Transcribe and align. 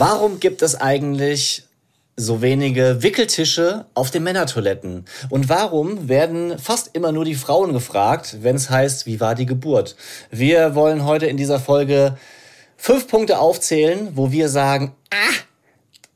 Warum 0.00 0.40
gibt 0.40 0.62
es 0.62 0.80
eigentlich 0.80 1.64
so 2.16 2.40
wenige 2.40 3.02
Wickeltische 3.02 3.84
auf 3.92 4.10
den 4.10 4.22
Männertoiletten? 4.22 5.04
Und 5.28 5.50
warum 5.50 6.08
werden 6.08 6.58
fast 6.58 6.94
immer 6.94 7.12
nur 7.12 7.26
die 7.26 7.34
Frauen 7.34 7.74
gefragt, 7.74 8.38
wenn 8.40 8.56
es 8.56 8.70
heißt, 8.70 9.04
wie 9.04 9.20
war 9.20 9.34
die 9.34 9.44
Geburt? 9.44 9.96
Wir 10.30 10.74
wollen 10.74 11.04
heute 11.04 11.26
in 11.26 11.36
dieser 11.36 11.60
Folge 11.60 12.16
fünf 12.78 13.08
Punkte 13.08 13.40
aufzählen, 13.40 14.12
wo 14.14 14.32
wir 14.32 14.48
sagen, 14.48 14.94
ah, 15.12 15.34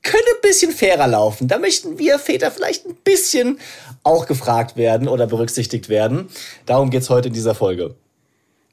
könnte 0.02 0.30
ein 0.34 0.40
bisschen 0.40 0.72
fairer 0.72 1.06
laufen. 1.06 1.46
Da 1.46 1.58
möchten 1.58 1.98
wir 1.98 2.18
Väter 2.18 2.50
vielleicht 2.50 2.86
ein 2.86 2.96
bisschen 3.04 3.60
auch 4.02 4.24
gefragt 4.24 4.78
werden 4.78 5.08
oder 5.08 5.26
berücksichtigt 5.26 5.90
werden. 5.90 6.30
Darum 6.64 6.88
geht's 6.88 7.10
heute 7.10 7.28
in 7.28 7.34
dieser 7.34 7.54
Folge. 7.54 7.96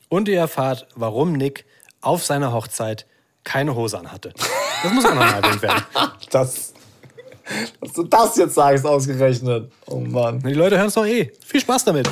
Und 0.07 0.30
ihr 0.30 0.39
erfahrt, 0.39 0.88
warum 0.96 1.34
Nick 1.34 1.66
auf 2.00 2.23
seiner 2.23 2.54
Hochzeit 2.54 3.05
keine 3.44 3.76
Hose 3.76 4.00
anhatte. 4.00 4.34
Das 4.84 4.94
muss 4.94 5.05
auch 5.05 5.09
nochmal 5.09 5.44
erwähnt 5.44 5.62
werden. 5.62 5.84
Das, 6.31 6.73
dass 7.81 7.94
du 7.94 8.04
das 8.04 8.38
jetzt 8.38 8.55
sagst, 8.55 8.86
ausgerechnet. 8.86 9.72
Oh 9.88 10.00
Mann. 10.00 10.40
Die 10.40 10.54
Leute 10.54 10.77
hören 10.77 10.88
es 10.88 10.94
doch 10.94 11.05
eh. 11.05 11.31
Viel 11.45 11.59
Spaß 11.59 11.84
damit. 11.86 12.09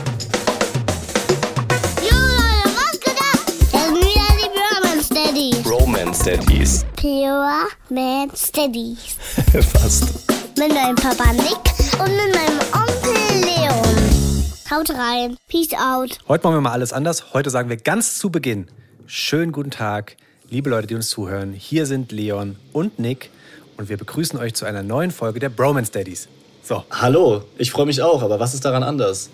Romance 5.65 6.23
Daddies. 6.23 6.85
Pure 6.95 7.67
Man 7.89 8.31
Steadies. 8.35 9.15
Fast. 9.71 10.27
Mit 10.57 10.73
meinem 10.73 10.95
Papa 10.95 11.31
Nick 11.33 11.99
und 11.99 12.11
mit 12.11 12.35
meinem 12.35 12.59
Onkel 12.73 13.45
Leon. 13.45 14.45
Haut 14.71 14.89
rein. 14.89 15.37
Peace 15.47 15.73
out. 15.73 16.17
Heute 16.27 16.43
machen 16.43 16.57
wir 16.57 16.61
mal 16.61 16.71
alles 16.71 16.91
anders. 16.91 17.33
Heute 17.33 17.49
sagen 17.49 17.69
wir 17.69 17.77
ganz 17.77 18.17
zu 18.17 18.29
Beginn. 18.29 18.67
Schönen 19.05 19.51
guten 19.51 19.71
Tag, 19.71 20.17
liebe 20.49 20.69
Leute, 20.69 20.87
die 20.87 20.95
uns 20.95 21.09
zuhören. 21.09 21.53
Hier 21.53 21.85
sind 21.85 22.11
Leon 22.11 22.55
und 22.73 22.99
Nick 22.99 23.29
und 23.77 23.89
wir 23.89 23.97
begrüßen 23.97 24.39
euch 24.39 24.53
zu 24.53 24.65
einer 24.65 24.83
neuen 24.83 25.11
Folge 25.11 25.39
der 25.39 25.49
Bromance 25.49 25.91
Daddies. 25.91 26.27
So, 26.63 26.83
Hallo, 26.91 27.43
ich 27.57 27.71
freue 27.71 27.85
mich 27.85 28.01
auch, 28.01 28.21
aber 28.21 28.39
was 28.39 28.53
ist 28.53 28.65
daran 28.65 28.83
anders? 28.83 29.29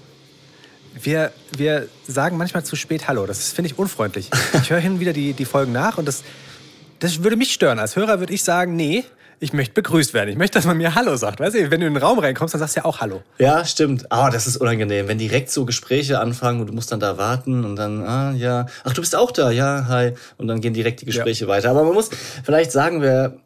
wir, 1.01 1.31
wir 1.55 1.87
sagen 2.07 2.37
manchmal 2.37 2.63
zu 2.63 2.75
spät 2.75 3.07
Hallo. 3.07 3.25
Das 3.25 3.51
finde 3.51 3.69
ich 3.71 3.77
unfreundlich. 3.77 4.29
Ich 4.61 4.69
höre 4.69 4.79
hin 4.79 4.93
und 4.93 4.99
wieder 4.99 5.13
die, 5.13 5.33
die 5.33 5.45
Folgen 5.45 5.71
nach 5.71 5.97
und 5.97 6.07
das, 6.07 6.23
das 6.99 7.23
würde 7.23 7.35
mich 7.35 7.53
stören. 7.53 7.79
Als 7.79 7.95
Hörer 7.95 8.19
würde 8.19 8.33
ich 8.33 8.43
sagen, 8.43 8.75
nee, 8.75 9.03
ich 9.39 9.53
möchte 9.53 9.73
begrüßt 9.73 10.13
werden. 10.13 10.29
Ich 10.29 10.37
möchte, 10.37 10.57
dass 10.57 10.65
man 10.65 10.77
mir 10.77 10.95
Hallo 10.95 11.15
sagt. 11.15 11.39
Weißt 11.39 11.55
du, 11.55 11.71
wenn 11.71 11.79
du 11.79 11.87
in 11.87 11.93
den 11.93 12.03
Raum 12.03 12.19
reinkommst, 12.19 12.53
dann 12.53 12.59
sagst 12.59 12.75
du 12.75 12.81
ja 12.81 12.85
auch 12.85 13.01
Hallo. 13.01 13.21
Ja, 13.37 13.65
stimmt. 13.65 14.11
Ah, 14.11 14.29
das 14.29 14.47
ist 14.47 14.57
unangenehm, 14.57 15.07
wenn 15.07 15.17
direkt 15.17 15.51
so 15.51 15.65
Gespräche 15.65 16.19
anfangen 16.19 16.61
und 16.61 16.67
du 16.67 16.73
musst 16.73 16.91
dann 16.91 16.99
da 16.99 17.17
warten 17.17 17.65
und 17.65 17.75
dann, 17.75 18.03
ah, 18.03 18.31
ja, 18.33 18.65
ach, 18.83 18.93
du 18.93 19.01
bist 19.01 19.15
auch 19.15 19.31
da, 19.31 19.51
ja, 19.51 19.85
hi. 19.87 20.13
Und 20.37 20.47
dann 20.47 20.61
gehen 20.61 20.73
direkt 20.73 21.01
die 21.01 21.05
Gespräche 21.05 21.47
weiter. 21.47 21.69
Aber 21.69 21.83
man 21.83 21.93
muss 21.93 22.09
vielleicht 22.43 22.71
sagen, 22.71 23.01
wir 23.01 23.39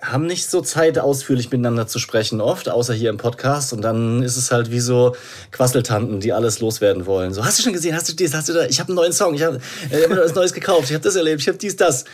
haben 0.00 0.26
nicht 0.26 0.50
so 0.50 0.60
Zeit, 0.60 0.98
ausführlich 0.98 1.50
miteinander 1.50 1.86
zu 1.86 1.98
sprechen, 1.98 2.40
oft, 2.40 2.68
außer 2.68 2.94
hier 2.94 3.10
im 3.10 3.16
Podcast. 3.16 3.72
Und 3.72 3.82
dann 3.82 4.22
ist 4.22 4.36
es 4.36 4.50
halt 4.50 4.70
wie 4.70 4.80
so 4.80 5.16
Quasseltanten, 5.50 6.20
die 6.20 6.32
alles 6.32 6.60
loswerden 6.60 7.06
wollen. 7.06 7.32
So, 7.32 7.44
hast 7.44 7.58
du 7.58 7.62
schon 7.62 7.72
gesehen, 7.72 7.96
hast 7.96 8.08
du 8.08 8.12
dies, 8.12 8.34
hast 8.34 8.48
du 8.48 8.52
da, 8.52 8.66
ich 8.66 8.80
habe 8.80 8.88
einen 8.88 8.96
neuen 8.96 9.12
Song, 9.12 9.34
ich 9.34 9.42
habe 9.42 9.60
äh, 9.90 10.02
hab 10.02 10.16
was 10.16 10.34
Neues 10.34 10.52
gekauft, 10.52 10.88
ich 10.88 10.94
habe 10.94 11.04
das 11.04 11.16
erlebt, 11.16 11.40
ich 11.40 11.48
habe 11.48 11.58
dies, 11.58 11.76
das. 11.76 12.04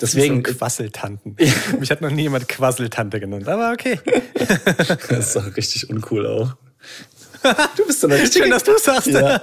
Deswegen, 0.00 0.44
So 0.44 0.52
Quasseltanten. 0.52 1.36
Mich 1.80 1.90
hat 1.90 2.00
noch 2.00 2.10
nie 2.10 2.22
jemand 2.22 2.48
Quasseltante 2.48 3.20
genannt, 3.20 3.48
aber 3.48 3.72
okay. 3.72 4.00
das 5.08 5.28
ist 5.28 5.36
doch 5.36 5.56
richtig 5.56 5.88
uncool 5.90 6.26
auch. 6.26 6.56
Du 7.76 7.86
bist 7.86 8.00
so 8.00 8.08
eine 8.08 8.16
richtige, 8.16 8.44
Schön, 8.44 8.50
dass 8.50 8.64
du 8.64 8.76
sagst. 8.78 9.06
ja, 9.08 9.38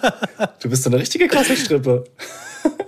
du 0.61 0.69
bist 0.69 0.83
so 0.83 0.89
eine 0.89 0.99
richtige 0.99 1.27
Quasselstrippe. 1.27 2.03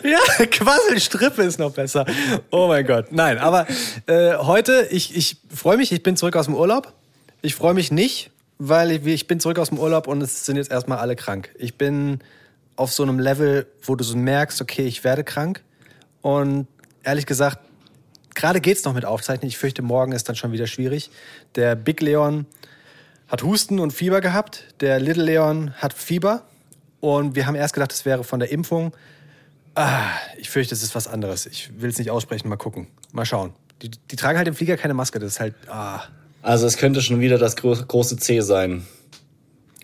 Ja, 0.04 0.46
Quasselstrippe 0.46 1.44
ist 1.44 1.60
noch 1.60 1.72
besser. 1.72 2.06
Oh 2.50 2.68
mein 2.68 2.86
Gott. 2.86 3.08
Nein, 3.12 3.38
aber 3.40 3.68
äh, 4.06 4.36
heute, 4.36 4.88
ich, 4.90 5.16
ich 5.18 5.38
freue 5.54 5.76
mich, 5.76 5.92
ich 5.92 6.02
bin 6.02 6.16
zurück 6.16 6.38
aus 6.38 6.46
dem 6.46 6.56
Urlaub. 6.56 6.94
Ich 7.42 7.56
freue 7.56 7.74
mich 7.74 7.92
nicht, 7.92 8.32
weil 8.58 8.92
ich, 8.92 9.06
ich 9.06 9.28
bin 9.28 9.42
zurück 9.42 9.60
aus 9.60 9.70
dem 9.70 9.80
Urlaub 9.80 10.08
und 10.08 10.22
es 10.22 10.46
sind 10.46 10.56
jetzt 10.56 10.72
erstmal 10.72 11.00
alle 11.00 11.18
krank. 11.18 11.50
Ich 11.58 11.78
bin 11.78 12.20
auf 12.78 12.94
so 12.94 13.04
einem 13.04 13.20
Level, 13.20 13.68
wo 13.84 13.96
du 13.96 14.04
so 14.06 14.16
merkst, 14.16 14.62
okay, 14.62 14.86
ich 14.86 15.04
werde 15.04 15.26
krank. 15.26 15.62
Und 16.22 16.68
ehrlich 17.06 17.26
gesagt, 17.26 17.60
gerade 18.34 18.60
geht's 18.60 18.84
noch 18.84 18.94
mit 18.94 19.06
Aufzeichnen. 19.06 19.48
Ich 19.48 19.58
fürchte, 19.58 19.82
morgen 19.82 20.12
ist 20.12 20.28
dann 20.28 20.36
schon 20.36 20.52
wieder 20.52 20.68
schwierig. 20.68 21.10
Der 21.56 21.76
Big 21.76 22.02
Leon 22.02 22.46
hat 23.28 23.44
Husten 23.44 23.80
und 23.80 23.92
Fieber 23.92 24.22
gehabt. 24.22 24.64
Der 24.82 25.00
Little 25.00 25.24
Leon 25.24 25.74
hat 25.76 25.94
Fieber. 25.94 26.44
Und 27.00 27.36
wir 27.36 27.46
haben 27.48 27.56
erst 27.56 27.74
gedacht, 27.74 27.94
es 27.94 28.06
wäre 28.06 28.24
von 28.24 28.40
der 28.40 28.52
Impfung. 28.52 28.94
Ah, 29.76 30.10
ich 30.38 30.50
fürchte, 30.50 30.74
es 30.74 30.84
ist 30.84 30.96
was 30.96 31.08
anderes. 31.08 31.46
Ich 31.46 31.82
will 31.82 31.90
es 31.90 31.98
nicht 31.98 32.10
aussprechen, 32.10 32.50
mal 32.50 32.56
gucken. 32.56 32.88
Mal 33.12 33.26
schauen. 33.26 33.54
Die, 33.82 33.92
die 33.92 34.16
tragen 34.16 34.38
halt 34.38 34.48
im 34.48 34.56
Flieger 34.56 34.78
keine 34.78 34.94
Maske. 34.94 35.20
Das 35.20 35.34
ist 35.34 35.40
halt. 35.40 35.56
Ah. 35.68 36.04
Also 36.42 36.66
es 36.66 36.78
könnte 36.78 37.02
schon 37.02 37.20
wieder 37.20 37.38
das 37.38 37.56
gro 37.56 37.76
große 37.76 38.18
C 38.18 38.42
sein. 38.42 38.86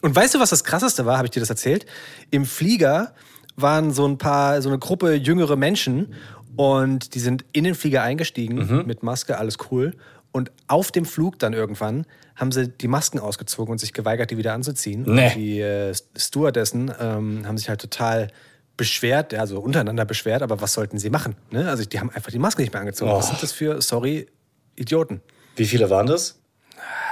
Und 0.01 0.15
weißt 0.15 0.33
du, 0.35 0.39
was 0.39 0.49
das 0.49 0.63
krasseste 0.63 1.05
war? 1.05 1.17
Habe 1.17 1.27
ich 1.27 1.31
dir 1.31 1.41
das 1.41 1.49
erzählt? 1.49 1.85
Im 2.31 2.45
Flieger 2.45 3.13
waren 3.55 3.91
so 3.91 4.07
ein 4.07 4.17
paar, 4.17 4.61
so 4.61 4.69
eine 4.69 4.79
Gruppe 4.79 5.13
jüngere 5.13 5.55
Menschen 5.55 6.13
und 6.55 7.15
die 7.15 7.19
sind 7.19 7.45
in 7.53 7.63
den 7.63 7.75
Flieger 7.75 8.03
eingestiegen 8.03 8.85
mit 8.85 9.03
Maske, 9.03 9.37
alles 9.37 9.57
cool. 9.71 9.93
Und 10.33 10.51
auf 10.67 10.91
dem 10.91 11.05
Flug 11.05 11.39
dann 11.39 11.51
irgendwann 11.53 12.05
haben 12.35 12.51
sie 12.53 12.69
die 12.69 12.87
Masken 12.87 13.19
ausgezogen 13.19 13.71
und 13.71 13.77
sich 13.79 13.91
geweigert, 13.93 14.31
die 14.31 14.37
wieder 14.37 14.53
anzuziehen. 14.53 15.03
Nee. 15.05 15.27
Und 15.27 15.35
die 15.35 15.59
äh, 15.59 15.93
Stewardessen 16.15 16.91
ähm, 16.99 17.45
haben 17.45 17.57
sich 17.57 17.67
halt 17.69 17.81
total 17.81 18.29
beschwert, 18.77 19.33
also 19.33 19.59
untereinander 19.59 20.05
beschwert, 20.05 20.41
aber 20.41 20.61
was 20.61 20.73
sollten 20.73 20.97
sie 20.97 21.09
machen? 21.09 21.35
Ne? 21.51 21.69
Also 21.69 21.83
die 21.83 21.99
haben 21.99 22.09
einfach 22.09 22.31
die 22.31 22.39
Maske 22.39 22.61
nicht 22.61 22.71
mehr 22.73 22.79
angezogen. 22.79 23.11
Was 23.11 23.25
Oh. 23.25 23.29
sind 23.31 23.43
das 23.43 23.51
für, 23.51 23.81
sorry, 23.81 24.27
Idioten? 24.75 25.21
Wie 25.57 25.65
viele 25.65 25.89
waren 25.89 26.07
das? 26.07 26.39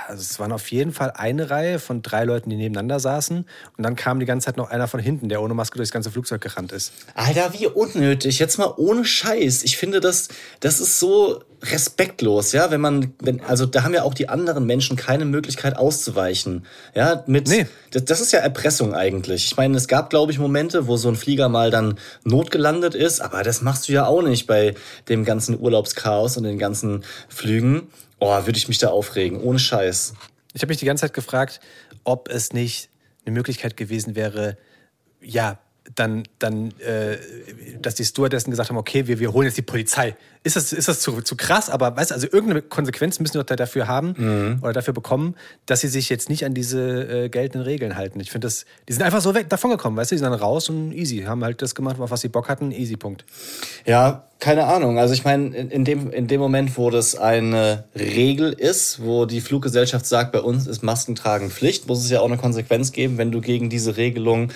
Also 0.10 0.22
es 0.22 0.40
waren 0.40 0.52
auf 0.52 0.72
jeden 0.72 0.92
Fall 0.92 1.12
eine 1.12 1.52
Reihe 1.52 1.78
von 1.78 2.02
drei 2.02 2.24
Leuten, 2.24 2.50
die 2.50 2.56
nebeneinander 2.56 3.00
saßen. 3.00 3.46
Und 3.78 3.84
dann 3.84 3.96
kam 3.96 4.20
die 4.20 4.26
ganze 4.26 4.48
Zeit 4.48 4.58
noch 4.58 4.72
einer 4.72 4.88
von 4.88 5.00
hinten, 5.00 5.30
der 5.30 5.40
ohne 5.40 5.54
Maske 5.54 5.78
durchs 5.78 5.92
ganze 5.92 6.10
Flugzeug 6.10 6.42
gerannt 6.42 6.72
ist. 6.72 6.94
Alter, 7.14 7.54
wie 7.54 7.68
unnötig. 7.68 8.40
Jetzt 8.40 8.58
mal 8.58 8.74
ohne 8.76 9.06
Scheiß. 9.06 9.62
Ich 9.64 9.78
finde, 9.78 10.00
das, 10.00 10.30
das 10.62 10.80
ist 10.80 11.00
so 11.00 11.44
respektlos, 11.62 12.54
ja, 12.54 12.72
wenn 12.72 12.82
man, 12.82 13.14
wenn, 13.22 13.42
also 13.42 13.68
da 13.68 13.84
haben 13.84 13.94
ja 13.94 14.02
auch 14.02 14.16
die 14.16 14.30
anderen 14.30 14.66
Menschen 14.66 14.96
keine 14.96 15.26
Möglichkeit 15.26 15.78
auszuweichen. 15.78 16.66
Ja, 16.96 17.24
mit, 17.28 17.48
Nee. 17.48 17.68
das, 17.92 18.06
das 18.06 18.22
ist 18.22 18.32
ja 18.32 18.40
Erpressung 18.40 18.96
eigentlich. 18.96 19.46
Ich 19.46 19.58
meine, 19.58 19.78
es 19.78 19.88
gab, 19.88 20.10
glaube 20.10 20.32
ich, 20.32 20.40
Momente, 20.40 20.88
wo 20.88 20.98
so 20.98 21.10
ein 21.10 21.16
Flieger 21.16 21.50
mal 21.50 21.70
dann 21.70 22.00
notgelandet 22.24 22.96
ist, 22.96 23.20
aber 23.20 23.44
das 23.44 23.62
machst 23.62 23.88
du 23.90 23.94
ja 23.94 24.08
auch 24.08 24.24
nicht 24.24 24.48
bei 24.48 24.74
dem 25.08 25.24
ganzen 25.24 25.60
Urlaubschaos 25.60 26.38
und 26.38 26.46
den 26.46 26.58
ganzen 26.58 27.04
Flügen. 27.28 27.90
Oh, 28.20 28.46
würde 28.46 28.58
ich 28.58 28.68
mich 28.68 28.78
da 28.78 28.90
aufregen, 28.90 29.40
ohne 29.42 29.60
Scheiß. 29.60 30.14
Ich 30.54 30.62
habe 30.62 30.72
mich 30.72 30.78
die 30.78 30.86
ganze 30.86 31.02
Zeit 31.02 31.14
gefragt, 31.14 31.60
ob 32.04 32.30
es 32.30 32.54
nicht 32.54 32.90
eine 33.26 33.34
Möglichkeit 33.34 33.78
gewesen 33.78 34.16
wäre, 34.16 34.58
ja, 35.22 35.60
dann, 35.96 36.24
dann 36.38 36.72
äh, 36.80 37.18
dass 37.82 37.96
die 37.96 38.06
Stewardessen 38.06 38.52
gesagt 38.52 38.70
haben, 38.70 38.78
okay, 38.78 39.08
wir, 39.08 39.20
wir 39.20 39.34
holen 39.34 39.46
jetzt 39.46 39.58
die 39.58 39.64
Polizei. 39.64 40.16
Ist 40.44 40.56
das, 40.56 40.72
ist 40.72 40.88
das 40.88 41.02
zu, 41.02 41.22
zu 41.22 41.36
krass? 41.36 41.70
Aber 41.70 41.98
weißt 41.98 42.12
du, 42.12 42.16
also 42.16 42.28
irgendeine 42.32 42.62
Konsequenz 42.62 43.20
müssen 43.20 43.34
wir 43.34 43.42
doch 43.42 43.48
da 43.48 43.56
dafür 43.58 43.88
haben 43.88 44.60
oder 44.62 44.72
dafür 44.72 44.94
bekommen, 44.94 45.36
dass 45.66 45.82
sie 45.82 45.90
sich 45.90 46.10
jetzt 46.10 46.30
nicht 46.30 46.46
an 46.46 46.54
diese 46.54 47.26
äh, 47.26 47.30
geltenden 47.30 47.64
Regeln 47.64 47.96
halten. 47.98 48.20
Ich 48.22 48.32
finde 48.32 48.48
das, 48.48 48.66
die 48.88 48.94
sind 48.94 49.04
einfach 49.04 49.20
so 49.20 49.36
weg, 49.36 49.50
davon 49.50 49.72
gekommen, 49.72 49.98
weißt 49.98 50.12
du, 50.12 50.16
die 50.16 50.20
sind 50.20 50.30
dann 50.30 50.40
raus 50.40 50.70
und 50.70 50.94
easy, 50.94 51.24
haben 51.24 51.44
halt 51.44 51.62
das 51.62 51.76
gemacht, 51.76 52.00
auf 52.00 52.12
was 52.12 52.22
sie 52.22 52.30
Bock 52.30 52.48
hatten, 52.48 52.72
easy 52.72 52.96
Punkt. 52.96 53.26
Ja, 53.86 54.30
keine 54.40 54.66
Ahnung. 54.66 54.98
Also 54.98 55.14
ich 55.14 55.26
meine, 55.26 55.56
in, 55.56 55.70
in, 55.70 55.84
dem, 55.84 56.10
in 56.12 56.28
dem 56.28 56.40
Moment, 56.40 56.78
wo 56.78 56.90
das 56.90 57.16
eine 57.16 57.84
Regel 57.94 58.54
ist, 58.54 59.04
wo 59.04 59.26
die 59.26 59.42
Fluggesellschaft 59.42 60.06
sagt, 60.06 60.32
bei 60.32 60.40
uns 60.40 60.68
ist 60.68 60.84
Maskentragen 60.84 61.52
Pflicht, 61.52 61.88
muss 61.88 62.04
es 62.04 62.10
ja 62.10 62.22
auch 62.22 62.28
eine 62.28 62.38
Konsequenz 62.38 62.94
geben, 62.94 63.18
wenn 63.18 63.32
du 63.32 63.42
gegen 63.42 63.70
diese 63.70 63.98
Regelung 63.98 64.54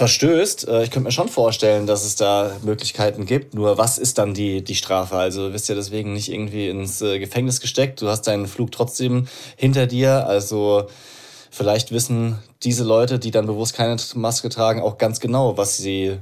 verstößt. 0.00 0.66
Äh, 0.66 0.84
Ich 0.84 0.90
könnte 0.90 1.08
mir 1.08 1.12
schon 1.12 1.28
vorstellen, 1.28 1.86
dass 1.86 2.04
es 2.06 2.16
da 2.16 2.52
Möglichkeiten 2.62 3.26
gibt. 3.26 3.52
Nur 3.54 3.76
was 3.76 3.98
ist 3.98 4.16
dann 4.16 4.32
die, 4.32 4.64
die 4.64 4.74
Strafe? 4.74 5.16
Also 5.16 5.48
du 5.48 5.52
wirst 5.52 5.68
ja 5.68 5.74
deswegen 5.74 6.14
nicht 6.14 6.32
irgendwie 6.32 6.68
ins 6.70 7.02
äh, 7.02 7.18
Gefängnis 7.18 7.60
gesteckt. 7.60 8.00
Du 8.00 8.08
hast 8.08 8.22
deinen 8.22 8.46
Flug 8.46 8.72
trotzdem 8.72 9.28
hinter 9.56 9.86
dir. 9.86 10.26
Also 10.26 10.86
vielleicht 11.50 11.92
wissen 11.92 12.38
diese 12.62 12.82
Leute, 12.82 13.18
die 13.18 13.30
dann 13.30 13.46
bewusst 13.46 13.74
keine 13.74 13.96
Maske 14.14 14.48
tragen, 14.48 14.80
auch 14.80 14.96
ganz 14.96 15.20
genau, 15.20 15.58
was 15.58 15.76
sie 15.76 16.16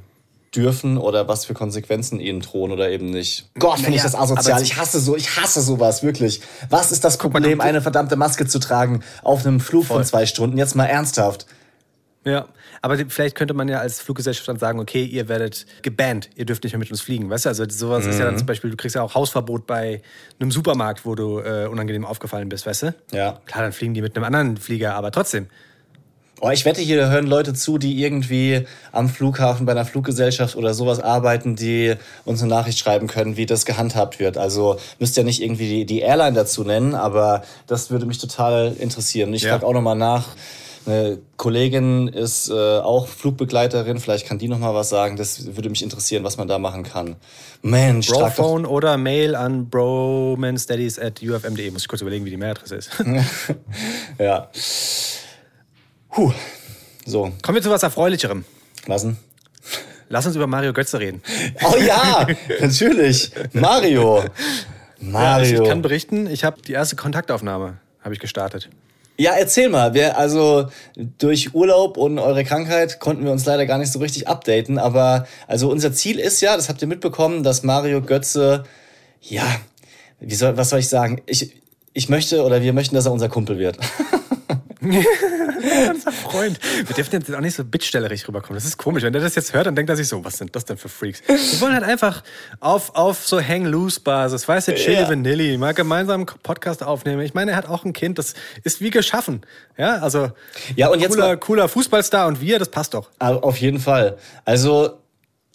dürfen 0.57 0.99
oder 0.99 1.29
was 1.29 1.45
für 1.45 1.55
Konsequenzen 1.55 2.19
ihnen 2.19 2.41
drohen 2.41 2.73
oder 2.73 2.91
eben 2.91 3.11
nicht. 3.11 3.49
Gott, 3.59 3.77
finde 3.77 3.91
ich 3.91 4.03
Naja, 4.03 4.11
das 4.11 4.15
asozial. 4.21 4.63
Ich 4.63 4.77
hasse 4.77 4.99
so, 4.99 5.15
ich 5.15 5.37
hasse 5.37 5.61
sowas, 5.61 6.03
wirklich. 6.03 6.41
Was 6.69 6.91
ist 6.91 7.05
das 7.05 7.17
Problem, 7.19 7.61
eine 7.61 7.81
verdammte 7.81 8.17
Maske 8.17 8.47
zu 8.47 8.59
tragen 8.59 9.05
auf 9.23 9.47
einem 9.47 9.61
Flug 9.61 9.85
von 9.85 9.99
Voll. 9.99 10.07
zwei 10.07 10.27
Stunden? 10.27 10.59
Jetzt 10.59 10.75
mal 10.75 10.87
ernsthaft. 10.87 11.47
Ja, 12.29 12.47
aber 12.83 12.97
vielleicht 13.09 13.35
könnte 13.37 13.55
man 13.55 13.69
ja 13.69 13.79
als 13.79 14.01
Fluggesellschaft 14.01 14.47
dann 14.49 14.59
sagen, 14.59 14.79
okay, 14.81 15.03
ihr 15.05 15.29
werdet 15.29 15.67
gebannt, 15.83 16.29
ihr 16.37 16.45
dürft 16.45 16.63
nicht 16.65 16.73
mehr 16.75 16.79
mit 16.81 16.91
uns 16.91 17.01
fliegen. 17.01 17.31
Weißt 17.31 17.47
du, 17.47 17.49
also 17.49 17.65
sowas 17.69 18.07
ist 18.07 18.19
ja 18.19 18.25
dann 18.27 18.37
zum 18.37 18.47
Beispiel, 18.47 18.71
du 18.71 18.77
kriegst 18.77 18.95
ja 18.97 19.03
auch 19.03 19.15
Hausverbot 19.15 19.67
bei 19.67 20.03
einem 20.39 20.51
Supermarkt, 20.51 21.07
wo 21.07 21.15
du 21.15 21.39
äh, 21.41 21.67
unangenehm 21.67 22.05
aufgefallen 22.05 22.49
bist, 22.49 22.67
weißt 22.67 22.83
du? 22.83 22.95
Ja. 23.13 23.41
Klar, 23.47 23.63
dann 23.63 23.73
fliegen 23.73 23.95
die 23.95 24.03
mit 24.03 24.15
einem 24.17 24.25
anderen 24.25 24.57
Flieger, 24.59 24.95
aber 24.95 25.11
trotzdem. 25.11 25.47
Oh, 26.41 26.51
ich 26.51 26.65
wette, 26.65 26.81
hier 26.81 27.11
hören 27.11 27.27
Leute 27.27 27.53
zu, 27.53 27.79
die 27.79 28.01
irgendwie 28.01 28.65
am 28.93 29.09
Flughafen 29.09 29.67
bei 29.67 29.73
einer 29.73 29.85
Fluggesellschaft 29.85 30.55
oder 30.55 30.73
sowas 30.73 31.01
arbeiten, 31.01 31.57
die 31.57 31.95
uns 32.25 32.41
eine 32.43 32.51
Nachricht 32.51 32.79
schreiben 32.79 33.09
können, 33.09 33.37
wie 33.37 33.45
das 33.45 33.65
gehandhabt 33.67 34.21
wird. 34.21 34.39
Also 34.39 34.79
müsst 35.01 35.17
ihr 35.17 35.25
nicht 35.25 35.43
irgendwie 35.43 35.69
die, 35.69 35.85
die 35.85 35.99
Airline 35.99 36.35
dazu 36.37 36.63
nennen, 36.63 36.95
aber 36.95 37.43
das 37.67 37.91
würde 37.91 38.07
mich 38.07 38.19
total 38.19 38.73
interessieren. 38.79 39.35
Ich 39.35 39.43
Ja. 39.43 39.51
frage 39.51 39.67
auch 39.67 39.73
nochmal 39.73 39.97
nach. 39.97 40.29
Eine 40.89 41.19
Kollegin 41.37 42.09
ist 42.09 42.49
äh, 42.49 42.79
auch 42.79 43.09
Flugbegleiterin, 43.09 43.99
vielleicht 43.99 44.27
kann 44.27 44.39
die 44.39 44.49
noch 44.49 44.59
mal 44.59 44.75
was 44.75 44.89
sagen. 44.89 45.17
Das 45.17 45.55
würde 45.55 45.69
mich 45.69 45.83
interessieren, 45.83 46.25
was 46.25 46.39
man 46.39 46.49
da 46.49 46.59
machen 46.59 46.83
kann. 46.83 47.17
Mensch, 47.61 48.09
Brophone 48.09 48.65
oder 48.65 48.97
Mail 48.97 49.35
an 49.35 49.69
bromanstudies 49.69 50.99
at 50.99 51.21
ufm.de. 51.23 51.71
Muss 51.73 51.83
ich 51.83 51.89
kurz 51.89 52.01
überlegen, 52.01 52.25
wie 52.25 52.31
die 52.31 52.39
Mailadresse 52.39 52.77
ist. 52.77 52.91
ja. 54.19 54.49
Puh. 56.11 56.33
So, 57.05 57.33
Kommen 57.43 57.57
wir 57.57 57.63
zu 57.63 57.71
was 57.71 57.83
Erfreulicherem. 57.83 58.47
was 58.87 59.03
denn? 59.03 59.19
Lass 60.09 60.25
uns 60.25 60.37
über 60.37 60.47
Mario 60.47 60.73
Götze 60.73 60.99
reden. 60.99 61.23
Oh 61.65 61.77
ja, 61.77 62.27
natürlich. 62.61 63.31
Mario. 63.53 64.25
Mario. 65.01 65.63
Ich 65.63 65.69
kann 65.69 65.83
berichten, 65.83 66.27
ich 66.27 66.45
habe 66.45 66.63
die 66.63 66.73
erste 66.73 66.97
Kontaktaufnahme 66.97 67.77
habe 68.03 68.15
ich 68.15 68.21
gestartet. 68.21 68.71
Ja, 69.21 69.33
erzähl 69.33 69.69
mal. 69.69 69.95
Wir, 69.95 70.17
also 70.17 70.69
durch 70.97 71.53
Urlaub 71.53 71.97
und 71.97 72.21
eure 72.21 72.45
Krankheit 72.45 73.01
konnten 73.01 73.25
wir 73.25 73.33
uns 73.33 73.45
leider 73.47 73.67
gar 73.67 73.79
nicht 73.79 73.91
so 73.93 73.99
richtig 73.99 74.29
updaten. 74.29 74.79
Aber 74.79 75.27
also 75.49 75.69
unser 75.69 75.93
Ziel 75.93 76.21
ist 76.21 76.41
ja, 76.41 76.55
das 76.55 76.69
habt 76.69 76.81
ihr 76.83 76.89
mitbekommen, 76.89 77.43
dass 77.43 77.65
Mario 77.65 78.01
Götze, 78.01 78.63
ja, 79.21 79.45
wie 80.21 80.35
soll, 80.37 80.57
was 80.57 80.71
soll 80.71 80.79
ich 80.79 80.89
sagen? 80.89 81.21
Ich, 81.27 81.57
ich 81.95 82.09
möchte 82.09 82.45
oder 82.45 82.63
wir 82.63 82.73
möchten, 82.73 82.95
dass 82.95 83.07
er 83.07 83.13
unser 83.13 83.29
Kumpel 83.29 83.59
wird. 83.59 83.79
Unser 85.91 86.13
Freund. 86.13 86.59
Wir 86.87 86.95
dürfen 86.97 87.13
jetzt 87.15 87.35
auch 87.35 87.41
nicht 87.41 87.55
so 87.57 87.65
bittstellerig 87.65 88.27
rüberkommen. 88.29 88.55
Das 88.57 88.65
ist 88.65 88.77
komisch. 88.79 89.03
Wenn 89.03 89.13
der 89.13 89.23
das 89.23 89.35
jetzt 89.35 89.53
hört, 89.53 89.67
dann 89.67 89.75
denkt 89.77 89.91
er 89.91 89.97
sich 89.97 90.09
so, 90.09 90.25
was 90.25 90.39
sind 90.39 90.55
das 90.57 90.65
denn 90.65 90.77
für 90.77 90.89
Freaks? 90.89 91.23
Wir 91.27 91.61
wollen 91.61 91.75
halt 91.75 91.85
einfach 91.85 92.23
auf, 92.61 92.95
auf 92.95 93.27
so 93.27 93.41
Hang-Loose-Basis, 93.41 94.47
weißt 94.49 94.69
du, 94.69 94.75
Chili 94.75 94.97
Ja. 95.01 95.09
Vanilli, 95.09 95.57
mal 95.59 95.75
gemeinsam 95.75 96.21
einen 96.21 96.27
Podcast 96.43 96.83
aufnehmen. 96.83 97.23
Ich 97.23 97.35
meine, 97.35 97.51
er 97.53 97.57
hat 97.57 97.69
auch 97.69 97.85
ein 97.85 97.93
Kind, 97.93 98.19
das 98.19 98.35
ist 98.65 98.81
wie 98.81 98.91
geschaffen. 98.91 99.43
Ja, 99.77 99.97
also 99.99 100.31
Ja, 100.77 100.89
und 100.89 101.01
jetzt 101.01 101.13
cooler, 101.15 101.27
mal- 101.27 101.37
cooler 101.39 101.69
Fußballstar 101.69 102.27
und 102.29 102.41
wir, 102.41 102.59
das 102.59 102.69
passt 102.71 102.95
doch. 102.95 103.11
Aber 103.19 103.45
Auf 103.45 103.59
jeden 103.59 103.81
Fall. 103.81 104.17
Also, 104.45 104.99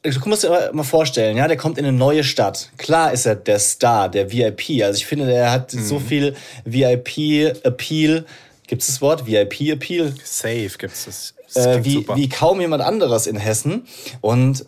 du 0.03 0.11
musst 0.25 0.43
dir 0.43 0.69
mal- 0.73 0.83
vorstellen, 0.83 1.37
ja, 1.37 1.47
der 1.47 1.57
kommt 1.57 1.77
in 1.77 1.85
eine 1.85 1.97
neue 1.97 2.23
Stadt. 2.23 2.69
Klar 2.77 3.13
ist 3.13 3.25
er 3.25 3.35
der 3.35 3.59
Star, 3.59 4.09
der 4.09 4.31
VIP. 4.31 4.83
Also 4.83 4.97
ich 4.97 5.05
finde, 5.05 5.25
der 5.25 5.51
hat 5.51 5.71
so 5.71 5.99
viel 5.99 6.35
VIP-Appeal. 6.65 8.25
Gibt 8.67 8.81
es 8.81 8.87
das 8.87 9.01
Wort? 9.01 9.25
VIP-Appeal? 9.25 10.13
Safe 10.23 10.69
gibt's 10.77 11.05
das. 11.05 11.33
das 11.53 11.65
Äh, 11.65 11.83
wie, 11.85 11.93
super. 11.95 12.15
wie 12.15 12.29
kaum 12.29 12.61
jemand 12.61 12.81
anderes 12.83 13.27
in 13.27 13.35
Hessen. 13.37 13.85
Und 14.21 14.65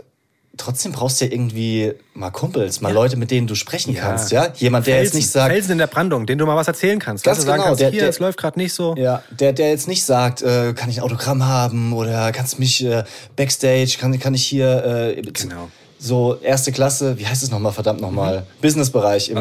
trotzdem 0.58 0.92
brauchst 0.94 1.20
du 1.20 1.26
ja 1.26 1.32
irgendwie 1.32 1.94
mal 2.14 2.30
Kumpels, 2.30 2.80
mal 2.82 2.94
Leute, 2.94 3.18
mit 3.18 3.30
denen 3.32 3.46
du 3.48 3.56
sprechen 3.56 3.94
kannst, 3.96 4.32
ja? 4.32 4.54
Jemand, 4.56 4.88
der 4.88 4.96
Felsen, 4.96 5.06
jetzt 5.06 5.14
nicht 5.16 5.30
sagt, 5.32 5.52
Felsen 5.52 5.72
in 5.74 5.78
der 5.80 5.88
Brandung, 5.88 6.26
den 6.26 6.38
du 6.38 6.46
mal 6.46 6.56
was 6.56 6.68
erzählen 6.68 7.00
kannst. 7.00 7.24
Ganz 7.26 7.40
du, 7.40 7.46
sagen 7.46 7.58
genau, 7.58 7.66
kannst, 7.68 7.82
der- 7.82 7.92
hier, 7.92 8.00
der- 8.02 8.10
es 8.10 8.20
läuft 8.20 8.38
gerade 8.38 8.58
nicht 8.60 8.74
so. 8.74 8.96
Ja, 8.98 9.22
der, 9.32 9.52
der 9.54 9.70
jetzt 9.70 9.88
nicht 9.88 10.04
sagt, 10.06 10.42
äh, 10.42 10.74
kann 10.74 10.90
ich 10.90 11.00
ein 11.00 11.04
Autogramm 11.04 11.46
haben 11.46 11.92
oder 11.94 12.32
kannst 12.32 12.58
mich 12.60 12.84
äh, 12.86 13.04
Backstage, 13.36 13.98
kann, 14.00 14.18
kann 14.20 14.34
ich 14.34 14.46
hier 14.46 15.14
äh, 15.18 15.22
Genau. 15.24 15.70
so 16.00 16.38
erste 16.42 16.72
Klasse, 16.72 17.18
wie 17.18 17.28
heißt 17.28 17.44
es 17.44 17.52
nochmal, 17.52 17.74
verdammt 17.74 18.00
nochmal, 18.00 18.46
Businessbereich 18.62 19.30
im, 19.30 19.40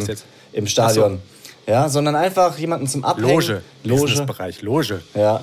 im 0.53 0.67
Stadion. 0.67 1.21
Ja, 1.67 1.89
sondern 1.89 2.15
einfach 2.17 2.59
jemanden 2.59 2.87
zum 2.87 3.05
Abhängen. 3.05 3.29
Loge. 3.31 3.63
Loge. 3.85 4.01
Businessbereich, 4.03 4.63
Loge. 4.63 5.01
Ja. 5.15 5.43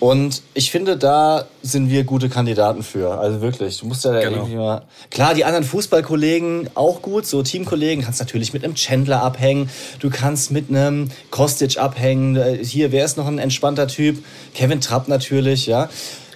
Und 0.00 0.42
ich 0.54 0.72
finde, 0.72 0.96
da 0.96 1.44
sind 1.62 1.88
wir 1.88 2.02
gute 2.02 2.28
Kandidaten 2.28 2.82
für. 2.82 3.18
Also 3.20 3.40
wirklich, 3.40 3.78
du 3.78 3.86
musst 3.86 4.04
ja 4.04 4.12
da 4.12 4.20
Genau. 4.20 4.38
irgendwie 4.38 4.56
mal. 4.56 4.82
Klar, 5.12 5.34
die 5.34 5.44
anderen 5.44 5.64
Fußballkollegen 5.64 6.70
auch 6.74 7.02
gut, 7.02 7.24
so 7.24 7.42
Teamkollegen. 7.44 8.02
Kannst 8.04 8.18
natürlich 8.18 8.52
mit 8.52 8.64
einem 8.64 8.74
Chandler 8.74 9.22
abhängen. 9.22 9.70
Du 10.00 10.10
kannst 10.10 10.50
mit 10.50 10.70
einem 10.70 11.08
Kostic 11.30 11.78
abhängen. 11.78 12.34
Äh, 12.34 12.64
Hier, 12.64 12.90
wer 12.90 13.04
ist 13.04 13.16
noch 13.16 13.28
ein 13.28 13.38
entspannter 13.38 13.86
Typ? 13.86 14.24
Kevin 14.54 14.80
Trapp 14.80 15.06
natürlich, 15.06 15.66
ja. 15.66 15.88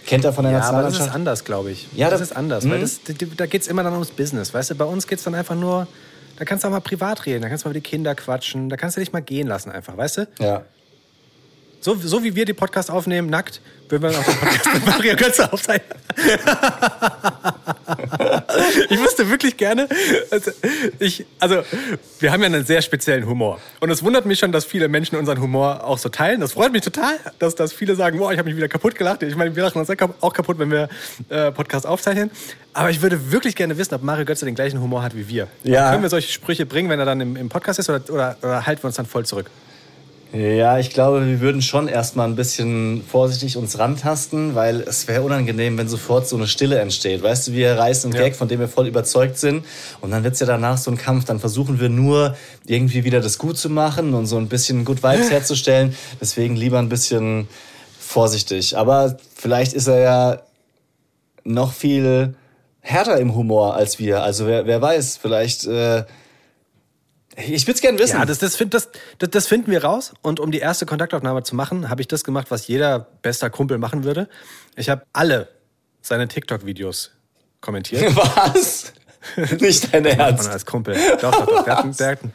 Kennt 0.06 0.24
er 0.24 0.32
von 0.32 0.44
der 0.44 0.52
Ja, 0.52 0.58
aber 0.60 0.82
das 0.82 0.92
ist 0.92 1.00
Nationalmannschaft. 1.00 1.14
anders, 1.16 1.44
glaube 1.44 1.70
ich. 1.72 1.88
Ja, 1.96 2.08
das 2.10 2.20
das- 2.20 2.30
ist 2.30 2.36
anders, 2.36 2.68
weil 2.70 2.80
das, 2.80 3.00
da 3.36 3.46
geht 3.46 3.62
es 3.62 3.66
immer 3.66 3.82
dann 3.82 3.94
ums 3.94 4.10
Business. 4.12 4.54
Weißt 4.54 4.70
du, 4.70 4.74
bei 4.76 4.84
uns 4.84 5.08
geht 5.08 5.18
es 5.18 5.24
dann 5.24 5.34
einfach 5.34 5.56
nur, 5.56 5.88
da 6.38 6.44
kannst 6.44 6.64
du 6.64 6.68
auch 6.68 6.72
mal 6.72 6.80
privat 6.80 7.26
reden, 7.26 7.42
da 7.42 7.48
kannst 7.48 7.64
du 7.64 7.68
mal 7.68 7.74
mit 7.74 7.84
den 7.84 7.90
Kindern 7.90 8.16
quatschen, 8.16 8.68
da 8.68 8.76
kannst 8.76 8.96
du 8.96 9.00
dich 9.00 9.12
mal 9.12 9.22
gehen 9.22 9.46
lassen 9.46 9.70
einfach, 9.70 9.96
weißt 9.96 10.18
du? 10.18 10.28
ja. 10.38 10.62
So, 11.80 11.94
so 11.94 12.24
wie 12.24 12.34
wir 12.34 12.44
die 12.46 12.54
Podcast 12.54 12.90
aufnehmen, 12.90 13.30
nackt, 13.30 13.60
würden 13.88 14.10
wir 14.10 14.18
auch 14.18 14.24
den 14.24 14.36
Podcast 14.38 14.74
mit 14.74 14.86
Mario 14.86 15.14
Götze 15.14 15.52
aufzeichnen. 15.52 15.96
Wirklich 19.46 19.56
gerne, 19.56 19.88
also, 20.30 20.50
ich, 20.98 21.24
also 21.38 21.62
wir 22.20 22.32
haben 22.32 22.40
ja 22.40 22.46
einen 22.46 22.64
sehr 22.64 22.82
speziellen 22.82 23.26
Humor. 23.26 23.60
Und 23.80 23.90
es 23.90 24.02
wundert 24.02 24.26
mich 24.26 24.38
schon, 24.38 24.52
dass 24.52 24.64
viele 24.64 24.88
Menschen 24.88 25.16
unseren 25.16 25.40
Humor 25.40 25.84
auch 25.84 25.98
so 25.98 26.08
teilen. 26.08 26.40
Das 26.40 26.52
freut 26.52 26.72
mich 26.72 26.82
total, 26.82 27.18
dass, 27.38 27.54
dass 27.54 27.72
viele 27.72 27.94
sagen, 27.94 28.18
boah, 28.18 28.32
ich 28.32 28.38
habe 28.38 28.48
mich 28.48 28.56
wieder 28.56 28.68
kaputt 28.68 28.94
gelacht. 28.94 29.22
Ich 29.22 29.36
meine, 29.36 29.54
wir 29.54 29.62
lachen 29.62 29.78
uns 29.78 29.90
auch 30.20 30.32
kaputt, 30.32 30.58
wenn 30.58 30.70
wir 30.70 30.88
äh, 31.28 31.52
Podcast 31.52 31.86
aufzeichnen. 31.86 32.30
Aber 32.72 32.90
ich 32.90 33.00
würde 33.02 33.32
wirklich 33.32 33.56
gerne 33.56 33.78
wissen, 33.78 33.94
ob 33.94 34.02
Mario 34.02 34.24
Götze 34.24 34.44
den 34.44 34.54
gleichen 34.54 34.80
Humor 34.80 35.02
hat 35.02 35.16
wie 35.16 35.28
wir. 35.28 35.48
Ja. 35.62 35.90
Können 35.90 36.02
wir 36.02 36.10
solche 36.10 36.30
Sprüche 36.30 36.66
bringen, 36.66 36.90
wenn 36.90 36.98
er 36.98 37.06
dann 37.06 37.20
im, 37.20 37.36
im 37.36 37.48
Podcast 37.48 37.78
ist, 37.78 37.88
oder, 37.88 38.02
oder, 38.10 38.36
oder 38.42 38.66
halten 38.66 38.82
wir 38.82 38.88
uns 38.88 38.96
dann 38.96 39.06
voll 39.06 39.24
zurück? 39.24 39.50
Ja, 40.32 40.78
ich 40.78 40.90
glaube, 40.90 41.24
wir 41.26 41.40
würden 41.40 41.62
schon 41.62 41.86
erstmal 41.88 42.28
ein 42.28 42.34
bisschen 42.34 43.02
vorsichtig 43.08 43.56
uns 43.56 43.78
rantasten, 43.78 44.54
weil 44.54 44.80
es 44.80 45.06
wäre 45.06 45.22
unangenehm, 45.22 45.78
wenn 45.78 45.88
sofort 45.88 46.26
so 46.28 46.36
eine 46.36 46.48
Stille 46.48 46.78
entsteht. 46.78 47.22
Weißt 47.22 47.48
du, 47.48 47.52
wir 47.52 47.78
reißen 47.78 48.10
einen 48.10 48.20
Ja. 48.20 48.28
Gag, 48.28 48.36
von 48.36 48.48
dem 48.48 48.58
wir 48.58 48.68
voll 48.68 48.88
überzeugt 48.88 49.38
sind. 49.38 49.64
Und 50.00 50.10
dann 50.10 50.24
wird's 50.24 50.40
ja 50.40 50.46
danach 50.46 50.78
so 50.78 50.90
ein 50.90 50.98
Kampf. 50.98 51.26
Dann 51.26 51.38
versuchen 51.38 51.80
wir 51.80 51.88
nur, 51.88 52.36
irgendwie 52.66 53.04
wieder 53.04 53.20
das 53.20 53.38
gut 53.38 53.56
zu 53.56 53.70
machen 53.70 54.14
und 54.14 54.26
so 54.26 54.36
ein 54.36 54.48
bisschen 54.48 54.84
Good 54.84 55.02
Vibes 55.02 55.30
herzustellen. 55.30 55.94
Deswegen 56.20 56.56
lieber 56.56 56.80
ein 56.80 56.88
bisschen 56.88 57.48
vorsichtig. 57.98 58.76
Aber 58.76 59.16
vielleicht 59.34 59.74
ist 59.74 59.86
er 59.86 60.00
ja 60.00 60.42
noch 61.44 61.72
viel 61.72 62.34
härter 62.80 63.18
im 63.18 63.34
Humor 63.34 63.76
als 63.76 64.00
wir. 64.00 64.22
Also 64.22 64.46
wer, 64.46 64.66
wer 64.66 64.82
weiß, 64.82 65.18
vielleicht... 65.22 65.66
Äh, 65.66 66.04
ich 67.36 67.66
würde 67.66 67.76
es 67.76 67.80
gerne 67.80 67.98
wissen. 67.98 68.16
Ja, 68.16 68.24
das, 68.24 68.38
das, 68.38 68.56
find, 68.56 68.72
das, 68.72 68.90
das, 69.18 69.30
das 69.30 69.46
finden 69.46 69.70
wir 69.70 69.84
raus. 69.84 70.14
Und 70.22 70.40
um 70.40 70.50
die 70.50 70.58
erste 70.58 70.86
Kontaktaufnahme 70.86 71.42
zu 71.42 71.54
machen, 71.54 71.90
habe 71.90 72.00
ich 72.00 72.08
das 72.08 72.24
gemacht, 72.24 72.50
was 72.50 72.66
jeder 72.66 73.00
bester 73.22 73.50
Kumpel 73.50 73.78
machen 73.78 74.04
würde. 74.04 74.28
Ich 74.74 74.88
habe 74.88 75.02
alle 75.12 75.48
seine 76.00 76.28
TikTok-Videos 76.28 77.12
kommentiert. 77.60 78.16
Was? 78.16 78.92
Nicht 79.60 79.92
dein 79.92 80.04
Ernst. 80.06 80.48
als 80.48 80.64
Kumpel. 80.66 80.96
Doch, 81.20 81.32
doch, 81.32 81.46
doch. 81.46 81.64
Der 81.64 81.76
hat, 81.76 81.84
einen- 81.84 81.96
der 81.96 82.08
hat, 82.10 82.22
einen- 82.22 82.32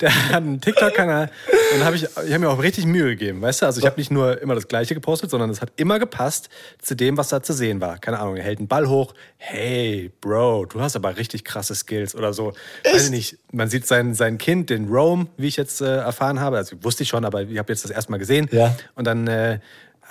der 0.00 0.14
hat 0.28 0.34
einen 0.36 0.60
TikTok-Kanal. 0.60 1.30
Und 1.74 1.80
da 1.80 1.84
habe 1.86 1.96
ich, 1.96 2.02
ich 2.04 2.10
habe 2.32 2.38
mir 2.38 2.48
auch 2.50 2.62
richtig 2.62 2.86
Mühe 2.86 3.10
gegeben, 3.10 3.40
weißt 3.42 3.62
du? 3.62 3.66
Also 3.66 3.80
ich 3.80 3.86
habe 3.86 3.96
nicht 3.98 4.10
nur 4.10 4.40
immer 4.40 4.54
das 4.54 4.68
Gleiche 4.68 4.94
gepostet, 4.94 5.30
sondern 5.30 5.50
es 5.50 5.60
hat 5.60 5.72
immer 5.76 5.98
gepasst 5.98 6.48
zu 6.80 6.94
dem, 6.94 7.16
was 7.16 7.28
da 7.28 7.42
zu 7.42 7.52
sehen 7.52 7.80
war. 7.80 7.98
Keine 7.98 8.18
Ahnung, 8.20 8.36
er 8.36 8.44
hält 8.44 8.58
einen 8.58 8.68
Ball 8.68 8.88
hoch. 8.88 9.14
Hey, 9.38 10.10
Bro, 10.20 10.66
du 10.66 10.80
hast 10.80 10.96
aber 10.96 11.16
richtig 11.16 11.44
krasse 11.44 11.74
Skills 11.74 12.14
oder 12.14 12.32
so. 12.32 12.52
Weiß 12.84 13.04
ich 13.06 13.10
nicht. 13.10 13.38
Man 13.52 13.68
sieht 13.68 13.86
sein, 13.86 14.14
sein 14.14 14.38
Kind, 14.38 14.70
den 14.70 14.88
Rome, 14.88 15.26
wie 15.36 15.48
ich 15.48 15.56
jetzt 15.56 15.80
äh, 15.80 15.96
erfahren 15.98 16.40
habe. 16.40 16.56
Also 16.58 16.76
wusste 16.82 17.02
ich 17.02 17.08
schon, 17.08 17.24
aber 17.24 17.42
ich 17.42 17.58
habe 17.58 17.72
jetzt 17.72 17.84
das 17.84 17.90
erste 17.90 18.10
Mal 18.10 18.18
gesehen. 18.18 18.48
Ja. 18.52 18.76
Und 18.94 19.06
dann 19.06 19.26
äh, 19.26 19.58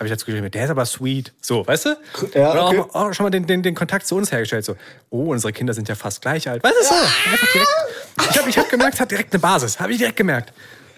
habe 0.02 0.08
ich 0.08 0.14
dazu 0.14 0.26
geschrieben, 0.26 0.50
der 0.50 0.64
ist 0.66 0.72
aber 0.72 0.84
sweet. 0.86 1.32
So, 1.42 1.66
weißt 1.68 1.86
du? 1.86 1.90
Ja, 2.34 2.52
Oder 2.54 2.66
okay. 2.68 2.80
auch, 2.80 2.96
auch 2.96 3.14
schon 3.14 3.24
mal 3.24 3.30
den, 3.30 3.46
den, 3.46 3.62
den 3.62 3.76
Kontakt 3.76 4.08
zu 4.08 4.16
uns 4.16 4.32
hergestellt. 4.32 4.66
So, 4.66 4.76
oh, 5.12 5.26
unsere 5.32 5.54
Kinder 5.54 5.76
sind 5.76 5.88
ja 5.88 5.94
fast 5.94 6.24
gleich 6.24 6.50
alt. 6.50 6.64
Weißt 6.64 6.76
du, 6.80 6.84
so. 6.84 6.96
Direkt. 7.54 7.68
Ich 8.32 8.38
habe 8.40 8.50
ich 8.50 8.58
hab 8.58 8.70
gemerkt, 8.70 8.96
es 8.96 9.00
hat 9.00 9.12
direkt 9.12 9.32
eine 9.32 9.40
Basis. 9.40 9.80
Habe 9.80 9.92
ich 9.92 10.00
direkt 10.00 10.18
gemerkt. 10.18 10.54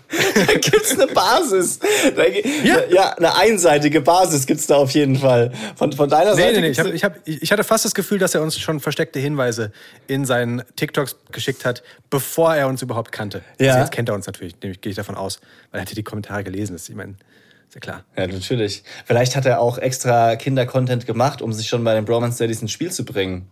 Da 0.09 0.53
gibt's 0.53 0.91
eine 0.97 1.07
Basis. 1.07 1.79
Da, 2.15 2.23
Ja. 2.63 2.83
ja. 2.89 3.09
eine 3.17 3.35
einseitige 3.35 3.99
Basis 3.99 4.45
gibt's 4.45 4.67
da 4.67 4.75
auf 4.77 4.91
jeden 4.91 5.17
Fall. 5.17 5.51
Von, 5.75 5.91
von 5.91 6.07
deiner 6.07 6.33
Nee, 6.35 6.41
Seite. 6.43 6.53
nee, 6.55 6.61
nee. 6.61 6.67
Ich, 6.69 6.79
hab, 6.79 6.87
ich, 6.87 7.03
hab, 7.03 7.15
ich 7.25 7.51
hatte 7.51 7.63
fast 7.65 7.83
das 7.83 7.93
Gefühl, 7.93 8.19
dass 8.19 8.33
er 8.35 8.41
uns 8.41 8.57
schon 8.57 8.79
versteckte 8.79 9.19
Hinweise 9.19 9.73
in 10.07 10.23
seinen 10.25 10.63
TikToks 10.77 11.17
geschickt 11.33 11.65
hat, 11.65 11.83
bevor 12.09 12.55
er 12.55 12.67
uns 12.69 12.81
überhaupt 12.81 13.11
kannte. 13.11 13.41
Ja. 13.59 13.71
Also 13.71 13.79
jetzt 13.81 13.91
kennt 13.91 14.07
er 14.07 14.15
uns 14.15 14.27
natürlich, 14.27 14.53
nämlich 14.61 14.79
gehe 14.79 14.91
ich 14.91 14.95
davon 14.95 15.15
aus, 15.15 15.41
weil 15.71 15.79
er 15.79 15.81
hatte 15.81 15.95
die 15.95 16.03
Kommentare 16.03 16.43
gelesen. 16.45 16.73
Das, 16.73 16.87
ich 16.87 16.95
meine, 16.95 17.15
ist 17.73 17.75
ja 17.75 17.91
klar. 17.91 18.03
Ja, 18.15 18.27
natürlich. 18.27 18.83
Vielleicht 19.05 19.35
hat 19.35 19.47
er 19.47 19.59
auch 19.59 19.79
extra 19.79 20.35
Kinder-Content 20.35 21.07
gemacht, 21.07 21.41
um 21.41 21.51
sich 21.53 21.67
schon 21.67 21.83
bei 21.83 21.95
den 21.95 22.05
Bromance 22.05 22.37
Daddies 22.37 22.61
ins 22.61 22.71
Spiel 22.71 22.91
zu 22.91 23.03
bringen. 23.03 23.49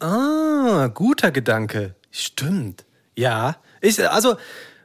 Ah, 0.00 0.88
guter 0.88 1.30
Gedanke. 1.30 1.94
Stimmt. 2.10 2.84
Ja. 3.14 3.56
Ich, 3.82 4.08
also, 4.08 4.36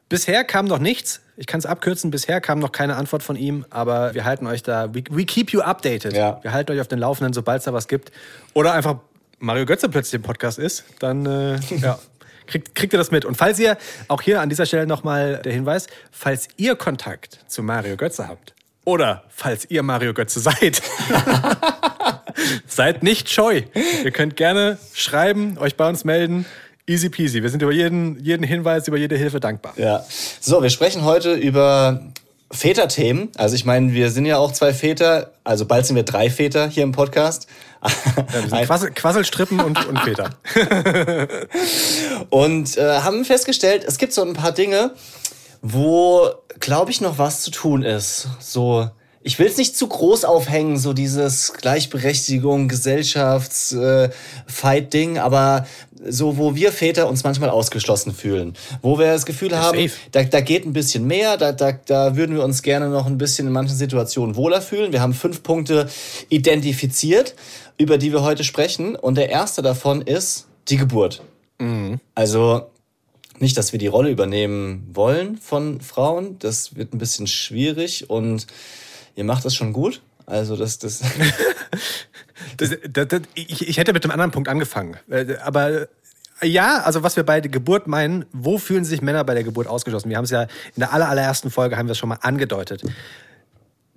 bisher 0.09 0.43
kam 0.43 0.65
noch 0.65 0.79
nichts. 0.79 1.21
Ich 1.37 1.47
kann 1.47 1.59
es 1.59 1.65
abkürzen. 1.65 2.11
Bisher 2.11 2.41
kam 2.41 2.59
noch 2.59 2.73
keine 2.73 2.97
Antwort 2.97 3.23
von 3.23 3.37
ihm, 3.37 3.65
aber 3.69 4.13
wir 4.13 4.25
halten 4.25 4.45
euch 4.45 4.61
da. 4.61 4.93
We, 4.93 5.03
we 5.09 5.23
keep 5.23 5.51
you 5.51 5.61
updated. 5.61 6.13
Ja. 6.13 6.39
Wir 6.41 6.51
halten 6.51 6.73
euch 6.73 6.81
auf 6.81 6.87
den 6.89 6.99
Laufenden, 6.99 7.33
sobald 7.33 7.59
es 7.59 7.65
da 7.65 7.71
was 7.71 7.87
gibt. 7.87 8.11
Oder 8.53 8.73
einfach 8.73 8.97
Mario 9.39 9.65
Götze 9.65 9.87
plötzlich 9.87 10.15
im 10.15 10.23
Podcast 10.23 10.59
ist, 10.59 10.83
dann 10.99 11.25
äh, 11.25 11.55
ja, 11.77 11.97
kriegt, 12.47 12.75
kriegt 12.75 12.93
ihr 12.93 12.99
das 12.99 13.11
mit. 13.11 13.25
Und 13.25 13.35
falls 13.35 13.59
ihr, 13.59 13.77
auch 14.07 14.21
hier 14.21 14.41
an 14.41 14.49
dieser 14.49 14.65
Stelle 14.65 14.87
nochmal 14.87 15.41
der 15.43 15.53
Hinweis, 15.53 15.87
falls 16.11 16.47
ihr 16.57 16.75
Kontakt 16.75 17.39
zu 17.47 17.63
Mario 17.63 17.97
Götze 17.97 18.27
habt, 18.27 18.53
Oder 18.85 19.23
falls 19.29 19.65
ihr 19.69 19.83
Mario 19.83 20.13
Götze 20.13 20.39
seid, 20.39 20.81
seid 22.67 23.03
nicht 23.03 23.29
scheu. 23.29 23.63
Ihr 24.03 24.11
könnt 24.11 24.35
gerne 24.37 24.77
schreiben, 24.93 25.57
euch 25.57 25.75
bei 25.75 25.87
uns 25.89 26.05
melden. 26.05 26.45
Easy 26.85 27.09
peasy. 27.09 27.43
Wir 27.43 27.49
sind 27.49 27.61
über 27.61 27.73
jeden, 27.73 28.17
jeden 28.23 28.43
Hinweis, 28.43 28.87
über 28.87 28.97
jede 28.97 29.17
Hilfe 29.17 29.41
dankbar. 29.41 29.73
Ja. 29.75 30.05
So, 30.39 30.63
wir 30.63 30.69
sprechen 30.69 31.03
heute 31.03 31.33
über 31.33 32.01
Väterthemen. 32.49 33.29
Also 33.35 33.55
ich 33.55 33.65
meine, 33.65 33.91
wir 33.93 34.09
sind 34.09 34.25
ja 34.25 34.37
auch 34.37 34.53
zwei 34.53 34.73
Väter, 34.73 35.31
also 35.43 35.65
bald 35.65 35.85
sind 35.85 35.97
wir 35.97 36.03
drei 36.03 36.29
Väter 36.29 36.69
hier 36.69 36.83
im 36.83 36.93
Podcast. 36.93 37.47
Ja, 38.51 38.65
Quassel, 38.65 38.91
Quasselstrippen 38.91 39.59
und, 39.59 39.85
und 39.85 39.99
Väter. 39.99 40.29
und 42.29 42.77
äh, 42.77 43.01
haben 43.01 43.25
festgestellt, 43.25 43.83
es 43.85 43.97
gibt 43.97 44.13
so 44.13 44.23
ein 44.23 44.33
paar 44.33 44.51
Dinge, 44.51 44.91
wo, 45.61 46.29
glaube 46.59 46.91
ich, 46.91 47.01
noch 47.01 47.17
was 47.17 47.41
zu 47.41 47.51
tun 47.51 47.83
ist. 47.83 48.27
So, 48.39 48.89
ich 49.27 49.37
will 49.39 49.47
es 49.47 49.57
nicht 49.57 49.75
zu 49.75 49.87
groß 49.87 50.23
aufhängen, 50.23 50.77
so 50.77 50.93
dieses 50.93 51.51
Gleichberechtigung, 51.51 52.69
Gesellschafts-Fight-Ding, 52.69 55.17
äh, 55.17 55.19
aber 55.19 55.67
so, 56.03 56.37
wo 56.37 56.55
wir 56.55 56.71
Väter 56.71 57.07
uns 57.07 57.23
manchmal 57.23 57.49
ausgeschlossen 57.49 58.13
fühlen. 58.13 58.53
Wo 58.81 58.99
wir 58.99 59.07
das 59.07 59.25
Gefühl 59.25 59.51
ja, 59.51 59.61
haben, 59.61 59.91
da, 60.11 60.23
da 60.23 60.41
geht 60.41 60.65
ein 60.65 60.73
bisschen 60.73 61.05
mehr, 61.05 61.37
da, 61.37 61.51
da, 61.51 61.71
da 61.71 62.15
würden 62.15 62.35
wir 62.35 62.43
uns 62.43 62.61
gerne 62.61 62.89
noch 62.89 63.05
ein 63.05 63.17
bisschen 63.17 63.47
in 63.47 63.53
manchen 63.53 63.75
Situationen 63.75 64.35
wohler 64.35 64.61
fühlen. 64.61 64.91
Wir 64.91 65.01
haben 65.01 65.13
fünf 65.13 65.43
Punkte 65.43 65.89
identifiziert, 66.29 67.35
über 67.77 67.97
die 67.97 68.11
wir 68.11 68.23
heute 68.23 68.43
sprechen. 68.43 68.95
Und 68.95 69.15
der 69.15 69.29
erste 69.29 69.61
davon 69.61 70.01
ist 70.01 70.47
die 70.69 70.77
Geburt. 70.77 71.21
Mhm. 71.59 71.99
Also 72.15 72.67
nicht, 73.39 73.57
dass 73.57 73.71
wir 73.71 73.79
die 73.79 73.87
Rolle 73.87 74.09
übernehmen 74.09 74.87
wollen 74.93 75.37
von 75.37 75.81
Frauen. 75.81 76.37
Das 76.39 76.75
wird 76.75 76.93
ein 76.93 76.97
bisschen 76.97 77.27
schwierig 77.27 78.09
und 78.09 78.47
ihr 79.15 79.23
macht 79.23 79.45
das 79.45 79.55
schon 79.55 79.73
gut. 79.73 80.01
Also 80.25 80.55
das, 80.55 80.79
das. 80.79 81.01
das, 82.57 82.71
das, 82.89 83.07
das 83.07 83.21
ich, 83.33 83.67
ich 83.67 83.77
hätte 83.77 83.93
mit 83.93 84.03
dem 84.03 84.11
anderen 84.11 84.31
Punkt 84.31 84.49
angefangen. 84.49 84.97
Äh, 85.09 85.35
aber 85.43 85.87
ja, 86.43 86.81
also 86.83 87.03
was 87.03 87.15
wir 87.15 87.23
bei 87.23 87.41
der 87.41 87.49
Geburt 87.49 87.87
meinen, 87.87 88.25
wo 88.31 88.57
fühlen 88.57 88.85
sich 88.85 89.01
Männer 89.01 89.23
bei 89.23 89.33
der 89.33 89.43
Geburt 89.43 89.67
ausgeschlossen? 89.67 90.09
Wir 90.09 90.17
haben 90.17 90.25
es 90.25 90.31
ja 90.31 90.43
in 90.43 90.79
der 90.79 90.93
aller, 90.93 91.09
allerersten 91.09 91.49
Folge 91.49 91.77
haben 91.77 91.87
wir 91.87 91.93
es 91.93 91.97
schon 91.97 92.09
mal 92.09 92.19
angedeutet. 92.21 92.83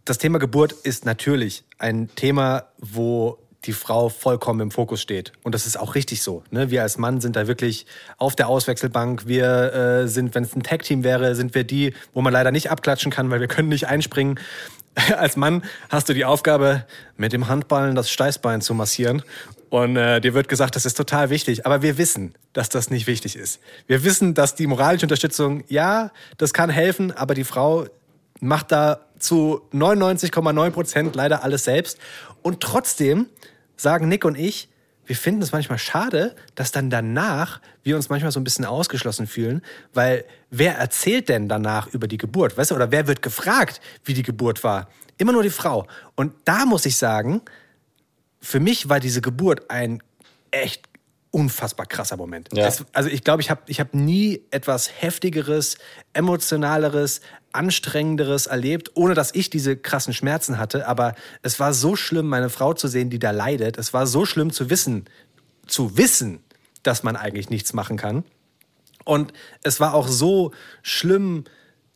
Das 0.05 0.19
Thema 0.19 0.39
Geburt 0.39 0.73
ist 0.73 1.05
natürlich 1.05 1.65
ein 1.79 2.09
Thema, 2.15 2.65
wo 2.79 3.39
die 3.67 3.73
Frau 3.75 4.09
vollkommen 4.09 4.61
im 4.61 4.71
Fokus 4.71 5.03
steht. 5.03 5.33
Und 5.43 5.55
das 5.55 5.67
ist 5.67 5.79
auch 5.79 5.95
richtig 5.95 6.23
so. 6.23 6.43
Ne? 6.51 6.71
Wir 6.71 6.83
als 6.83 6.97
Mann 6.97 7.21
sind 7.21 7.37
da 7.37 7.47
wirklich 7.47 7.85
auf 8.17 8.35
der 8.35 8.49
Auswechselbank. 8.49 9.27
Wir 9.27 9.75
äh, 9.75 10.09
sind, 10.09 10.35
wenn 10.35 10.45
es 10.45 10.57
ein 10.57 10.63
Tag-Team 10.63 11.05
wäre, 11.05 11.35
sind 11.35 11.55
wir 11.55 11.65
die, 11.65 11.93
wo 12.15 12.23
man 12.23 12.33
leider 12.33 12.53
nicht 12.53 12.71
abklatschen 12.71 13.13
kann, 13.13 13.31
weil 13.31 13.41
wir 13.41 13.49
können 13.49 13.69
nicht 13.69 13.87
einspringen. 13.87 14.41
Als 15.17 15.37
Mann 15.37 15.63
hast 15.89 16.09
du 16.09 16.15
die 16.15 16.25
Aufgabe, 16.25 16.85
mit 17.17 17.33
dem 17.33 17.49
Handballen 17.49 17.95
das 17.95 18.11
Steißbein 18.11 18.61
zu 18.61 18.75
massieren. 18.75 19.23
Und 19.69 19.97
äh, 19.97 20.21
dir 20.21 20.35
wird 20.35 20.49
gesagt, 20.49 20.75
das 20.75 20.85
ist 20.85 20.97
total 20.97 21.31
wichtig. 21.31 21.65
Aber 21.65 21.81
wir 21.83 21.97
wissen, 21.97 22.35
dass 22.53 22.69
das 22.69 22.91
nicht 22.91 23.07
wichtig 23.07 23.37
ist. 23.37 23.61
Wir 23.87 24.03
wissen, 24.03 24.35
dass 24.35 24.57
die 24.57 24.67
moralische 24.67 25.07
Unterstützung, 25.07 25.63
ja, 25.69 26.11
das 26.39 26.53
kann 26.53 26.71
helfen, 26.71 27.13
aber 27.13 27.35
die 27.35 27.45
Frau 27.45 27.87
macht 28.41 28.73
da 28.73 29.01
zu 29.19 29.61
99,9 29.73 30.71
Prozent 30.71 31.15
leider 31.15 31.45
alles 31.45 31.65
selbst. 31.65 31.99
Und 32.43 32.61
trotzdem 32.61 33.27
sagen 33.77 34.09
Nick 34.09 34.25
und 34.25 34.37
ich, 34.37 34.70
wir 35.11 35.17
finden 35.17 35.43
es 35.43 35.51
manchmal 35.51 35.79
schade, 35.79 36.37
dass 36.55 36.71
dann 36.71 36.89
danach 36.89 37.61
wir 37.83 37.97
uns 37.97 38.11
manchmal 38.11 38.31
so 38.31 38.39
ein 38.39 38.45
bisschen 38.45 38.65
ausgeschlossen 38.65 39.27
fühlen, 39.27 39.61
weil 39.93 40.25
wer 40.51 40.77
erzählt 40.77 41.29
denn 41.29 41.49
danach 41.49 41.89
über 41.89 42.07
die 42.07 42.17
Geburt, 42.17 42.57
weißt 42.57 42.71
du, 42.71 42.77
oder 42.77 42.93
wer 42.93 43.09
wird 43.09 43.21
gefragt, 43.21 43.81
wie 44.05 44.15
die 44.15 44.23
Geburt 44.23 44.63
war? 44.63 44.89
Immer 45.19 45.33
nur 45.33 45.43
die 45.43 45.51
Frau. 45.51 45.89
Und 46.15 46.33
da 46.45 46.65
muss 46.65 46.87
ich 46.87 46.97
sagen, 46.97 47.43
für 48.41 48.61
mich 48.61 48.89
war 48.89 49.01
diese 49.01 49.21
Geburt 49.21 49.69
ein 49.69 50.01
echt 50.53 50.89
unfassbar 51.33 51.87
krasser 51.87 52.17
Moment. 52.17 52.49
Ja. 52.53 52.69
Es, 52.69 52.85
also 52.93 53.11
ich 53.11 53.25
glaube, 53.25 53.43
ich 53.43 53.51
habe 53.51 53.63
ich 53.67 53.81
hab 53.81 53.93
nie 53.93 54.43
etwas 54.53 55.03
heftigeres, 55.03 55.77
emotionaleres, 56.13 57.21
anstrengenderes 57.53 58.47
erlebt, 58.47 58.93
ohne 58.95 59.15
dass 59.15 59.35
ich 59.35 59.51
diese 59.51 59.77
krassen 59.77 60.15
Schmerzen 60.15 60.59
hatte. 60.59 60.87
Aber 60.87 61.15
es 61.43 61.61
war 61.61 61.75
so 61.75 61.97
schlimm, 61.97 62.29
meine 62.29 62.51
Frau 62.51 62.75
zu 62.75 62.89
sehen, 62.89 63.11
die 63.11 63.19
da 63.19 63.31
leidet. 63.31 63.79
Es 63.79 63.93
war 63.93 64.07
so 64.07 64.25
schlimm 64.25 64.53
zu 64.53 64.71
wissen, 64.71 65.07
zu 65.67 65.97
wissen, 65.97 66.41
dass 66.83 67.03
man 67.03 67.17
eigentlich 67.17 67.51
nichts 67.51 67.73
machen 67.73 67.97
kann. 67.97 68.25
Und 69.05 69.33
es 69.63 69.81
war 69.81 69.95
auch 69.95 70.09
so 70.09 70.53
schlimm, 70.83 71.45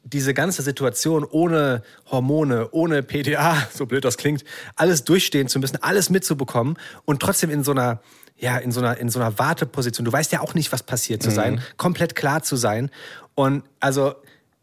diese 0.05 0.35
ganze 0.35 0.63
Situation 0.63 1.25
ohne 1.25 1.83
Hormone, 2.11 2.69
ohne 2.73 3.03
PDA, 3.03 3.67
so 3.75 3.87
blöd 3.87 4.05
das 4.05 4.19
klingt, 4.19 4.45
alles 4.77 5.05
durchstehen 5.05 5.49
zu 5.49 5.59
müssen, 5.59 5.83
alles 5.83 6.11
mitzubekommen 6.11 6.77
und 7.05 7.21
trotzdem 7.21 7.51
in 7.51 7.65
so 7.65 7.73
einer 7.73 8.01
ja, 8.37 8.59
in 8.59 8.73
so 8.73 8.81
einer, 8.81 8.97
in 8.99 9.11
so 9.11 9.21
einer 9.21 9.39
Warteposition. 9.39 10.05
Du 10.05 10.13
weißt 10.13 10.33
ja 10.33 10.41
auch 10.41 10.55
nicht, 10.55 10.73
was 10.73 10.83
passiert 10.83 11.23
zu 11.23 11.31
sein, 11.31 11.55
mhm. 11.55 11.61
komplett 11.77 12.17
klar 12.17 12.43
zu 12.43 12.57
sein. 12.57 12.91
Und 13.37 13.63
also, 13.79 14.15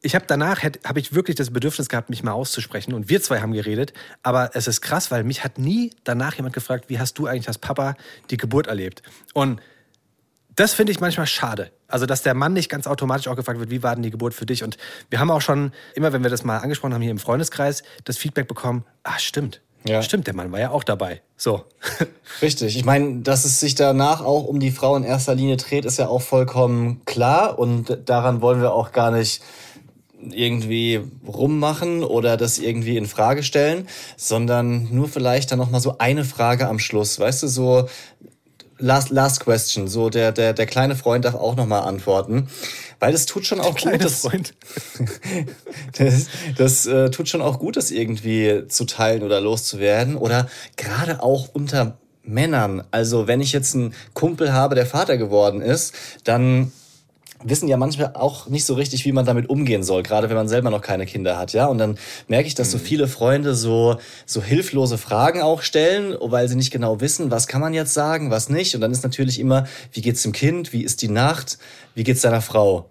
ich 0.01 0.15
habe 0.15 0.25
danach 0.27 0.63
habe 0.63 0.99
ich 0.99 1.13
wirklich 1.13 1.35
das 1.35 1.51
Bedürfnis 1.51 1.87
gehabt, 1.87 2.09
mich 2.09 2.23
mal 2.23 2.31
auszusprechen. 2.31 2.93
Und 2.93 3.09
wir 3.09 3.21
zwei 3.21 3.41
haben 3.41 3.53
geredet. 3.53 3.93
Aber 4.23 4.51
es 4.55 4.67
ist 4.67 4.81
krass, 4.81 5.11
weil 5.11 5.23
mich 5.23 5.43
hat 5.43 5.59
nie 5.59 5.91
danach 6.03 6.35
jemand 6.35 6.53
gefragt, 6.53 6.85
wie 6.87 6.99
hast 6.99 7.19
du 7.19 7.27
eigentlich 7.27 7.47
als 7.47 7.59
Papa 7.59 7.95
die 8.29 8.37
Geburt 8.37 8.67
erlebt? 8.67 9.03
Und 9.33 9.61
das 10.55 10.73
finde 10.73 10.91
ich 10.91 10.99
manchmal 10.99 11.27
schade. 11.27 11.71
Also, 11.87 12.05
dass 12.05 12.23
der 12.23 12.33
Mann 12.33 12.53
nicht 12.53 12.69
ganz 12.69 12.87
automatisch 12.87 13.27
auch 13.27 13.35
gefragt 13.35 13.59
wird, 13.59 13.69
wie 13.69 13.83
war 13.83 13.95
denn 13.95 14.03
die 14.03 14.11
Geburt 14.11 14.33
für 14.33 14.45
dich? 14.45 14.63
Und 14.63 14.77
wir 15.09 15.19
haben 15.19 15.31
auch 15.31 15.41
schon, 15.41 15.71
immer 15.95 16.13
wenn 16.13 16.23
wir 16.23 16.29
das 16.29 16.43
mal 16.43 16.57
angesprochen 16.57 16.93
haben 16.93 17.01
hier 17.01 17.11
im 17.11 17.19
Freundeskreis, 17.19 17.83
das 18.03 18.17
Feedback 18.17 18.47
bekommen, 18.47 18.85
ah, 19.03 19.19
stimmt. 19.19 19.61
Ja. 19.83 20.03
Stimmt, 20.03 20.27
der 20.27 20.35
Mann 20.35 20.51
war 20.51 20.59
ja 20.59 20.69
auch 20.69 20.83
dabei. 20.83 21.21
So. 21.37 21.63
Richtig. 22.41 22.77
Ich 22.77 22.85
meine, 22.85 23.21
dass 23.21 23.45
es 23.45 23.59
sich 23.59 23.73
danach 23.75 24.21
auch 24.21 24.45
um 24.45 24.59
die 24.59 24.71
Frau 24.71 24.95
in 24.95 25.03
erster 25.03 25.33
Linie 25.33 25.57
dreht, 25.57 25.85
ist 25.85 25.97
ja 25.97 26.07
auch 26.07 26.21
vollkommen 26.21 27.03
klar. 27.05 27.57
Und 27.57 27.97
daran 28.05 28.41
wollen 28.41 28.61
wir 28.61 28.73
auch 28.73 28.91
gar 28.91 29.09
nicht 29.09 29.41
irgendwie 30.29 31.01
rummachen 31.27 32.03
oder 32.03 32.37
das 32.37 32.59
irgendwie 32.59 32.97
in 32.97 33.05
Frage 33.05 33.43
stellen, 33.43 33.87
sondern 34.17 34.87
nur 34.91 35.07
vielleicht 35.07 35.51
dann 35.51 35.59
noch 35.59 35.69
mal 35.69 35.79
so 35.79 35.97
eine 35.97 36.25
Frage 36.25 36.67
am 36.67 36.79
Schluss, 36.79 37.19
weißt 37.19 37.43
du, 37.43 37.47
so 37.47 37.89
last 38.77 39.11
last 39.11 39.39
question, 39.41 39.87
so 39.87 40.09
der 40.09 40.31
der 40.31 40.53
der 40.53 40.65
kleine 40.65 40.95
Freund 40.95 41.25
darf 41.25 41.35
auch 41.35 41.55
noch 41.55 41.67
mal 41.67 41.81
antworten. 41.81 42.47
Weil 43.01 43.13
das 43.13 43.25
tut 43.25 43.47
schon 43.47 43.59
auch 43.59 43.75
gut. 43.75 43.99
Das, 43.99 44.21
das, 45.97 46.27
das 46.55 46.85
äh, 46.85 47.09
tut 47.09 47.27
schon 47.29 47.41
auch 47.41 47.57
gut, 47.57 47.75
das 47.75 47.89
irgendwie 47.89 48.67
zu 48.67 48.85
teilen 48.85 49.23
oder 49.23 49.41
loszuwerden. 49.41 50.15
Oder 50.15 50.47
gerade 50.77 51.23
auch 51.23 51.49
unter 51.51 51.97
Männern. 52.21 52.83
Also 52.91 53.25
wenn 53.25 53.41
ich 53.41 53.53
jetzt 53.53 53.73
einen 53.73 53.95
Kumpel 54.13 54.53
habe, 54.53 54.75
der 54.75 54.85
Vater 54.85 55.17
geworden 55.17 55.61
ist, 55.61 55.95
dann 56.25 56.71
wissen 57.43 57.67
ja 57.67 57.77
manchmal 57.77 58.11
auch 58.15 58.47
nicht 58.47 58.65
so 58.65 58.73
richtig, 58.73 59.05
wie 59.05 59.11
man 59.11 59.25
damit 59.25 59.49
umgehen 59.49 59.83
soll, 59.83 60.03
gerade 60.03 60.29
wenn 60.29 60.35
man 60.35 60.47
selber 60.47 60.69
noch 60.69 60.81
keine 60.81 61.05
Kinder 61.05 61.37
hat, 61.37 61.53
ja. 61.53 61.67
Und 61.67 61.77
dann 61.77 61.97
merke 62.27 62.47
ich, 62.47 62.55
dass 62.55 62.71
so 62.71 62.77
mhm. 62.77 62.81
viele 62.81 63.07
Freunde 63.07 63.55
so, 63.55 63.97
so 64.25 64.41
hilflose 64.41 64.97
Fragen 64.97 65.41
auch 65.41 65.61
stellen, 65.61 66.15
weil 66.19 66.47
sie 66.47 66.55
nicht 66.55 66.71
genau 66.71 67.01
wissen, 67.01 67.31
was 67.31 67.47
kann 67.47 67.61
man 67.61 67.73
jetzt 67.73 67.93
sagen, 67.93 68.31
was 68.31 68.49
nicht. 68.49 68.75
Und 68.75 68.81
dann 68.81 68.91
ist 68.91 69.03
natürlich 69.03 69.39
immer, 69.39 69.65
wie 69.93 70.01
geht's 70.01 70.23
dem 70.23 70.31
Kind, 70.31 70.73
wie 70.73 70.83
ist 70.83 71.01
die 71.01 71.09
Nacht, 71.09 71.57
wie 71.95 72.03
geht's 72.03 72.21
deiner 72.21 72.41
Frau? 72.41 72.90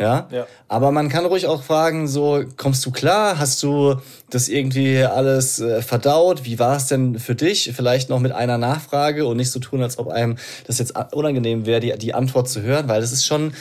Ja? 0.00 0.28
ja. 0.32 0.46
Aber 0.66 0.90
man 0.92 1.10
kann 1.10 1.26
ruhig 1.26 1.46
auch 1.46 1.62
fragen, 1.62 2.08
so, 2.08 2.42
kommst 2.56 2.84
du 2.86 2.90
klar? 2.90 3.38
Hast 3.38 3.62
du 3.62 3.96
das 4.30 4.48
irgendwie 4.48 5.04
alles 5.04 5.60
äh, 5.60 5.82
verdaut? 5.82 6.44
Wie 6.44 6.58
war 6.58 6.76
es 6.76 6.86
denn 6.86 7.18
für 7.18 7.34
dich? 7.34 7.72
Vielleicht 7.74 8.08
noch 8.08 8.18
mit 8.18 8.32
einer 8.32 8.56
Nachfrage 8.56 9.26
und 9.26 9.36
nicht 9.36 9.50
so 9.50 9.60
tun, 9.60 9.82
als 9.82 9.98
ob 9.98 10.08
einem 10.08 10.36
das 10.66 10.78
jetzt 10.78 10.94
unangenehm 11.12 11.66
wäre, 11.66 11.80
die, 11.80 11.96
die 11.98 12.14
Antwort 12.14 12.48
zu 12.48 12.62
hören, 12.62 12.88
weil 12.88 13.02
das 13.02 13.12
ist 13.12 13.26
schon 13.26 13.52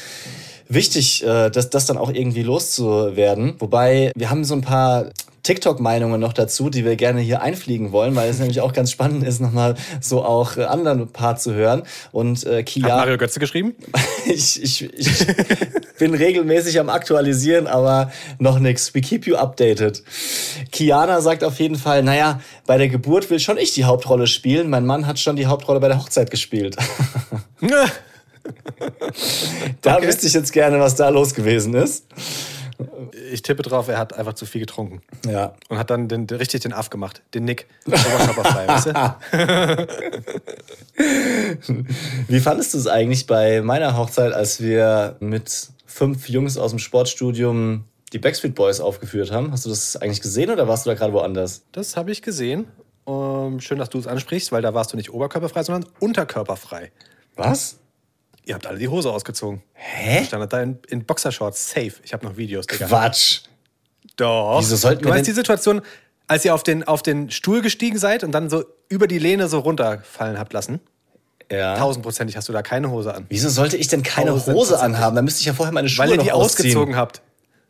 wichtig, 0.70 1.26
äh, 1.26 1.50
das, 1.50 1.70
das 1.70 1.86
dann 1.86 1.98
auch 1.98 2.14
irgendwie 2.14 2.44
loszuwerden. 2.44 3.56
Wobei, 3.60 4.12
wir 4.16 4.30
haben 4.30 4.46
so 4.46 4.54
ein 4.54 4.62
paar 4.62 5.08
TikTok-Meinungen 5.44 6.20
noch 6.20 6.34
dazu, 6.34 6.70
die 6.70 6.86
wir 6.86 6.96
gerne 6.96 7.22
hier 7.22 7.42
einfliegen 7.42 7.92
wollen, 7.92 8.16
weil 8.16 8.30
es 8.30 8.40
nämlich 8.40 8.62
auch 8.62 8.74
ganz 8.74 8.92
spannend 8.92 9.24
ist, 9.24 9.40
nochmal 9.40 9.76
so 10.02 10.24
auch 10.24 10.58
äh, 10.58 10.64
anderen 10.64 11.08
Part 11.10 11.42
zu 11.42 11.54
hören. 11.54 11.84
Und 12.12 12.46
äh, 12.46 12.64
Kia. 12.64 12.86
Hat 12.86 12.98
Mario 12.98 13.18
Götze 13.18 13.40
geschrieben? 13.40 13.76
ich, 14.26 14.62
ich, 14.62 14.94
ich 14.94 15.28
bin 15.98 16.14
regelmäßig 16.14 16.80
am 16.80 16.90
Aktualisieren, 16.90 17.68
aber 17.68 18.12
noch 18.40 18.60
nix. 18.60 18.94
We 18.94 19.02
keep 19.02 19.28
you 19.28 19.36
updated. 19.36 20.04
Kiana 20.72 21.22
sagt 21.22 21.44
auf 21.44 21.60
jeden 21.60 21.76
Fall, 21.76 22.04
naja, 22.04 22.42
bei 22.66 22.78
der 22.78 22.90
Geburt 22.90 23.30
will 23.30 23.40
schon 23.40 23.58
ich 23.58 23.74
die 23.74 23.86
Hauptrolle 23.86 24.28
spielen. 24.28 24.70
Mein 24.70 24.86
Mann 24.86 25.08
hat 25.08 25.20
schon 25.20 25.36
die 25.36 25.48
Hauptrolle 25.48 25.80
bei 25.80 25.88
der 25.88 26.00
Hochzeit 26.00 26.32
gespielt. 26.32 26.76
da 29.82 29.96
okay. 29.96 30.08
wüsste 30.08 30.28
ich 30.28 30.34
jetzt 30.34 30.54
gerne, 30.54 30.80
was 30.80 30.96
da 30.96 31.10
los 31.10 31.34
gewesen 31.34 31.74
ist. 31.74 32.06
Ich 33.32 33.42
tippe 33.42 33.62
drauf, 33.62 33.88
er 33.88 33.98
hat 33.98 34.14
einfach 34.14 34.34
zu 34.34 34.46
viel 34.46 34.62
getrunken. 34.62 35.02
Ja. 35.26 35.54
Und 35.68 35.78
hat 35.78 35.90
dann 35.90 36.08
den, 36.08 36.26
richtig 36.26 36.62
den 36.62 36.74
Aff 36.74 36.90
gemacht. 36.90 37.22
Den 37.34 37.46
Nick. 37.46 37.68
Oberkörperfrei, 37.86 38.68
weißt 38.68 38.86
du? 38.88 39.88
Wie 42.28 42.40
fandest 42.40 42.74
du 42.74 42.78
es 42.78 42.88
eigentlich 42.88 43.28
bei 43.28 43.62
meiner 43.62 43.98
Hochzeit, 43.98 44.34
als 44.34 44.62
wir 44.62 45.18
mit 45.20 45.70
fünf 45.86 46.30
Jungs 46.30 46.58
aus 46.58 46.72
dem 46.72 46.80
Sportstudium 46.80 47.84
die 48.14 48.20
Backstreet 48.20 48.56
Boys 48.56 48.80
aufgeführt 48.80 49.32
haben. 49.32 49.52
Hast 49.52 49.66
du 49.66 49.70
das 49.70 49.96
eigentlich 49.98 50.22
gesehen 50.22 50.50
oder 50.50 50.68
warst 50.68 50.86
du 50.86 50.90
da 50.90 50.96
gerade 50.96 51.14
woanders? 51.14 51.64
Das 51.72 51.96
habe 51.98 52.12
ich 52.12 52.22
gesehen. 52.22 52.68
Ähm, 53.08 53.60
schön, 53.60 53.78
dass 53.78 53.90
du 53.90 54.00
es 54.00 54.08
ansprichst, 54.08 54.52
weil 54.52 54.62
da 54.62 54.74
warst 54.74 54.94
du 54.94 54.98
nicht 54.98 55.12
oberkörperfrei, 55.12 55.64
sondern 55.64 55.90
unterkörperfrei. 56.00 56.92
Was? 57.36 57.80
Ihr 58.50 58.56
habt 58.56 58.66
alle 58.66 58.80
die 58.80 58.88
Hose 58.88 59.12
ausgezogen. 59.12 59.62
Hä? 59.74 60.22
Ich 60.22 60.28
stand 60.30 60.52
da 60.52 60.60
in, 60.60 60.80
in 60.88 61.06
Boxershorts, 61.06 61.70
safe. 61.70 61.94
Ich 62.04 62.14
habe 62.14 62.26
noch 62.26 62.36
Videos, 62.36 62.66
Digga. 62.66 62.88
Quatsch. 62.88 63.42
Doch. 64.16 64.58
Wieso 64.60 64.76
sollten 64.76 65.04
du 65.04 65.10
wir 65.10 65.14
denn- 65.14 65.24
die 65.24 65.32
Situation, 65.34 65.82
als 66.26 66.46
ihr 66.46 66.56
auf 66.56 66.64
den, 66.64 66.84
auf 66.84 67.04
den 67.04 67.30
Stuhl 67.30 67.62
gestiegen 67.62 68.00
seid 68.00 68.24
und 68.24 68.32
dann 68.32 68.50
so 68.50 68.64
über 68.88 69.06
die 69.06 69.20
Lehne 69.20 69.48
so 69.50 69.60
runterfallen 69.60 70.40
habt 70.40 70.52
lassen? 70.54 70.80
Ja. 71.52 71.78
Tausendprozentig 71.78 72.38
hast 72.38 72.50
du 72.50 72.54
da 72.54 72.64
keine 72.64 72.90
Hose 72.90 73.14
an. 73.14 73.28
Wieso 73.30 73.50
sollte 73.50 73.78
ich 73.78 73.88
denn 73.88 74.02
keine 74.02 74.34
Hose 74.34 74.80
anhaben? 74.80 75.16
Da 75.16 75.22
müsste 75.22 75.42
ich 75.42 75.46
ja 75.46 75.54
vorher 75.54 75.72
meine 75.72 75.88
Schuhe 75.88 76.06
Weil 76.06 76.12
ihr 76.14 76.18
die 76.18 76.32
ausgezogen 76.32 76.96
habt. 76.96 77.22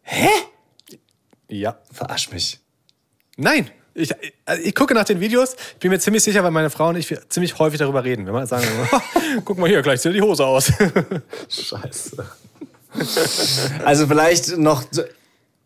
Hä? 0.03 0.29
Ja. 1.49 1.77
Verarsch 1.91 2.31
mich. 2.31 2.59
Nein. 3.35 3.69
Ich, 3.93 4.11
also 4.45 4.63
ich 4.63 4.75
gucke 4.75 4.93
nach 4.93 5.05
den 5.05 5.19
Videos, 5.19 5.55
bin 5.79 5.91
mir 5.91 5.99
ziemlich 5.99 6.23
sicher, 6.23 6.43
weil 6.43 6.51
meine 6.51 6.69
Frau 6.69 6.89
und 6.89 6.95
ich 6.95 7.13
ziemlich 7.29 7.57
häufig 7.59 7.79
darüber 7.79 8.03
reden. 8.03 8.25
Wenn 8.25 8.33
man 8.33 8.47
sagen, 8.47 8.65
guck 9.45 9.57
mal 9.57 9.67
hier, 9.67 9.81
gleich 9.81 10.01
zieht 10.01 10.13
die 10.13 10.21
Hose 10.21 10.45
aus. 10.45 10.71
Scheiße. 11.49 12.25
Also 13.85 14.07
vielleicht 14.07 14.57
noch. 14.57 14.83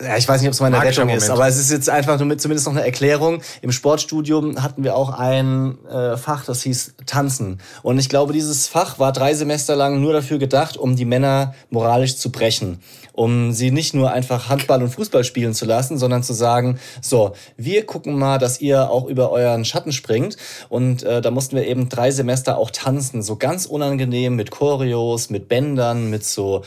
Ja, 0.01 0.17
ich 0.17 0.27
weiß 0.27 0.41
nicht, 0.41 0.49
ob 0.49 0.53
es 0.53 0.59
meine 0.59 0.75
Magischer 0.75 1.03
Rettung 1.03 1.15
ist, 1.15 1.29
aber 1.29 1.47
es 1.47 1.57
ist 1.57 1.71
jetzt 1.71 1.89
einfach 1.89 2.17
nur 2.17 2.27
mit, 2.27 2.41
zumindest 2.41 2.67
noch 2.67 2.73
eine 2.73 2.83
Erklärung. 2.83 3.41
Im 3.61 3.71
Sportstudium 3.71 4.61
hatten 4.61 4.83
wir 4.83 4.95
auch 4.95 5.17
ein 5.17 5.77
äh, 5.85 6.17
Fach, 6.17 6.43
das 6.43 6.63
hieß 6.63 6.95
Tanzen. 7.05 7.61
Und 7.83 7.99
ich 7.99 8.09
glaube, 8.09 8.33
dieses 8.33 8.67
Fach 8.67 8.99
war 8.99 9.13
drei 9.13 9.33
Semester 9.33 9.75
lang 9.75 10.01
nur 10.01 10.11
dafür 10.11 10.39
gedacht, 10.39 10.75
um 10.75 10.95
die 10.97 11.05
Männer 11.05 11.53
moralisch 11.69 12.17
zu 12.17 12.31
brechen. 12.31 12.79
Um 13.13 13.51
sie 13.53 13.71
nicht 13.71 13.93
nur 13.93 14.11
einfach 14.11 14.49
Handball 14.49 14.83
und 14.83 14.89
Fußball 14.89 15.23
spielen 15.23 15.53
zu 15.53 15.65
lassen, 15.65 15.97
sondern 15.97 16.23
zu 16.23 16.33
sagen, 16.33 16.79
so, 17.01 17.33
wir 17.57 17.85
gucken 17.85 18.17
mal, 18.17 18.39
dass 18.39 18.59
ihr 18.59 18.89
auch 18.89 19.05
über 19.05 19.31
euren 19.31 19.65
Schatten 19.65 19.91
springt. 19.91 20.35
Und 20.69 21.03
äh, 21.03 21.21
da 21.21 21.31
mussten 21.31 21.55
wir 21.55 21.65
eben 21.65 21.89
drei 21.89 22.11
Semester 22.11 22.57
auch 22.57 22.71
tanzen, 22.71 23.21
so 23.21 23.35
ganz 23.35 23.65
unangenehm 23.65 24.35
mit 24.35 24.51
Choreos, 24.51 25.29
mit 25.29 25.47
Bändern, 25.47 26.09
mit 26.09 26.25
so 26.25 26.63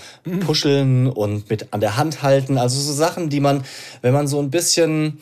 Puscheln 0.47 1.09
und 1.09 1.51
mit 1.51 1.73
an 1.73 1.81
der 1.81 1.97
Hand 1.97 2.23
halten. 2.23 2.59
Also 2.59 2.81
so 2.81 2.93
Sachen, 2.93 3.29
die 3.29 3.41
man, 3.41 3.65
wenn 4.03 4.15
man 4.15 4.27
so 4.27 4.41
ein 4.41 4.51
bisschen 4.51 5.21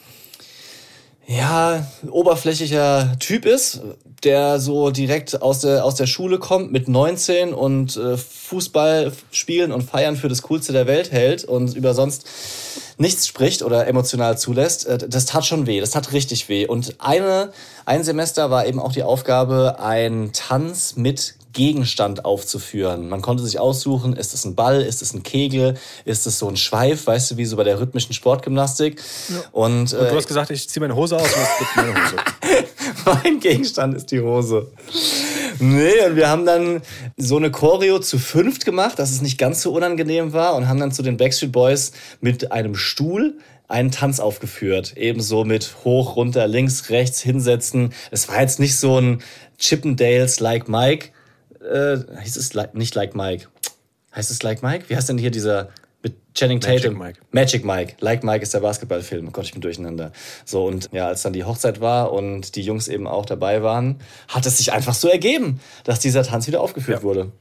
ja, 1.26 1.86
oberflächlicher 2.10 3.16
Typ 3.18 3.46
ist, 3.46 3.80
der 4.24 4.58
so 4.58 4.90
direkt 4.90 5.42
aus 5.42 5.60
der, 5.60 5.84
aus 5.84 5.94
der 5.94 6.06
Schule 6.06 6.38
kommt 6.38 6.72
mit 6.72 6.88
19 6.88 7.54
und 7.54 7.96
äh, 7.96 8.16
Fußball 8.16 9.12
spielen 9.30 9.72
und 9.72 9.82
feiern 9.82 10.16
für 10.16 10.28
das 10.28 10.42
Coolste 10.42 10.72
der 10.72 10.86
Welt 10.86 11.12
hält 11.12 11.44
und 11.44 11.74
über 11.76 11.94
sonst 11.94 12.26
nichts 12.96 13.26
spricht 13.26 13.62
oder 13.62 13.86
emotional 13.86 14.38
zulässt, 14.38 14.86
äh, 14.86 14.98
das 14.98 15.26
tat 15.26 15.44
schon 15.44 15.66
weh, 15.66 15.80
das 15.80 15.90
tat 15.90 16.12
richtig 16.12 16.48
weh. 16.48 16.66
Und 16.66 16.96
eine, 16.98 17.52
ein 17.84 18.04
Semester 18.04 18.50
war 18.50 18.66
eben 18.66 18.80
auch 18.80 18.92
die 18.92 19.02
Aufgabe, 19.02 19.78
einen 19.78 20.32
Tanz 20.32 20.96
mit 20.96 21.34
Gegenstand 21.54 22.24
aufzuführen. 22.24 23.08
Man 23.08 23.22
konnte 23.22 23.42
sich 23.42 23.58
aussuchen, 23.58 24.14
ist 24.14 24.34
es 24.34 24.44
ein 24.44 24.54
Ball, 24.54 24.82
ist 24.82 25.00
es 25.00 25.14
ein 25.14 25.22
Kegel, 25.22 25.74
ist 26.04 26.26
es 26.26 26.38
so 26.38 26.48
ein 26.48 26.56
Schweif, 26.56 27.06
weißt 27.06 27.30
du, 27.30 27.36
wie 27.38 27.46
so 27.46 27.56
bei 27.56 27.64
der 27.64 27.80
rhythmischen 27.80 28.12
Sportgymnastik. 28.12 29.00
Und, 29.52 29.92
äh, 29.92 30.10
Du 30.10 30.16
hast 30.16 30.28
gesagt, 30.28 30.50
ich 30.50 30.68
ziehe 30.68 30.80
meine 30.82 30.94
Hose 30.94 31.16
aus 31.16 31.22
und 31.22 31.42
das 31.60 31.76
meine 31.76 31.94
Hose. 31.94 32.16
mein 33.24 33.40
Gegenstand 33.40 33.94
ist 33.94 34.10
die 34.10 34.20
Hose. 34.20 34.70
Nee, 35.60 36.04
und 36.06 36.16
wir 36.16 36.28
haben 36.28 36.44
dann 36.44 36.82
so 37.16 37.36
eine 37.36 37.50
Choreo 37.50 38.00
zu 38.00 38.18
fünft 38.18 38.64
gemacht, 38.64 38.98
dass 38.98 39.10
es 39.10 39.22
nicht 39.22 39.38
ganz 39.38 39.62
so 39.62 39.72
unangenehm 39.72 40.32
war 40.32 40.56
und 40.56 40.68
haben 40.68 40.80
dann 40.80 40.92
zu 40.92 41.02
den 41.02 41.16
Backstreet 41.16 41.52
Boys 41.52 41.92
mit 42.20 42.52
einem 42.52 42.74
Stuhl 42.74 43.38
einen 43.68 43.90
Tanz 43.90 44.20
aufgeführt. 44.20 44.94
Ebenso 44.96 45.44
mit 45.44 45.76
hoch, 45.84 46.16
runter, 46.16 46.46
links, 46.46 46.90
rechts, 46.90 47.20
hinsetzen. 47.20 47.92
Es 48.10 48.28
war 48.28 48.40
jetzt 48.40 48.60
nicht 48.60 48.76
so 48.76 49.00
ein 49.00 49.22
Chippendales 49.58 50.40
like 50.40 50.68
Mike. 50.68 51.10
Äh, 51.64 51.98
hieß 52.22 52.36
es 52.36 52.54
like, 52.54 52.74
nicht 52.74 52.94
like 52.94 53.14
Mike. 53.14 53.46
Heißt 54.14 54.30
es 54.30 54.42
like 54.42 54.62
Mike? 54.62 54.84
Wie 54.88 54.96
heißt 54.96 55.08
denn 55.08 55.18
hier 55.18 55.30
dieser 55.30 55.68
mit 56.02 56.14
Channing 56.34 56.58
Magic 56.60 56.82
Tatum? 56.82 56.98
Mike. 56.98 57.20
Magic 57.32 57.64
Mike. 57.64 57.94
Like 58.00 58.22
Mike 58.24 58.42
ist 58.42 58.52
der 58.54 58.60
Basketballfilm. 58.60 59.28
Oh 59.28 59.30
Gott, 59.30 59.44
ich 59.46 59.52
bin 59.52 59.60
durcheinander. 59.62 60.12
So, 60.44 60.66
und 60.66 60.88
ja, 60.92 61.06
als 61.08 61.22
dann 61.22 61.32
die 61.32 61.44
Hochzeit 61.44 61.80
war 61.80 62.12
und 62.12 62.54
die 62.56 62.62
Jungs 62.62 62.88
eben 62.88 63.06
auch 63.06 63.24
dabei 63.26 63.62
waren, 63.62 64.00
hat 64.28 64.44
es 64.46 64.58
sich 64.58 64.72
einfach 64.72 64.94
so 64.94 65.08
ergeben, 65.08 65.60
dass 65.84 66.00
dieser 66.00 66.22
Tanz 66.22 66.46
wieder 66.46 66.60
aufgeführt 66.60 66.98
Ja. 66.98 67.02
wurde. 67.02 67.32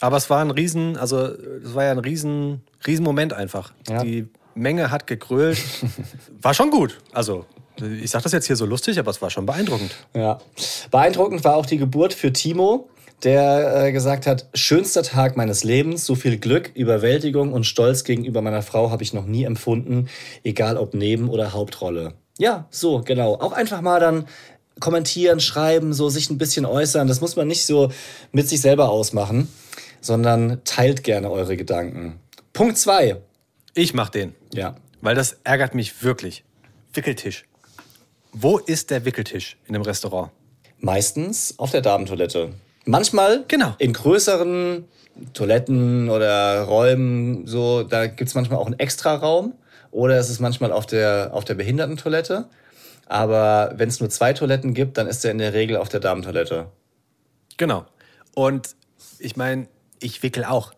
Aber 0.00 0.16
es 0.16 0.30
war 0.30 0.40
ein 0.44 0.50
riesen, 0.52 0.96
also 0.96 1.18
es 1.26 1.74
war 1.74 1.84
ja 1.84 1.90
ein 1.90 1.98
riesen, 1.98 2.62
riesen 2.86 3.04
Moment 3.04 3.32
einfach. 3.32 3.72
Ja. 3.88 4.04
Die 4.04 4.28
Menge 4.54 4.90
hat 4.92 5.06
gegrölt. 5.06 5.58
War 6.42 6.52
schon 6.54 6.70
gut. 6.70 6.98
Also, 7.12 7.46
ich 7.80 8.10
sag 8.10 8.22
das 8.22 8.32
jetzt 8.32 8.46
hier 8.46 8.56
so 8.56 8.66
lustig, 8.66 8.98
aber 8.98 9.10
es 9.12 9.22
war 9.22 9.30
schon 9.30 9.46
beeindruckend. 9.46 9.92
Ja. 10.14 10.38
Beeindruckend 10.90 11.44
war 11.44 11.54
auch 11.56 11.66
die 11.66 11.78
Geburt 11.78 12.12
für 12.12 12.32
Timo, 12.32 12.88
der 13.22 13.86
äh, 13.86 13.92
gesagt 13.92 14.26
hat, 14.26 14.48
schönster 14.54 15.02
Tag 15.02 15.36
meines 15.36 15.64
Lebens, 15.64 16.04
so 16.04 16.14
viel 16.14 16.38
Glück, 16.38 16.70
Überwältigung 16.74 17.52
und 17.52 17.64
Stolz 17.64 18.04
gegenüber 18.04 18.42
meiner 18.42 18.62
Frau 18.62 18.90
habe 18.90 19.02
ich 19.02 19.12
noch 19.12 19.26
nie 19.26 19.44
empfunden, 19.44 20.08
egal 20.44 20.76
ob 20.76 20.94
Neben- 20.94 21.28
oder 21.28 21.52
Hauptrolle. 21.52 22.14
Ja, 22.38 22.66
so, 22.70 23.00
genau. 23.00 23.34
Auch 23.34 23.52
einfach 23.52 23.80
mal 23.80 23.98
dann 23.98 24.26
kommentieren, 24.78 25.40
schreiben, 25.40 25.92
so 25.92 26.08
sich 26.08 26.30
ein 26.30 26.38
bisschen 26.38 26.64
äußern. 26.64 27.08
Das 27.08 27.20
muss 27.20 27.34
man 27.34 27.48
nicht 27.48 27.66
so 27.66 27.90
mit 28.30 28.48
sich 28.48 28.60
selber 28.60 28.90
ausmachen, 28.90 29.48
sondern 30.00 30.62
teilt 30.64 31.02
gerne 31.02 31.30
eure 31.30 31.56
Gedanken. 31.56 32.20
Punkt 32.52 32.78
zwei. 32.78 33.16
Ich 33.74 33.94
mach 33.94 34.08
den. 34.08 34.34
Ja. 34.52 34.76
Weil 35.00 35.14
das 35.14 35.38
ärgert 35.44 35.74
mich 35.74 36.02
wirklich. 36.02 36.44
Wickeltisch. 36.94 37.44
Wo 38.32 38.58
ist 38.58 38.90
der 38.90 39.04
Wickeltisch 39.04 39.56
in 39.66 39.74
einem 39.74 39.82
Restaurant? 39.82 40.30
Meistens 40.78 41.58
auf 41.58 41.72
der 41.72 41.80
Damentoilette. 41.80 42.50
Manchmal 42.88 43.44
Genau. 43.48 43.74
in 43.78 43.92
größeren 43.92 44.84
Toiletten 45.34 46.08
oder 46.08 46.62
Räumen, 46.62 47.46
so, 47.46 47.82
da 47.82 48.06
gibt's 48.06 48.34
manchmal 48.34 48.58
auch 48.58 48.66
einen 48.66 48.78
Extraraum. 48.78 49.52
Oder 49.90 50.18
es 50.18 50.30
ist 50.30 50.40
manchmal 50.40 50.72
auf 50.72 50.86
der, 50.86 51.30
auf 51.32 51.44
der 51.44 51.54
Behindertentoilette. 51.54 52.48
Aber 53.06 53.72
wenn 53.76 53.88
es 53.88 54.00
nur 54.00 54.08
zwei 54.10 54.32
Toiletten 54.32 54.74
gibt, 54.74 54.96
dann 54.98 55.06
ist 55.06 55.24
er 55.24 55.30
in 55.32 55.38
der 55.38 55.52
Regel 55.54 55.76
auf 55.76 55.88
der 55.88 56.00
Damentoilette. 56.00 56.66
Genau. 57.56 57.84
Und 58.34 58.74
ich 59.18 59.36
meine, 59.36 59.68
ich 60.00 60.22
wickel 60.22 60.44
auch. 60.44 60.72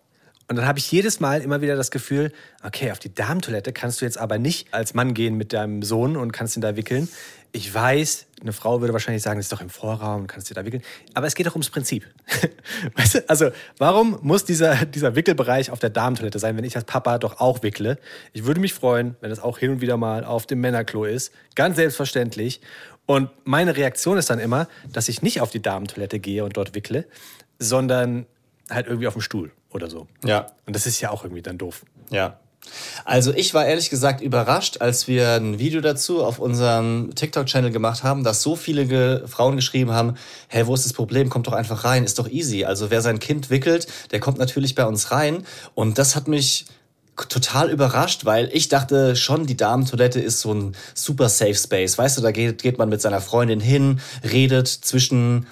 Und 0.48 0.56
dann 0.56 0.66
habe 0.66 0.80
ich 0.80 0.90
jedes 0.90 1.20
Mal 1.20 1.42
immer 1.42 1.60
wieder 1.60 1.76
das 1.76 1.92
Gefühl, 1.92 2.32
okay, 2.64 2.90
auf 2.90 2.98
die 2.98 3.14
Damentoilette 3.14 3.72
kannst 3.72 4.00
du 4.00 4.04
jetzt 4.04 4.18
aber 4.18 4.38
nicht 4.38 4.74
als 4.74 4.94
Mann 4.94 5.14
gehen 5.14 5.36
mit 5.36 5.52
deinem 5.52 5.82
Sohn 5.82 6.16
und 6.16 6.32
kannst 6.32 6.56
ihn 6.56 6.60
da 6.60 6.74
wickeln. 6.74 7.08
Ich 7.52 7.72
weiß, 7.74 8.26
eine 8.40 8.52
Frau 8.52 8.80
würde 8.80 8.92
wahrscheinlich 8.92 9.22
sagen, 9.22 9.38
das 9.38 9.46
ist 9.46 9.52
doch 9.52 9.60
im 9.60 9.70
Vorraum, 9.70 10.26
kannst 10.26 10.48
du 10.50 10.54
da 10.54 10.64
wickeln. 10.64 10.82
Aber 11.14 11.26
es 11.26 11.34
geht 11.34 11.46
doch 11.46 11.54
ums 11.54 11.70
Prinzip. 11.70 12.06
weißt 12.94 13.14
du, 13.14 13.28
also 13.28 13.50
warum 13.78 14.18
muss 14.22 14.44
dieser, 14.44 14.86
dieser 14.86 15.16
Wickelbereich 15.16 15.70
auf 15.70 15.80
der 15.80 15.90
Damentoilette 15.90 16.38
sein, 16.38 16.56
wenn 16.56 16.64
ich 16.64 16.76
als 16.76 16.84
Papa 16.84 17.18
doch 17.18 17.40
auch 17.40 17.62
wickle? 17.62 17.98
Ich 18.32 18.44
würde 18.44 18.60
mich 18.60 18.72
freuen, 18.72 19.16
wenn 19.20 19.30
das 19.30 19.40
auch 19.40 19.58
hin 19.58 19.70
und 19.70 19.80
wieder 19.80 19.96
mal 19.96 20.24
auf 20.24 20.46
dem 20.46 20.60
Männerklo 20.60 21.04
ist. 21.04 21.32
Ganz 21.54 21.76
selbstverständlich. 21.76 22.60
Und 23.06 23.30
meine 23.44 23.76
Reaktion 23.76 24.16
ist 24.16 24.30
dann 24.30 24.38
immer, 24.38 24.68
dass 24.92 25.08
ich 25.08 25.22
nicht 25.22 25.40
auf 25.40 25.50
die 25.50 25.60
Damentoilette 25.60 26.20
gehe 26.20 26.44
und 26.44 26.56
dort 26.56 26.74
wickle, 26.74 27.06
sondern 27.58 28.26
halt 28.70 28.86
irgendwie 28.86 29.08
auf 29.08 29.14
dem 29.14 29.22
Stuhl 29.22 29.50
oder 29.70 29.90
so. 29.90 30.06
Ja. 30.24 30.46
Und 30.66 30.76
das 30.76 30.86
ist 30.86 31.00
ja 31.00 31.10
auch 31.10 31.24
irgendwie 31.24 31.42
dann 31.42 31.58
doof. 31.58 31.84
Ja. 32.10 32.38
Also 33.04 33.32
ich 33.34 33.54
war 33.54 33.66
ehrlich 33.66 33.90
gesagt 33.90 34.20
überrascht, 34.20 34.80
als 34.80 35.08
wir 35.08 35.34
ein 35.34 35.58
Video 35.58 35.80
dazu 35.80 36.24
auf 36.24 36.38
unserem 36.38 37.14
TikTok-Channel 37.14 37.70
gemacht 37.70 38.02
haben, 38.02 38.24
dass 38.24 38.42
so 38.42 38.56
viele 38.56 38.86
ge 38.86 39.26
Frauen 39.26 39.56
geschrieben 39.56 39.92
haben, 39.92 40.14
hey, 40.48 40.66
wo 40.66 40.74
ist 40.74 40.84
das 40.84 40.92
Problem? 40.92 41.30
Kommt 41.30 41.46
doch 41.46 41.52
einfach 41.52 41.84
rein, 41.84 42.04
ist 42.04 42.18
doch 42.18 42.28
easy. 42.28 42.64
Also 42.64 42.90
wer 42.90 43.00
sein 43.02 43.18
Kind 43.18 43.50
wickelt, 43.50 43.86
der 44.10 44.20
kommt 44.20 44.38
natürlich 44.38 44.74
bei 44.74 44.84
uns 44.84 45.10
rein. 45.10 45.44
Und 45.74 45.98
das 45.98 46.16
hat 46.16 46.28
mich 46.28 46.66
total 47.28 47.70
überrascht, 47.70 48.24
weil 48.24 48.48
ich 48.52 48.68
dachte 48.68 49.14
schon, 49.16 49.46
die 49.46 49.56
Damentoilette 49.56 50.20
ist 50.20 50.40
so 50.40 50.54
ein 50.54 50.76
super 50.94 51.28
Safe 51.28 51.54
Space. 51.54 51.98
Weißt 51.98 52.16
du, 52.16 52.22
da 52.22 52.30
geht, 52.30 52.62
geht 52.62 52.78
man 52.78 52.88
mit 52.88 53.00
seiner 53.00 53.20
Freundin 53.20 53.60
hin, 53.60 54.00
redet 54.22 54.68
zwischen 54.68 55.46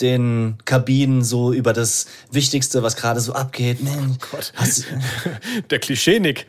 den 0.00 0.58
Kabinen 0.64 1.22
so 1.22 1.52
über 1.52 1.72
das 1.72 2.06
Wichtigste, 2.30 2.82
was 2.82 2.96
gerade 2.96 3.20
so 3.20 3.32
abgeht. 3.32 3.82
Mensch, 3.82 4.18
Gott. 4.30 4.52
hast, 4.56 4.86
Der 5.70 5.78
Klischee-Nick. 5.78 6.46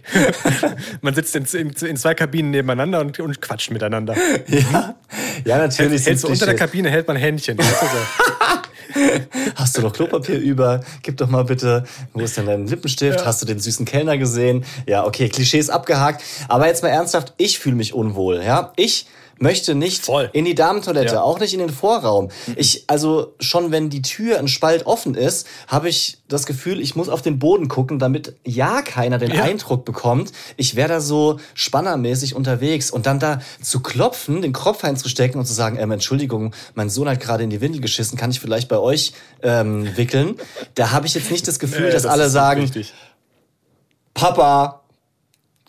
Man 1.02 1.14
sitzt 1.14 1.36
in, 1.36 1.46
in, 1.46 1.70
in 1.70 1.98
zwei 1.98 2.16
Kabinen 2.16 2.52
nebeneinander 2.52 3.02
und, 3.02 3.20
und 3.20 3.42
quatscht 3.42 3.72
miteinander. 3.72 4.16
Ja, 4.48 4.96
ja 5.46 5.58
natürlich. 5.58 6.06
Hältst 6.06 6.24
du 6.24 6.30
unter 6.30 6.46
der. 6.46 6.56
Kabine, 6.56 6.90
hält 6.90 7.08
man 7.08 7.18
Händchen. 7.18 7.58
Weißt 7.58 7.82
du 7.82 7.86
so. 7.86 8.26
Hast 9.56 9.78
du 9.78 9.82
noch 9.82 9.94
Klopapier 9.94 10.40
über? 10.40 10.82
Gib 11.04 11.18
doch 11.18 11.30
mal 11.30 11.44
bitte. 11.44 11.84
Wo 12.14 12.22
ist 12.22 12.38
denn 12.38 12.46
dein 12.46 12.68
Lippenstift? 12.68 13.26
Hast 13.26 13.42
du 13.42 13.46
den 13.46 13.60
süßen 13.60 13.86
Kellner 13.86 14.18
gesehen? 14.18 14.64
Ja, 14.88 15.06
okay, 15.06 15.30
Klischees 15.30 15.70
abgehakt. 15.70 16.24
Aber 16.48 16.68
jetzt 16.68 16.82
mal 16.82 16.90
ernsthaft, 16.90 17.34
ich 17.38 17.60
fühle 17.60 17.76
mich 17.76 17.94
unwohl. 17.94 18.42
Ja, 18.44 18.72
ich 18.78 19.08
möchte 19.40 19.76
nicht 19.76 20.06
Voll. 20.06 20.30
in 20.34 20.46
die 20.46 20.56
Damentoilette, 20.56 21.16
Ja. 21.16 21.22
auch 21.22 21.40
nicht 21.40 21.54
in 21.54 21.60
den 21.60 21.70
Vorraum. 21.70 22.30
Ich, 22.56 22.86
also 22.88 23.34
schon 23.40 23.72
wenn 23.72 23.90
die 23.90 24.02
Tür 24.02 24.40
ein 24.40 24.48
Spalt 24.48 24.86
offen 24.86 25.14
ist, 25.16 25.46
habe 25.68 25.90
ich 25.90 26.18
das 26.28 26.46
Gefühl, 26.46 26.80
ich 26.80 26.96
muss 26.96 27.10
auf 27.10 27.22
den 27.22 27.38
Boden 27.38 27.68
gucken, 27.68 28.00
damit 28.00 28.36
ja 28.46 28.82
keiner 28.82 29.18
den 29.18 29.32
Ja. 29.34 29.44
Eindruck 29.44 29.86
bekommt, 29.86 30.32
ich 30.58 30.76
wäre 30.76 30.90
da 30.90 31.02
so 31.02 31.40
spannermäßig 31.54 32.34
unterwegs 32.36 32.90
und 32.92 33.06
dann 33.06 33.20
da 33.20 33.40
zu 33.62 33.82
klopfen, 33.82 34.42
den 34.42 34.54
Kopf 34.54 34.84
einzustecken 34.84 35.40
und 35.40 35.46
zu 35.46 35.54
sagen, 35.54 35.78
ähm, 35.80 35.92
Entschuldigung, 35.92 36.54
mein 36.74 36.90
Sohn 36.90 37.08
hat 37.10 37.20
gerade 37.20 37.44
in 37.44 37.50
die 37.50 37.62
Windel 37.62 37.82
geschissen, 37.82 38.18
kann 38.18 38.32
ich 38.32 38.40
vielleicht 38.40 38.70
bei 38.70 38.78
euch 38.78 39.14
ähm, 39.44 39.96
wickeln? 39.98 40.36
Da 40.76 40.92
habe 40.92 41.08
ich 41.08 41.14
jetzt 41.14 41.30
nicht 41.32 41.48
das 41.48 41.60
Gefühl, 41.60 41.92
dass 41.92 42.06
alle 42.06 42.30
sagen, 42.30 42.72
Papa, 44.14 44.82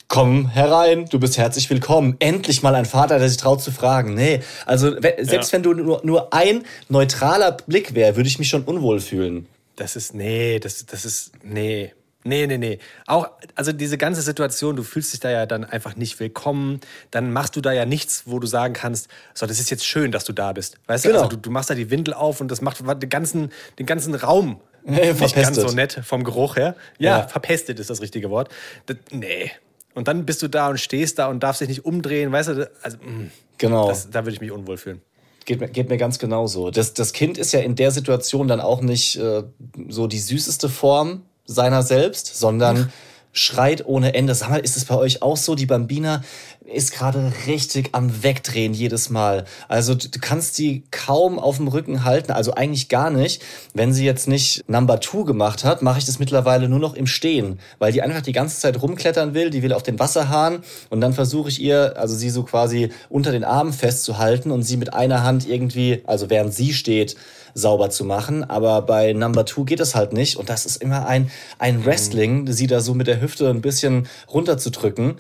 komm 0.09 0.49
herein, 0.49 1.07
du 1.07 1.19
bist 1.19 1.37
herzlich 1.39 1.69
willkommen. 1.71 2.17
Endlich 2.21 2.63
mal 2.63 2.75
ein 2.75 2.85
Vater, 2.87 3.19
der 3.19 3.29
sich 3.29 3.39
traut 3.39 3.63
zu 3.63 3.71
fragen. 3.73 4.15
Nee, 4.15 4.41
also 4.65 4.93
selbst 5.01 5.33
Ja. 5.33 5.53
wenn 5.53 5.63
du 5.63 5.75
nur, 5.75 6.01
nur 6.05 6.33
ein 6.33 6.63
neutraler 6.89 7.53
Blick 7.53 7.95
wäre, 7.95 8.17
würde 8.17 8.29
ich 8.29 8.39
mich 8.39 8.49
schon 8.49 8.63
unwohl 8.65 9.01
fühlen. 9.01 9.47
Das 9.77 9.97
ist, 9.97 10.15
nee, 10.15 10.59
das, 10.59 10.87
das 10.87 11.05
ist, 11.05 11.33
nee. 11.43 11.93
Nee, 12.25 12.49
nee, 12.49 12.59
nee. 12.59 12.79
Auch, 13.07 13.29
also 13.55 13.71
diese 13.71 13.99
ganze 13.99 14.21
Situation, 14.21 14.75
du 14.75 14.83
fühlst 14.83 15.13
dich 15.13 15.21
da 15.21 15.31
ja 15.31 15.47
dann 15.47 15.65
einfach 15.65 15.95
nicht 15.95 16.19
willkommen. 16.19 16.81
Dann 17.13 17.33
machst 17.33 17.55
du 17.55 17.61
da 17.61 17.71
ja 17.73 17.85
nichts, 17.87 18.25
wo 18.27 18.41
du 18.41 18.49
sagen 18.49 18.75
kannst, 18.75 19.07
so, 19.33 19.47
das 19.47 19.61
ist 19.61 19.71
jetzt 19.71 19.87
schön, 19.87 20.11
dass 20.11 20.25
du 20.25 20.33
da 20.33 20.53
bist. 20.53 20.77
Weißt 20.89 21.05
Genau. 21.05 21.19
du, 21.19 21.23
also 21.25 21.37
du, 21.37 21.43
du 21.43 21.51
machst 21.51 21.71
da 21.71 21.75
die 21.77 21.89
Windel 21.91 22.15
auf 22.15 22.41
und 22.41 22.51
das 22.51 22.61
macht 22.63 22.81
den 22.81 23.09
ganzen, 23.11 23.53
den 23.79 23.87
ganzen 23.87 24.13
Raum 24.17 24.61
Ja, 24.85 25.13
nicht 25.13 25.37
ganz 25.37 25.57
so 25.57 25.69
nett 25.69 26.01
vom 26.05 26.25
Geruch 26.25 26.57
her. 26.57 26.75
Ja, 26.99 27.19
Ja. 27.21 27.29
verpestet 27.29 27.79
ist 27.79 27.91
das 27.91 28.01
richtige 28.01 28.29
Wort. 28.31 28.49
Das, 28.87 28.97
nee. 29.13 29.53
Und 29.97 30.09
dann 30.09 30.27
bist 30.27 30.43
du 30.43 30.49
da 30.49 30.69
und 30.69 30.79
stehst 30.79 31.19
da 31.19 31.27
und 31.27 31.43
darfst 31.43 31.63
dich 31.63 31.69
nicht 31.69 31.85
umdrehen, 31.85 32.31
weißt 32.31 32.49
du? 32.51 32.71
Also, 32.83 32.99
mh, 32.99 33.31
Genau. 33.59 33.89
das, 33.89 34.11
da 34.11 34.25
würde 34.25 34.33
ich 34.33 34.41
mich 34.43 34.51
unwohl 34.53 34.77
fühlen. 34.77 35.01
Geht 35.47 35.61
mir, 35.61 35.69
geht 35.69 35.89
mir 35.89 35.97
ganz 35.97 36.19
genauso. 36.19 36.71
Das, 36.71 36.93
das 36.93 37.13
Kind 37.13 37.39
ist 37.39 37.53
ja 37.53 37.61
in 37.61 37.75
der 37.75 37.91
Situation 37.91 38.47
dann 38.47 38.61
auch 38.61 38.83
nicht 38.83 39.17
äh, 39.17 39.45
so 39.89 40.07
die 40.07 40.19
süßeste 40.19 40.69
Form 40.69 41.23
seiner 41.47 41.83
selbst, 41.83 42.37
sondern 42.37 42.93
schreit 43.37 43.87
ohne 43.87 44.15
Ende. 44.15 44.35
Sag 44.35 44.51
mal, 44.51 44.61
ist 44.61 44.77
es 44.77 44.87
bei 44.87 44.97
euch 44.97 45.23
auch 45.23 45.37
so? 45.37 45.55
Die 45.55 45.67
Bambina 45.67 46.23
ist 46.65 46.93
gerade 46.93 47.33
richtig 47.47 47.91
am 47.93 48.23
Wegdrehen 48.23 48.75
jedes 48.75 49.11
Mal. 49.11 49.45
Also 49.69 49.95
du, 49.95 50.09
kannst 50.21 50.59
die 50.59 50.83
kaum 50.91 51.39
auf 51.39 51.59
dem 51.59 51.69
Rücken 51.69 52.05
halten, 52.05 52.33
also 52.33 52.55
eigentlich 52.55 52.89
gar 52.89 53.11
nicht. 53.11 53.43
Wenn 53.75 53.93
sie 53.93 54.05
jetzt 54.05 54.27
nicht 54.27 54.69
Number 54.69 54.99
Two 55.01 55.25
gemacht 55.25 55.65
hat, 55.65 55.83
mache 55.83 55.99
ich 55.99 56.07
das 56.07 56.19
mittlerweile 56.19 56.69
nur 56.69 56.79
noch 56.79 56.95
im 56.95 57.07
Stehen, 57.07 57.61
weil 57.79 57.93
die 57.93 58.03
einfach 58.03 58.23
die 58.23 58.33
ganze 58.33 58.59
Zeit 58.59 58.83
rumklettern 58.83 59.35
will, 59.35 59.51
die 59.51 59.63
will 59.63 59.73
auf 59.73 59.83
den 59.83 59.99
Wasserhahn 59.99 60.65
und 60.91 61.01
dann 61.01 61.13
versuche 61.13 61.49
ich 61.49 61.61
ihr, 61.61 61.95
also 61.97 62.17
sie 62.17 62.31
so 62.31 62.43
quasi 62.43 62.91
unter 63.09 63.33
den 63.33 63.45
Armen 63.45 63.73
festzuhalten 63.73 64.51
und 64.51 64.63
sie 64.63 64.77
mit 64.77 64.95
einer 64.95 65.23
Hand 65.23 65.49
irgendwie, 65.49 66.03
also 66.07 66.31
während 66.31 66.53
sie 66.53 66.73
steht, 66.73 67.17
sauber 67.57 67.91
zu 67.91 68.05
machen. 68.05 68.45
Aber 68.45 68.83
bei 68.83 69.13
Number 69.15 69.45
Two 69.47 69.65
geht 69.65 69.81
es 69.81 69.95
halt 69.95 70.13
nicht. 70.13 70.37
Und 70.37 70.49
das 70.51 70.67
ist 70.67 70.77
immer 70.77 71.07
ein, 71.07 71.31
ein 71.59 71.85
Wrestling, 71.85 72.47
sie 72.53 72.67
da 72.67 72.81
so 72.81 72.95
mit 72.95 73.07
der 73.07 73.21
Hüfte 73.21 73.49
ein 73.49 73.63
bisschen 73.63 74.07
runterzudrücken. 74.33 75.17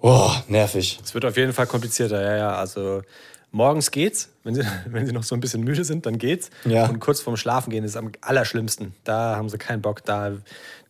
Boah, 0.00 0.44
nervig. 0.48 0.98
Es 1.02 1.14
wird 1.14 1.24
auf 1.24 1.36
jeden 1.36 1.52
Fall 1.52 1.66
komplizierter, 1.66 2.20
ja, 2.22 2.36
ja. 2.36 2.54
Also 2.56 3.02
morgens 3.50 3.90
geht's, 3.90 4.28
wenn 4.44 4.54
sie, 4.54 4.62
wenn 4.86 5.06
sie 5.06 5.12
noch 5.12 5.22
so 5.24 5.34
ein 5.34 5.40
bisschen 5.40 5.62
müde 5.62 5.84
sind, 5.84 6.04
dann 6.06 6.18
geht's. 6.18 6.50
Ja. 6.64 6.86
Und 6.86 7.00
kurz 7.00 7.20
vorm 7.20 7.36
Schlafen 7.36 7.70
gehen 7.70 7.84
ist 7.84 7.96
am 7.96 8.12
allerschlimmsten. 8.20 8.94
Da 9.04 9.36
haben 9.36 9.48
sie 9.48 9.58
keinen 9.58 9.82
Bock. 9.82 10.04
Da 10.04 10.32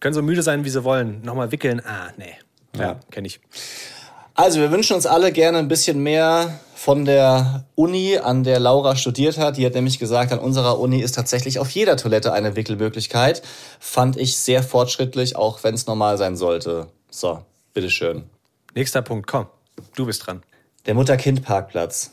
können 0.01 0.15
so 0.15 0.23
müde 0.23 0.43
sein, 0.43 0.65
wie 0.65 0.71
sie 0.71 0.85
wollen. 0.85 1.23
Nochmal 1.23 1.53
wickeln, 1.53 1.81
ah, 1.85 2.09
nee. 2.17 2.35
Ja, 2.75 2.83
Ja. 2.83 3.01
kenne 3.11 3.27
ich. 3.29 3.41
Also 4.35 4.61
wir 4.61 4.71
wünschen 4.71 4.95
uns 4.97 5.07
alle 5.07 5.33
gerne 5.33 5.59
ein 5.59 5.69
bisschen 5.69 6.03
mehr 6.03 6.61
von 6.77 7.07
der 7.07 7.65
Uni, 7.75 8.19
an 8.19 8.45
der 8.45 8.61
Laura 8.61 8.97
studiert 8.97 9.39
hat. 9.39 9.57
Die 9.57 9.65
hat 9.65 9.75
nämlich 9.75 9.99
gesagt, 9.99 10.31
an 10.31 10.39
unserer 10.39 10.79
Uni 10.79 11.01
ist 11.01 11.15
tatsächlich 11.15 11.59
auf 11.59 11.71
jeder 11.71 11.97
Toilette 11.97 12.35
eine 12.35 12.55
Wickelmöglichkeit. 12.55 13.41
Fand 13.81 14.19
ich 14.19 14.37
sehr 14.37 14.63
fortschrittlich, 14.63 15.37
auch 15.37 15.65
wenn 15.65 15.75
es 15.75 15.87
normal 15.87 16.19
sein 16.19 16.37
sollte. 16.37 16.89
So, 17.11 17.39
bitteschön. 17.73 18.25
Nächster 18.75 19.01
Punkt, 19.01 19.27
komm. 19.27 19.47
Du 19.95 20.05
bist 20.05 20.27
dran. 20.27 20.43
Der 20.85 20.95
Mutter-Kind-Parkplatz. 20.95 22.11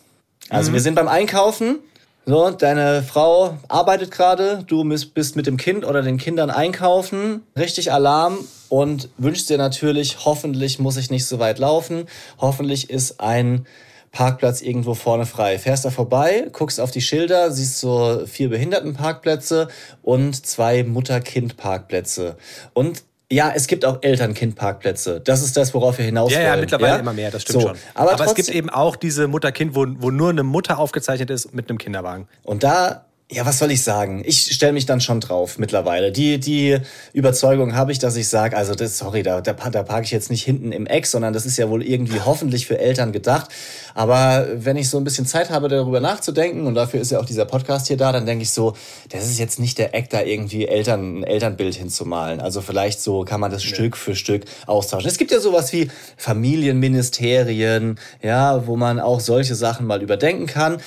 Also 0.50 0.72
wir 0.72 0.80
sind 0.80 0.96
beim 0.96 1.10
Einkaufen. 1.10 1.80
So, 2.26 2.50
deine 2.50 3.04
Frau 3.04 3.58
arbeitet 3.68 4.12
gerade, 4.12 4.64
du 4.66 4.86
bist 4.86 5.14
bist 5.14 5.36
mit 5.36 5.46
dem 5.46 5.58
Kind 5.58 5.84
oder 5.84 6.02
den 6.02 6.18
Kindern 6.18 6.50
einkaufen, 6.50 7.44
richtig 7.58 7.92
Alarm 7.92 8.38
und 8.70 9.10
wünschst 9.18 9.50
dir 9.50 9.58
natürlich, 9.58 10.24
hoffentlich 10.24 10.80
muss 10.80 10.96
ich 10.96 11.12
nicht 11.12 11.26
so 11.26 11.40
weit 11.40 11.60
laufen, 11.60 12.08
hoffentlich 12.40 12.90
ist 12.90 13.20
ein 13.20 13.66
Parkplatz 14.14 14.62
irgendwo 14.62 14.94
vorne 14.94 15.26
frei. 15.26 15.58
Fährst 15.60 15.84
da 15.84 15.90
vorbei, 15.90 16.48
guckst 16.54 16.80
auf 16.80 16.92
die 16.92 17.02
Schilder, 17.02 17.52
siehst 17.52 17.80
so 17.80 18.26
vier 18.28 18.50
Behindertenparkplätze 18.50 19.68
und 20.04 20.46
zwei 20.46 20.84
Mutter-Kind-Parkplätze. 20.84 22.38
Und 22.74 23.04
ja, 23.32 23.52
es 23.56 23.66
gibt 23.66 23.84
auch 23.86 23.98
Eltern-Kind-Parkplätze. 24.04 25.20
Das 25.20 25.42
ist 25.42 25.58
das, 25.58 25.74
worauf 25.74 25.98
wir 25.98 26.06
hinaus 26.06 26.32
Ja, 26.32 26.38
wollen. 26.38 26.48
ja, 26.48 26.56
mittlerweile 26.58 27.00
immer 27.00 27.14
mehr, 27.14 27.32
das 27.32 27.42
stimmt 27.42 27.62
so, 27.62 27.68
schon. 27.70 27.78
Aber, 27.96 28.14
Aber 28.14 28.26
es 28.26 28.36
gibt 28.36 28.50
eben 28.50 28.70
auch 28.70 28.96
diese 28.96 29.28
Mutter-Kind, 29.28 29.76
wo, 29.76 29.88
wo 29.98 30.12
nur 30.12 30.30
eine 30.30 30.44
Mutter 30.44 30.78
aufgezeichnet 30.78 31.32
ist 31.32 31.52
mit 31.52 31.68
einem 31.70 31.80
Kinderwagen. 31.80 32.28
Und 32.44 32.64
da, 32.64 33.06
ja, 33.32 33.46
was 33.46 33.58
soll 33.58 33.72
ich 33.72 33.82
sagen? 33.82 34.22
Ich 34.26 34.54
stelle 34.54 34.74
mich 34.74 34.86
dann 34.86 35.02
schon 35.02 35.20
drauf 35.20 35.58
mittlerweile. 35.58 36.12
Die, 36.12 36.40
die 36.40 36.78
Überzeugung 37.14 37.74
habe 37.74 37.92
ich, 37.92 38.00
dass 38.00 38.16
ich 38.16 38.28
sage, 38.28 38.56
also 38.56 38.76
das, 38.76 38.98
sorry, 38.98 39.24
da, 39.24 39.42
da, 39.42 39.54
da 39.54 39.84
parke 39.84 40.06
ich 40.06 40.12
jetzt 40.12 40.30
nicht 40.30 40.44
hinten 40.44 40.72
im 40.72 40.86
Eck, 40.86 41.08
sondern 41.08 41.34
das 41.34 41.46
ist 41.46 41.58
ja 41.58 41.70
wohl 41.70 41.84
irgendwie 41.84 42.20
hoffentlich 42.26 42.68
für 42.68 42.78
Eltern 42.78 43.12
gedacht. 43.12 43.50
Aber 43.96 44.48
wenn 44.54 44.78
ich 44.78 44.90
so 44.90 44.98
ein 44.98 45.04
bisschen 45.04 45.26
Zeit 45.26 45.50
habe, 45.50 45.68
darüber 45.68 46.00
nachzudenken, 46.00 46.68
und 46.68 46.76
dafür 46.76 47.00
ist 47.00 47.12
ja 47.12 47.20
auch 47.20 47.26
dieser 47.26 47.46
Podcast 47.46 47.88
hier 47.88 47.98
da, 47.98 48.12
dann 48.12 48.26
denke 48.26 48.44
ich 48.44 48.52
so, 48.52 48.76
das 49.10 49.26
ist 49.26 49.40
jetzt 49.40 49.60
nicht 49.60 49.78
der 49.78 49.96
Eck, 49.96 50.10
da 50.10 50.22
irgendwie 50.22 50.68
Eltern, 50.68 51.20
ein 51.20 51.24
Elternbild 51.24 51.76
hinzumalen. 51.76 52.40
Also 52.40 52.62
vielleicht 52.62 53.02
so 53.02 53.24
kann 53.24 53.40
man 53.40 53.52
das 53.52 53.64
Stück 53.64 53.98
für 53.98 54.16
Stück 54.16 54.46
austauschen. 54.68 55.10
Es 55.10 55.18
gibt 55.18 55.32
ja 55.32 55.40
sowas 55.40 55.72
wie 55.74 55.90
Familienministerien, 56.18 58.00
ja, 58.22 58.68
wo 58.68 58.76
man 58.76 59.00
auch 59.00 59.22
solche 59.22 59.56
Sachen 59.56 59.88
mal 59.88 60.02
überdenken 60.02 60.46
kann. 60.46 60.78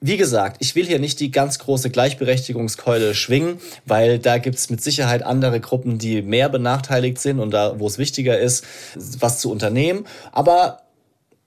Wie 0.00 0.16
gesagt, 0.16 0.58
ich 0.60 0.76
will 0.76 0.86
hier 0.86 1.00
nicht 1.00 1.18
die 1.18 1.32
ganz 1.32 1.58
große 1.58 1.90
Gleichberechtigungskeule 1.90 3.14
schwingen, 3.16 3.58
weil 3.84 4.20
da 4.20 4.38
gibt's 4.38 4.70
mit 4.70 4.80
Sicherheit 4.80 5.24
andere 5.24 5.58
Gruppen, 5.58 5.98
die 5.98 6.22
mehr 6.22 6.48
benachteiligt 6.48 7.18
sind 7.18 7.40
und 7.40 7.50
da, 7.50 7.80
wo 7.80 7.86
es 7.88 7.98
wichtiger 7.98 8.38
ist, 8.38 8.64
was 8.94 9.40
zu 9.40 9.50
unternehmen. 9.50 10.06
Aber 10.30 10.82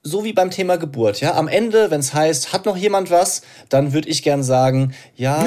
so 0.03 0.25
wie 0.25 0.33
beim 0.33 0.51
Thema 0.51 0.77
Geburt, 0.77 1.21
ja, 1.21 1.35
am 1.35 1.47
Ende, 1.47 1.91
wenn 1.91 2.01
es 2.01 2.13
heißt, 2.13 2.51
hat 2.51 2.65
noch 2.65 2.75
jemand 2.75 3.09
was, 3.09 3.41
dann 3.69 3.93
würde 3.93 4.09
ich 4.09 4.21
gern 4.21 4.43
sagen, 4.43 4.93
ja, 5.15 5.45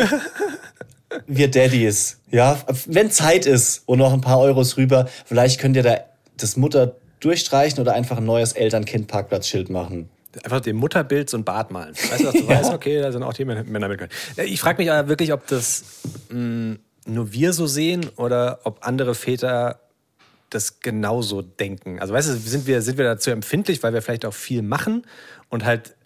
wir 1.26 1.50
Daddies, 1.50 2.20
ja, 2.30 2.58
wenn 2.86 3.10
Zeit 3.10 3.44
ist 3.44 3.82
und 3.84 3.98
noch 3.98 4.14
ein 4.14 4.22
paar 4.22 4.40
Euros 4.40 4.78
rüber, 4.78 5.08
vielleicht 5.26 5.60
könnt 5.60 5.76
ihr 5.76 5.82
da 5.82 5.98
das 6.38 6.56
Mutter 6.56 6.96
durchstreichen 7.20 7.80
oder 7.80 7.92
einfach 7.92 8.16
ein 8.16 8.24
neues 8.24 8.52
Eltern-Kind-Parkplatzschild 8.52 9.68
machen. 9.68 10.08
Einfach 10.42 10.60
dem 10.60 10.76
Mutterbild 10.76 11.30
so 11.30 11.36
ein 11.36 11.44
Bart 11.44 11.70
malen. 11.70 11.94
Weißt 11.94 12.20
du, 12.20 12.26
was 12.26 12.34
du 12.34 12.48
weißt? 12.48 12.72
Okay, 12.72 13.00
da 13.00 13.12
sind 13.12 13.22
auch 13.22 13.34
die 13.34 13.44
Männer 13.44 13.88
mit 13.88 13.98
können. 13.98 14.12
Ich 14.36 14.60
frage 14.60 14.78
mich 14.78 14.90
aber 14.90 15.08
wirklich, 15.08 15.32
ob 15.32 15.46
das 15.46 15.84
mh, 16.30 16.76
nur 17.06 17.32
wir 17.32 17.52
so 17.52 17.66
sehen 17.66 18.08
oder 18.16 18.60
ob 18.64 18.86
andere 18.86 19.14
Väter 19.14 19.80
das 20.50 20.80
genauso 20.80 21.42
denken. 21.42 21.98
Also 22.00 22.14
weißt 22.14 22.28
du, 22.28 22.32
sind 22.34 22.66
wir, 22.66 22.80
sind 22.82 22.98
wir 22.98 23.04
dazu 23.04 23.30
empfindlich, 23.30 23.82
weil 23.82 23.92
wir 23.92 24.02
vielleicht 24.02 24.24
auch 24.24 24.34
viel 24.34 24.62
machen 24.62 25.04
und 25.48 25.64
halt, 25.64 25.96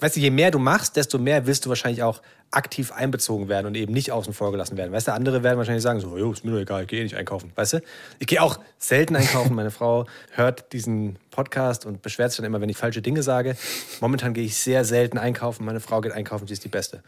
weißt 0.00 0.16
du, 0.16 0.20
je 0.20 0.30
mehr 0.30 0.50
du 0.50 0.58
machst, 0.58 0.96
desto 0.96 1.18
mehr 1.18 1.46
willst 1.46 1.64
du 1.64 1.68
wahrscheinlich 1.68 2.02
auch 2.02 2.20
aktiv 2.50 2.90
einbezogen 2.92 3.48
werden 3.48 3.66
und 3.66 3.76
eben 3.76 3.92
nicht 3.92 4.10
außen 4.10 4.32
vor 4.32 4.50
gelassen 4.50 4.76
werden. 4.76 4.92
Weißt 4.92 5.08
du, 5.08 5.12
andere 5.12 5.42
werden 5.42 5.58
wahrscheinlich 5.58 5.82
sagen, 5.82 6.00
so, 6.00 6.18
jo, 6.18 6.32
ist 6.32 6.44
mir 6.44 6.50
doch 6.50 6.58
egal, 6.58 6.82
ich 6.82 6.88
gehe 6.88 7.00
eh 7.00 7.04
nicht 7.04 7.16
einkaufen. 7.16 7.52
Weißt 7.54 7.74
du? 7.74 7.82
Ich 8.18 8.26
gehe 8.26 8.42
auch 8.42 8.58
selten 8.78 9.14
einkaufen. 9.14 9.54
Meine 9.54 9.70
Frau 9.70 10.06
hört 10.32 10.72
diesen 10.72 11.16
Podcast 11.30 11.86
und 11.86 12.02
beschwert 12.02 12.32
sich 12.32 12.38
dann 12.38 12.46
immer, 12.46 12.60
wenn 12.60 12.68
ich 12.68 12.76
falsche 12.76 13.02
Dinge 13.02 13.22
sage. 13.22 13.56
Momentan 14.00 14.34
gehe 14.34 14.44
ich 14.44 14.56
sehr 14.56 14.84
selten 14.84 15.16
einkaufen. 15.16 15.64
Meine 15.64 15.80
Frau 15.80 16.00
geht 16.00 16.12
einkaufen, 16.12 16.48
sie 16.48 16.54
ist 16.54 16.64
die 16.64 16.68
Beste. 16.68 17.02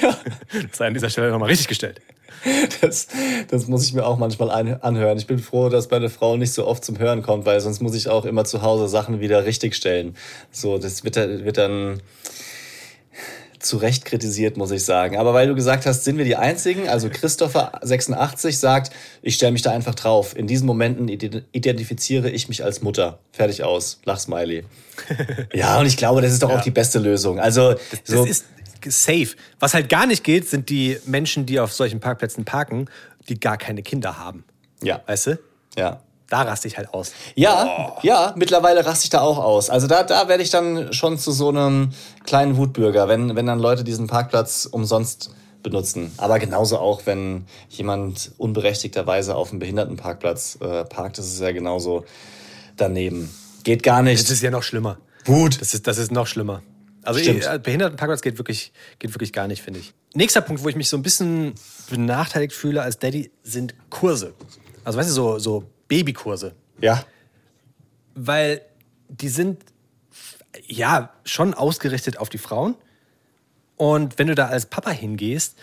Ja. 0.00 0.16
Das 0.52 0.62
sei 0.78 0.86
an 0.86 0.94
dieser 0.94 1.10
Stelle 1.10 1.30
nochmal 1.30 1.48
richtig 1.48 1.66
gestellt. 1.68 2.00
Das, 2.80 3.08
das 3.48 3.66
muss 3.66 3.84
ich 3.84 3.92
mir 3.94 4.04
auch 4.06 4.18
manchmal 4.18 4.50
ein, 4.50 4.80
anhören. 4.82 5.18
Ich 5.18 5.26
bin 5.26 5.38
froh, 5.38 5.68
dass 5.68 5.90
meine 5.90 6.08
Frau 6.10 6.36
nicht 6.36 6.52
so 6.52 6.66
oft 6.66 6.84
zum 6.84 6.98
Hören 6.98 7.22
kommt, 7.22 7.44
weil 7.46 7.60
sonst 7.60 7.80
muss 7.82 7.94
ich 7.94 8.08
auch 8.08 8.24
immer 8.24 8.44
zu 8.44 8.62
Hause 8.62 8.88
Sachen 8.88 9.20
wieder 9.20 9.44
richtigstellen. 9.44 10.16
So, 10.52 10.78
das 10.78 11.02
wird, 11.04 11.16
dann- 11.16 11.44
wird 11.44 11.56
dann 11.58 12.00
zu 13.58 13.78
Recht 13.78 14.04
kritisiert, 14.04 14.56
muss 14.56 14.70
ich 14.70 14.84
sagen. 14.84 15.16
Aber 15.16 15.34
weil 15.34 15.48
du 15.48 15.54
gesagt 15.54 15.86
hast, 15.86 16.04
sind 16.04 16.18
wir 16.18 16.24
die 16.24 16.36
Einzigen, 16.36 16.88
also 16.88 17.08
Christopher86 17.08 18.52
sagt, 18.52 18.92
ich 19.22 19.34
stelle 19.34 19.52
mich 19.52 19.62
da 19.62 19.72
einfach 19.72 19.94
drauf. 19.94 20.36
In 20.36 20.46
diesen 20.46 20.66
Momenten 20.66 21.08
ide- 21.08 21.42
identifiziere 21.52 22.30
ich 22.30 22.48
mich 22.48 22.62
als 22.62 22.82
Mutter. 22.82 23.18
Fertig 23.32 23.64
aus. 23.64 24.00
Lachsmiley. 24.04 24.64
Ja, 25.52 25.78
und 25.80 25.86
ich 25.86 25.96
glaube, 25.96 26.20
das 26.22 26.32
ist 26.32 26.42
doch 26.42 26.50
auch 26.50 26.60
die 26.62 26.70
beste 26.70 26.98
Lösung. 26.98 27.38
Also, 27.40 27.74
so, 28.04 28.22
Das 28.24 28.30
ist 28.30 28.44
safe. 28.90 29.28
Was 29.60 29.74
halt 29.74 29.88
gar 29.88 30.06
nicht 30.06 30.24
geht, 30.24 30.48
sind 30.48 30.68
die 30.68 30.98
Menschen, 31.06 31.46
die 31.46 31.60
auf 31.60 31.72
solchen 31.72 32.00
Parkplätzen 32.00 32.44
parken, 32.44 32.88
die 33.28 33.38
gar 33.40 33.56
keine 33.56 33.82
Kinder 33.82 34.18
haben. 34.18 34.44
ja, 34.82 35.00
Weißt 35.06 35.26
du? 35.28 35.38
ja. 35.76 36.00
da 36.28 36.42
raste 36.42 36.68
ich 36.68 36.76
halt 36.76 36.92
aus. 36.92 37.12
Ja, 37.34 37.66
oh. 37.66 37.98
ja, 38.02 38.34
mittlerweile 38.36 38.84
raste 38.84 39.04
ich 39.04 39.10
da 39.10 39.20
auch 39.20 39.38
aus. 39.38 39.70
Also 39.70 39.86
da, 39.86 40.02
da 40.02 40.28
werde 40.28 40.42
ich 40.42 40.50
dann 40.50 40.92
schon 40.92 41.18
zu 41.18 41.32
so 41.32 41.48
einem 41.48 41.92
kleinen 42.24 42.56
Wutbürger, 42.56 43.08
wenn, 43.08 43.36
wenn 43.36 43.46
dann 43.46 43.58
Leute 43.60 43.84
diesen 43.84 44.06
Parkplatz 44.06 44.66
umsonst 44.66 45.30
benutzen. 45.62 46.12
Aber 46.16 46.38
genauso 46.38 46.78
auch, 46.78 47.02
wenn 47.06 47.46
jemand 47.68 48.32
unberechtigterweise 48.38 49.34
auf 49.34 49.50
dem 49.50 49.58
Behindertenparkplatz 49.58 50.58
äh, 50.60 50.84
parkt, 50.84 51.18
das 51.18 51.26
ist 51.26 51.40
ja 51.40 51.52
genauso 51.52 52.04
daneben. 52.76 53.34
Geht 53.64 53.82
gar 53.82 54.02
nicht. 54.02 54.22
Das 54.22 54.30
ist 54.30 54.42
ja 54.42 54.50
noch 54.50 54.62
schlimmer. 54.62 54.98
Gut. 55.24 55.60
Das 55.60 55.74
ist, 55.74 55.86
das 55.88 55.98
ist 55.98 56.12
noch 56.12 56.28
schlimmer. 56.28 56.62
Also 57.06 57.20
äh, 57.20 57.58
Behindertenparkplatz 57.58 58.20
geht 58.20 58.38
wirklich, 58.38 58.72
geht 58.98 59.14
wirklich 59.14 59.32
gar 59.32 59.46
nicht, 59.46 59.62
finde 59.62 59.80
ich. 59.80 59.94
Nächster 60.14 60.40
Punkt, 60.40 60.62
wo 60.62 60.68
ich 60.68 60.76
mich 60.76 60.88
so 60.88 60.96
ein 60.96 61.02
bisschen 61.02 61.54
benachteiligt 61.90 62.52
fühle 62.52 62.82
als 62.82 62.98
Daddy, 62.98 63.30
sind 63.42 63.74
Kurse. 63.90 64.34
Also 64.84 64.98
weißt 64.98 65.10
du, 65.10 65.14
so, 65.14 65.38
so 65.38 65.64
Babykurse. 65.88 66.54
Ja. 66.80 67.04
Weil 68.14 68.62
die 69.08 69.28
sind 69.28 69.62
ja 70.66 71.12
schon 71.24 71.54
ausgerichtet 71.54 72.18
auf 72.18 72.28
die 72.28 72.38
Frauen. 72.38 72.74
Und 73.76 74.18
wenn 74.18 74.26
du 74.26 74.34
da 74.34 74.46
als 74.46 74.66
Papa 74.66 74.90
hingehst, 74.90 75.56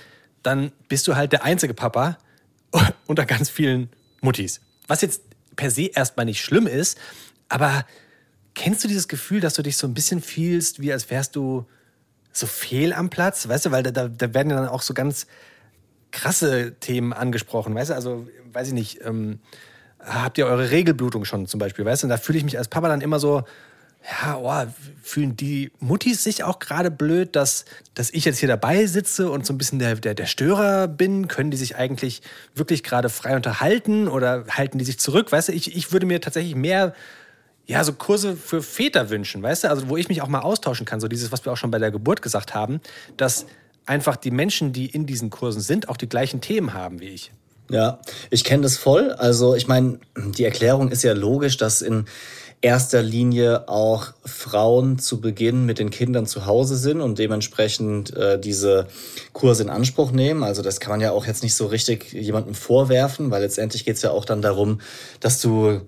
dann 0.44 0.72
bist 0.88 1.08
du 1.08 1.16
halt 1.16 1.32
der 1.32 1.44
einzige 1.44 1.74
Papa 1.74 2.18
unter 3.08 3.26
ganz 3.26 3.50
vielen 3.50 3.90
Muttis. 4.22 4.62
Was 4.88 5.02
jetzt 5.02 5.22
per 5.56 5.72
se 5.72 5.88
erstmal 5.88 6.26
nicht 6.26 6.42
schlimm 6.42 6.68
ist, 6.68 6.98
aber 7.50 7.86
kennst 8.56 8.84
du 8.84 8.88
dieses 8.88 9.08
Gefühl, 9.08 9.40
dass 9.40 9.54
du 9.54 9.62
dich 9.62 9.78
so 9.78 9.88
ein 9.88 9.94
bisschen 9.94 10.22
fühlst, 10.22 10.82
wie 10.82 10.92
als 10.92 11.10
wärst 11.10 11.36
du 11.36 11.66
so 12.32 12.48
fehl 12.48 12.94
am 12.94 13.10
Platz? 13.10 13.48
Weißt 13.48 13.66
du, 13.66 13.72
weil 13.72 13.84
da, 13.84 14.08
da 14.08 14.34
werden 14.34 14.50
ja 14.50 14.58
dann 14.58 14.68
auch 14.68 14.82
so 14.82 14.94
ganz 14.94 15.28
krasse 16.12 16.74
Themen 16.80 17.14
angesprochen, 17.14 17.74
weißt 17.76 17.92
du? 17.92 17.96
Also, 17.96 18.28
weiß 18.52 18.68
ich 18.68 18.74
nicht, 18.74 19.00
ähm, 19.04 19.40
habt 20.00 20.38
ihr 20.38 20.46
eure 20.46 20.70
Regelblutung 20.70 21.26
schon 21.26 21.48
zum 21.48 21.60
Beispiel, 21.60 21.86
weißt 21.86 22.04
du? 22.04 22.08
Und 22.08 22.10
da 22.10 22.18
fühle 22.18 22.38
ich 22.38 22.44
mich 22.44 22.58
als 22.58 22.68
Papa 22.68 22.88
dann 22.88 23.02
immer 23.02 23.20
so, 23.20 23.44
ja, 24.22 24.38
oh, 24.38 24.70
fühlen 25.02 25.38
die 25.38 25.72
Muttis 25.80 26.24
sich 26.24 26.44
auch 26.44 26.60
gerade 26.60 26.92
blöd, 26.92 27.36
dass, 27.38 27.64
dass 27.94 28.10
ich 28.12 28.26
jetzt 28.26 28.40
hier 28.40 28.50
dabei 28.50 28.86
sitze 28.86 29.32
und 29.32 29.46
so 29.46 29.54
ein 29.54 29.58
bisschen 29.58 29.80
der, 29.80 29.96
der, 29.96 30.14
der 30.14 30.26
Störer 30.26 30.88
bin? 30.90 31.30
Können 31.30 31.52
die 31.52 31.58
sich 31.58 31.78
eigentlich 31.78 32.22
wirklich 32.54 32.84
gerade 32.84 33.08
frei 33.08 33.36
unterhalten 33.36 34.10
oder 34.10 34.46
halten 34.50 34.78
die 34.78 34.86
sich 34.86 35.00
zurück? 35.00 35.32
Weißt 35.32 35.48
du, 35.48 35.54
ich, 35.54 35.76
ich 35.76 35.94
würde 35.94 36.06
mir 36.06 36.20
tatsächlich 36.20 36.56
mehr, 36.56 36.94
ja, 37.66 37.84
so 37.84 37.94
Kurse 37.94 38.36
für 38.36 38.62
Väter 38.62 39.10
wünschen, 39.10 39.42
weißt 39.42 39.64
du? 39.64 39.70
Also, 39.70 39.90
wo 39.90 39.98
ich 39.98 40.10
mich 40.10 40.22
auch 40.22 40.28
mal 40.28 40.42
austauschen 40.42 40.86
kann, 40.86 41.00
so 41.00 41.08
dieses, 41.08 41.32
was 41.32 41.46
wir 41.46 41.52
auch 41.52 41.58
schon 41.58 41.72
bei 41.72 41.80
der 41.80 41.92
Geburt 41.92 42.22
gesagt 42.22 42.54
haben, 42.54 42.82
dass 43.18 43.46
einfach 43.86 44.16
die 44.16 44.32
Menschen, 44.32 44.74
die 44.74 44.88
in 44.88 45.06
diesen 45.06 45.30
Kursen 45.30 45.62
sind, 45.62 45.90
auch 45.90 45.98
die 45.98 46.10
gleichen 46.10 46.42
Themen 46.42 46.74
haben 46.74 47.00
wie 47.00 47.10
ich. 47.10 47.32
Ja, 47.70 48.00
ich 48.30 48.44
kenne 48.44 48.64
das 48.64 48.78
voll. 48.78 49.12
Also, 49.12 49.56
ich 49.56 49.68
meine, 49.68 50.00
die 50.18 50.44
Erklärung 50.44 50.92
ist 50.92 51.04
ja 51.04 51.14
logisch, 51.14 51.58
dass 51.58 51.82
in 51.82 52.06
erster 52.64 53.02
Linie 53.02 53.68
auch 53.68 54.14
Frauen 54.24 54.98
zu 54.98 55.20
Beginn 55.20 55.66
mit 55.66 55.80
den 55.80 55.90
Kindern 55.90 56.26
zu 56.26 56.46
Hause 56.46 56.78
sind 56.78 57.02
und 57.02 57.20
dementsprechend 57.20 58.16
äh, 58.16 58.40
diese 58.40 58.88
Kurse 59.34 59.64
in 59.64 59.70
Anspruch 59.70 60.12
nehmen. 60.12 60.44
Also 60.44 60.62
das 60.62 60.80
kann 60.80 60.92
man 60.92 61.02
ja 61.02 61.12
auch 61.12 61.26
jetzt 61.26 61.44
nicht 61.44 61.56
so 61.56 61.68
richtig 61.68 62.14
jemandem 62.14 62.56
vorwerfen, 62.56 63.32
weil 63.32 63.42
letztendlich 63.42 63.84
geht 63.84 63.98
es 63.98 64.02
ja 64.02 64.12
auch 64.12 64.24
dann 64.24 64.42
darum, 64.42 64.80
dass 65.20 65.42
du 65.42 65.82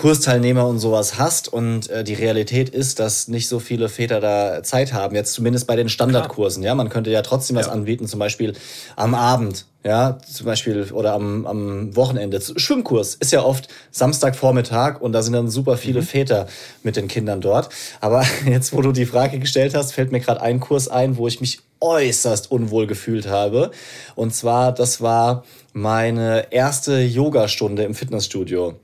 Kursteilnehmer 0.00 0.66
und 0.66 0.78
sowas 0.78 1.18
hast 1.18 1.52
und 1.52 1.90
äh, 1.90 2.04
die 2.04 2.14
Realität 2.14 2.70
ist, 2.70 3.00
dass 3.00 3.28
nicht 3.28 3.48
so 3.48 3.58
viele 3.58 3.90
Väter 3.90 4.18
da 4.18 4.62
Zeit 4.62 4.94
haben, 4.94 5.14
jetzt 5.14 5.34
zumindest 5.34 5.66
bei 5.66 5.76
den 5.76 5.90
Standardkursen. 5.90 6.62
Ja, 6.62 6.74
man 6.74 6.88
könnte 6.88 7.10
ja 7.10 7.20
trotzdem 7.20 7.56
was 7.56 7.66
ja. 7.66 7.72
anbieten, 7.72 8.06
zum 8.06 8.18
Beispiel 8.18 8.54
am 8.96 9.14
Abend 9.14 9.66
ja, 9.82 10.18
zum 10.30 10.44
Beispiel, 10.46 10.90
oder 10.92 11.14
am, 11.14 11.46
am 11.46 11.96
Wochenende. 11.96 12.40
Schwimmkurs 12.56 13.14
ist 13.14 13.32
ja 13.32 13.42
oft 13.42 13.68
Samstagvormittag 13.90 15.00
und 15.00 15.12
da 15.12 15.22
sind 15.22 15.32
dann 15.32 15.48
super 15.48 15.76
viele 15.76 16.00
mhm. 16.00 16.06
Väter 16.06 16.46
mit 16.82 16.96
den 16.96 17.08
Kindern 17.08 17.40
dort. 17.40 17.70
Aber 18.00 18.24
jetzt, 18.46 18.74
wo 18.74 18.82
du 18.82 18.92
die 18.92 19.06
Frage 19.06 19.38
gestellt 19.38 19.74
hast, 19.74 19.92
fällt 19.92 20.12
mir 20.12 20.20
gerade 20.20 20.40
ein 20.40 20.60
Kurs 20.60 20.88
ein, 20.88 21.16
wo 21.16 21.28
ich 21.28 21.40
mich 21.40 21.60
äußerst 21.80 22.50
unwohl 22.50 22.86
gefühlt 22.86 23.28
habe. 23.28 23.70
Und 24.14 24.34
zwar, 24.34 24.72
das 24.72 25.00
war 25.00 25.44
meine 25.72 26.52
erste 26.52 27.00
Yogastunde 27.00 27.84
im 27.84 27.94
Fitnessstudio. 27.94 28.74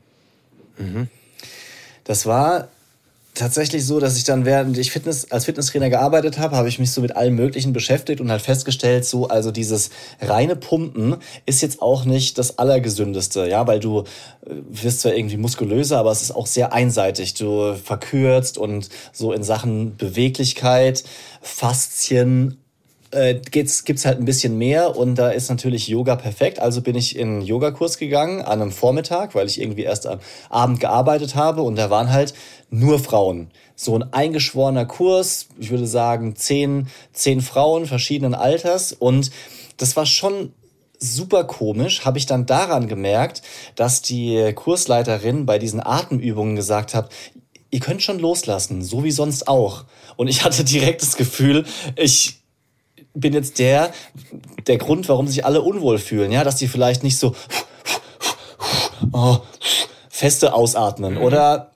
Das 2.05 2.27
war 2.27 2.69
tatsächlich 3.37 3.85
so, 3.85 4.01
dass 4.01 4.17
ich 4.17 4.25
dann, 4.25 4.45
während 4.45 4.77
ich 4.79 4.91
Fitness, 4.91 5.31
als 5.31 5.45
Fitnesstrainer 5.45 5.91
gearbeitet 5.91 6.39
habe, 6.39 6.57
habe 6.57 6.69
ich 6.69 6.79
mich 6.79 6.91
so 6.91 7.01
mit 7.01 7.15
allem 7.17 7.35
Möglichen 7.35 7.73
beschäftigt 7.73 8.21
und 8.21 8.31
halt 8.31 8.43
festgestellt, 8.43 9.05
so, 9.05 9.29
also 9.29 9.51
dieses 9.53 9.91
reine 10.21 10.57
Pumpen 10.57 11.17
ist 11.45 11.63
jetzt 11.63 11.83
auch 11.83 12.05
nicht 12.05 12.39
das 12.39 12.59
Allergesündeste, 12.59 13.47
ja, 13.47 13.67
weil 13.67 13.81
du 13.81 14.01
äh, 14.01 14.05
wirst 14.71 15.01
zwar 15.01 15.15
irgendwie 15.15 15.37
muskulöser, 15.37 15.99
aber 15.99 16.11
es 16.11 16.23
ist 16.23 16.33
auch 16.33 16.47
sehr 16.47 16.73
einseitig. 16.73 17.35
Du 17.35 17.75
verkürzt 17.75 18.59
und 18.59 18.89
so 19.13 19.33
in 19.33 19.43
Sachen 19.43 19.97
Beweglichkeit, 19.97 21.05
Faszien 21.43 22.59
äh, 23.17 23.41
gibt's, 23.51 23.85
gibt's 23.85 24.05
halt 24.05 24.19
ein 24.19 24.27
bisschen 24.27 24.59
mehr 24.59 24.95
und 24.97 25.15
da 25.15 25.31
ist 25.31 25.49
natürlich 25.49 25.89
Yoga 25.89 26.17
perfekt. 26.17 26.61
Also 26.61 26.83
bin 26.83 26.95
ich 26.95 27.17
in 27.17 27.29
einen 27.29 27.41
Yogakurs 27.43 27.97
gegangen 27.97 28.43
an 28.43 28.61
einem 28.61 28.73
Vormittag, 28.73 29.35
weil 29.35 29.47
ich 29.47 29.61
irgendwie 29.61 29.85
erst 29.85 30.07
am 30.07 30.21
Abend 30.51 30.81
gearbeitet 30.81 31.35
habe 31.35 31.63
und 31.63 31.77
da 31.77 31.89
waren 31.89 32.13
halt 32.13 32.35
nur 32.69 32.99
Frauen. 32.99 33.51
So 33.75 33.99
ein 33.99 34.13
eingeschworener 34.13 34.85
Kurs, 34.85 35.49
ich 35.59 35.71
würde 35.71 35.87
sagen 35.87 36.37
zehn, 36.37 36.89
zehn 37.13 37.41
Frauen 37.41 37.87
verschiedenen 37.87 38.35
Alters 38.35 38.93
und 38.93 39.31
das 39.79 39.97
war 39.97 40.07
schon 40.07 40.53
super 40.99 41.45
komisch, 41.45 42.05
habe 42.05 42.19
ich 42.19 42.27
dann 42.27 42.47
daran 42.47 42.87
gemerkt, 42.87 43.43
dass 43.77 44.03
die 44.03 44.53
Kursleiterin 44.55 45.47
bei 45.47 45.59
diesen 45.59 45.81
Atemübungen 45.81 46.57
gesagt 46.57 46.95
hat, 46.95 47.11
ihr 47.71 47.81
könnt 47.81 48.03
schon 48.03 48.19
loslassen, 48.19 48.83
so 48.83 49.05
wie 49.05 49.11
sonst 49.11 49.49
auch. 49.49 49.85
Und 50.17 50.29
ich 50.29 50.45
hatte 50.45 50.65
direkt 50.65 51.03
das 51.03 51.17
Gefühl, 51.17 51.65
ich 51.97 52.41
bin 53.17 53.33
jetzt 53.33 53.59
der, 53.59 53.93
der 54.67 54.79
Grund, 54.79 55.09
warum 55.09 55.27
sich 55.27 55.45
alle 55.45 55.63
unwohl 55.63 55.99
fühlen, 55.99 56.33
ja, 56.33 56.45
dass 56.45 56.57
die 56.57 56.69
vielleicht 56.69 57.03
nicht 57.03 57.19
so 57.19 57.35
oh, 59.13 59.39
feste 60.09 60.55
ausatmen 60.55 61.15
mhm. 61.15 61.23
oder 61.23 61.71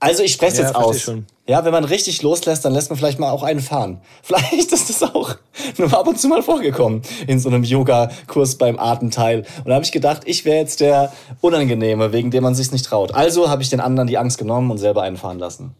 also 0.00 0.22
ich 0.22 0.32
spreche 0.32 0.58
ja, 0.58 0.62
jetzt 0.62 0.76
aus. 0.76 1.10
Ja, 1.48 1.64
wenn 1.64 1.72
man 1.72 1.82
richtig 1.82 2.22
loslässt, 2.22 2.64
dann 2.64 2.72
lässt 2.72 2.88
man 2.90 2.98
vielleicht 2.98 3.18
mal 3.18 3.30
auch 3.30 3.42
einen 3.42 3.60
fahren. 3.60 4.00
Vielleicht 4.22 4.70
ist 4.70 4.90
das 4.90 5.02
auch 5.02 5.34
nur 5.76 5.92
ab 5.92 6.06
und 6.06 6.20
zu 6.20 6.28
mal 6.28 6.42
vorgekommen 6.42 7.02
in 7.26 7.40
so 7.40 7.48
einem 7.48 7.64
Yoga-Kurs 7.64 8.58
beim 8.58 8.78
Atemteil. 8.78 9.38
Und 9.58 9.66
da 9.66 9.74
habe 9.74 9.84
ich 9.84 9.90
gedacht, 9.90 10.22
ich 10.26 10.44
wäre 10.44 10.58
jetzt 10.58 10.80
der 10.80 11.12
Unangenehme, 11.40 12.12
wegen 12.12 12.30
dem 12.30 12.44
man 12.44 12.54
sich 12.54 12.70
nicht 12.70 12.84
traut. 12.84 13.12
Also 13.12 13.48
habe 13.48 13.62
ich 13.62 13.70
den 13.70 13.80
anderen 13.80 14.06
die 14.06 14.18
Angst 14.18 14.38
genommen 14.38 14.70
und 14.70 14.78
selber 14.78 15.02
einen 15.02 15.16
fahren 15.16 15.38
lassen. 15.38 15.74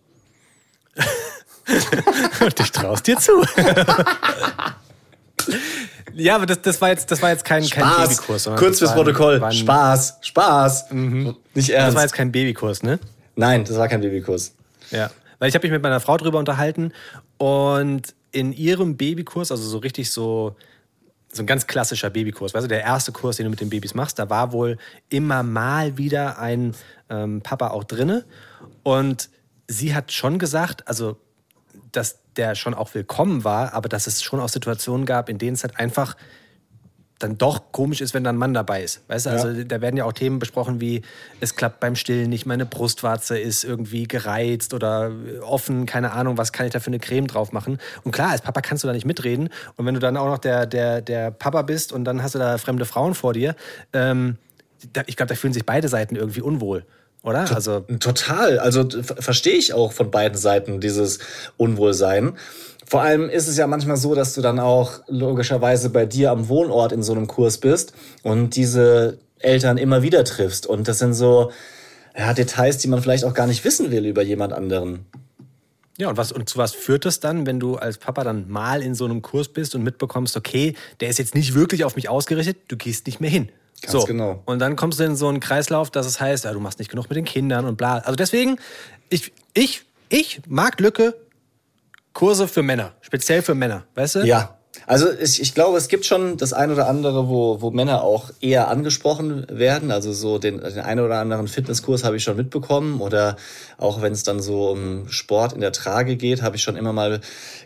und 2.40 2.60
ich 2.60 2.72
traust 2.72 3.06
dir 3.06 3.16
zu. 3.18 3.32
ja, 6.14 6.36
aber 6.36 6.46
das, 6.46 6.62
das, 6.62 6.80
war 6.80 6.88
jetzt, 6.90 7.10
das 7.10 7.20
war 7.22 7.30
jetzt 7.30 7.44
kein, 7.44 7.68
kein 7.68 7.84
Babykurs. 7.84 8.48
Kurz 8.56 8.78
fürs 8.78 8.94
Protokoll. 8.94 9.42
Ein, 9.42 9.52
Spaß, 9.52 10.18
Spaß. 10.22 10.90
Mhm. 10.90 11.36
Nicht 11.54 11.70
ernst. 11.70 11.88
Das 11.88 11.94
war 11.94 12.02
jetzt 12.02 12.14
kein 12.14 12.32
Babykurs, 12.32 12.82
ne? 12.82 12.98
Nein, 13.36 13.64
das 13.64 13.76
war 13.76 13.88
kein 13.88 14.00
Babykurs. 14.00 14.54
Ja, 14.90 15.10
weil 15.38 15.48
ich 15.48 15.54
habe 15.54 15.66
mich 15.66 15.72
mit 15.72 15.82
meiner 15.82 16.00
Frau 16.00 16.16
drüber 16.16 16.38
unterhalten 16.38 16.92
und 17.36 18.14
in 18.32 18.52
ihrem 18.52 18.96
Babykurs, 18.96 19.50
also 19.50 19.62
so 19.62 19.78
richtig 19.78 20.10
so 20.10 20.56
so 21.30 21.42
ein 21.42 21.46
ganz 21.46 21.66
klassischer 21.66 22.08
Babykurs, 22.08 22.54
weißt 22.54 22.64
du, 22.64 22.68
der 22.68 22.82
erste 22.82 23.12
Kurs, 23.12 23.36
den 23.36 23.44
du 23.44 23.50
mit 23.50 23.60
den 23.60 23.68
Babys 23.68 23.94
machst, 23.94 24.18
da 24.18 24.30
war 24.30 24.52
wohl 24.52 24.78
immer 25.10 25.42
mal 25.42 25.98
wieder 25.98 26.38
ein 26.38 26.74
ähm, 27.10 27.42
Papa 27.42 27.68
auch 27.68 27.84
drinne 27.84 28.24
und 28.82 29.28
sie 29.66 29.94
hat 29.94 30.10
schon 30.10 30.38
gesagt, 30.38 30.88
also 30.88 31.18
dass 31.98 32.20
der 32.36 32.54
schon 32.54 32.74
auch 32.74 32.94
willkommen 32.94 33.44
war, 33.44 33.74
aber 33.74 33.88
dass 33.88 34.06
es 34.06 34.22
schon 34.22 34.40
auch 34.40 34.48
Situationen 34.48 35.04
gab, 35.04 35.28
in 35.28 35.38
denen 35.38 35.54
es 35.54 35.64
halt 35.64 35.78
einfach 35.78 36.16
dann 37.18 37.36
doch 37.36 37.72
komisch 37.72 38.00
ist, 38.00 38.14
wenn 38.14 38.22
da 38.22 38.30
ein 38.30 38.36
Mann 38.36 38.54
dabei 38.54 38.84
ist. 38.84 39.02
Weißt 39.08 39.26
du, 39.26 39.30
also 39.30 39.64
da 39.64 39.80
werden 39.80 39.96
ja 39.96 40.04
auch 40.04 40.12
Themen 40.12 40.38
besprochen 40.38 40.80
wie, 40.80 41.02
es 41.40 41.56
klappt 41.56 41.80
beim 41.80 41.96
Stillen 41.96 42.30
nicht, 42.30 42.46
meine 42.46 42.64
Brustwarze 42.64 43.36
ist 43.36 43.64
irgendwie 43.64 44.06
gereizt 44.06 44.72
oder 44.72 45.10
offen, 45.42 45.84
keine 45.84 46.12
Ahnung, 46.12 46.38
was 46.38 46.52
kann 46.52 46.66
ich 46.66 46.72
da 46.72 46.78
für 46.78 46.88
eine 46.88 47.00
Creme 47.00 47.26
drauf 47.26 47.50
machen. 47.50 47.78
Und 48.04 48.12
klar, 48.12 48.30
als 48.30 48.42
Papa 48.42 48.60
kannst 48.60 48.84
du 48.84 48.88
da 48.88 48.94
nicht 48.94 49.04
mitreden. 49.04 49.48
Und 49.74 49.84
wenn 49.84 49.94
du 49.94 50.00
dann 50.00 50.16
auch 50.16 50.26
noch 50.26 50.38
der, 50.38 50.66
der, 50.66 51.00
der 51.00 51.32
Papa 51.32 51.62
bist 51.62 51.92
und 51.92 52.04
dann 52.04 52.22
hast 52.22 52.36
du 52.36 52.38
da 52.38 52.56
fremde 52.56 52.84
Frauen 52.84 53.14
vor 53.14 53.32
dir, 53.32 53.56
ähm, 53.92 54.38
da, 54.92 55.02
ich 55.06 55.16
glaube, 55.16 55.30
da 55.30 55.34
fühlen 55.34 55.52
sich 55.52 55.66
beide 55.66 55.88
Seiten 55.88 56.14
irgendwie 56.14 56.42
unwohl. 56.42 56.86
Oder? 57.22 57.52
Also 57.54 57.80
total. 57.98 58.58
Also 58.58 58.88
verstehe 59.02 59.56
ich 59.56 59.74
auch 59.74 59.92
von 59.92 60.10
beiden 60.10 60.38
Seiten 60.38 60.80
dieses 60.80 61.18
Unwohlsein. 61.56 62.34
Vor 62.86 63.02
allem 63.02 63.28
ist 63.28 63.48
es 63.48 63.56
ja 63.58 63.66
manchmal 63.66 63.96
so, 63.96 64.14
dass 64.14 64.34
du 64.34 64.40
dann 64.40 64.58
auch 64.58 65.00
logischerweise 65.08 65.90
bei 65.90 66.06
dir 66.06 66.30
am 66.30 66.48
Wohnort 66.48 66.92
in 66.92 67.02
so 67.02 67.12
einem 67.12 67.26
Kurs 67.26 67.58
bist 67.58 67.92
und 68.22 68.56
diese 68.56 69.18
Eltern 69.40 69.76
immer 69.76 70.02
wieder 70.02 70.24
triffst. 70.24 70.66
Und 70.66 70.88
das 70.88 70.98
sind 70.98 71.12
so 71.12 71.52
ja, 72.16 72.32
Details, 72.32 72.78
die 72.78 72.88
man 72.88 73.02
vielleicht 73.02 73.24
auch 73.24 73.34
gar 73.34 73.46
nicht 73.46 73.64
wissen 73.64 73.90
will 73.90 74.06
über 74.06 74.22
jemand 74.22 74.52
anderen. 74.52 75.04
Ja, 75.98 76.08
und, 76.08 76.16
was, 76.16 76.30
und 76.30 76.48
zu 76.48 76.58
was 76.58 76.72
führt 76.72 77.04
das 77.04 77.20
dann, 77.20 77.44
wenn 77.44 77.58
du 77.58 77.76
als 77.76 77.98
Papa 77.98 78.22
dann 78.24 78.48
mal 78.48 78.82
in 78.82 78.94
so 78.94 79.04
einem 79.04 79.20
Kurs 79.20 79.48
bist 79.48 79.74
und 79.74 79.82
mitbekommst, 79.82 80.36
okay, 80.36 80.74
der 81.00 81.08
ist 81.08 81.18
jetzt 81.18 81.34
nicht 81.34 81.54
wirklich 81.54 81.84
auf 81.84 81.96
mich 81.96 82.08
ausgerichtet, 82.08 82.56
du 82.68 82.76
gehst 82.76 83.06
nicht 83.06 83.20
mehr 83.20 83.30
hin. 83.30 83.50
Ganz 83.82 83.92
so. 83.92 84.04
genau. 84.04 84.42
Und 84.44 84.58
dann 84.58 84.76
kommst 84.76 84.98
du 84.98 85.04
in 85.04 85.16
so 85.16 85.28
einen 85.28 85.40
Kreislauf, 85.40 85.90
dass 85.90 86.06
es 86.06 86.20
heißt, 86.20 86.44
ja, 86.44 86.52
du 86.52 86.60
machst 86.60 86.78
nicht 86.78 86.90
genug 86.90 87.08
mit 87.08 87.16
den 87.16 87.24
Kindern 87.24 87.64
und 87.64 87.76
bla. 87.76 87.98
Also 87.98 88.16
deswegen, 88.16 88.58
ich, 89.08 89.32
ich, 89.54 89.84
ich 90.08 90.40
mag 90.46 90.80
Lücke 90.80 91.14
Kurse 92.12 92.48
für 92.48 92.62
Männer, 92.62 92.94
speziell 93.00 93.42
für 93.42 93.54
Männer, 93.54 93.84
weißt 93.94 94.16
du? 94.16 94.18
Ja. 94.26 94.58
Also 94.86 95.10
ich, 95.12 95.40
ich 95.40 95.54
glaube, 95.54 95.76
es 95.76 95.88
gibt 95.88 96.06
schon 96.06 96.36
das 96.36 96.52
ein 96.52 96.70
oder 96.70 96.88
andere, 96.88 97.28
wo, 97.28 97.60
wo 97.60 97.70
Männer 97.70 98.02
auch 98.02 98.30
eher 98.40 98.68
angesprochen 98.68 99.46
werden. 99.50 99.90
Also 99.90 100.12
so 100.12 100.38
den, 100.38 100.60
den 100.60 100.78
einen 100.80 101.00
oder 101.00 101.18
anderen 101.18 101.48
Fitnesskurs 101.48 102.04
habe 102.04 102.16
ich 102.16 102.24
schon 102.24 102.36
mitbekommen. 102.36 103.00
Oder 103.00 103.36
auch 103.76 104.02
wenn 104.02 104.12
es 104.12 104.22
dann 104.22 104.40
so 104.40 104.70
um 104.70 105.08
Sport 105.08 105.52
in 105.52 105.60
der 105.60 105.72
Trage 105.72 106.16
geht, 106.16 106.42
habe 106.42 106.56
ich 106.56 106.62
schon 106.62 106.76
immer 106.76 106.92
mal 106.92 107.20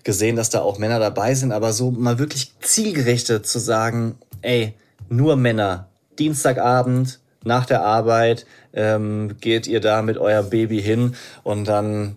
gesehen, 0.05 0.37
dass 0.37 0.51
da 0.51 0.61
auch 0.61 0.79
Männer 0.79 0.99
dabei 0.99 1.35
sind. 1.35 1.53
Aber 1.53 1.73
so 1.73 1.91
mal 1.91 2.19
wirklich 2.19 2.53
zielgerichtet 2.61 3.47
zu 3.47 3.59
sagen, 3.59 4.17
ey, 4.41 4.75
nur 5.09 5.37
Männer, 5.37 5.89
Dienstagabend 6.19 7.21
nach 7.45 7.67
der 7.67 7.83
Arbeit 7.83 8.47
ähm, 8.73 9.37
geht 9.41 9.67
ihr 9.67 9.81
da 9.81 10.03
mit 10.03 10.19
eurem 10.19 10.51
Baby 10.51 10.81
hin 10.81 11.17
und 11.43 11.67
dann 11.67 12.17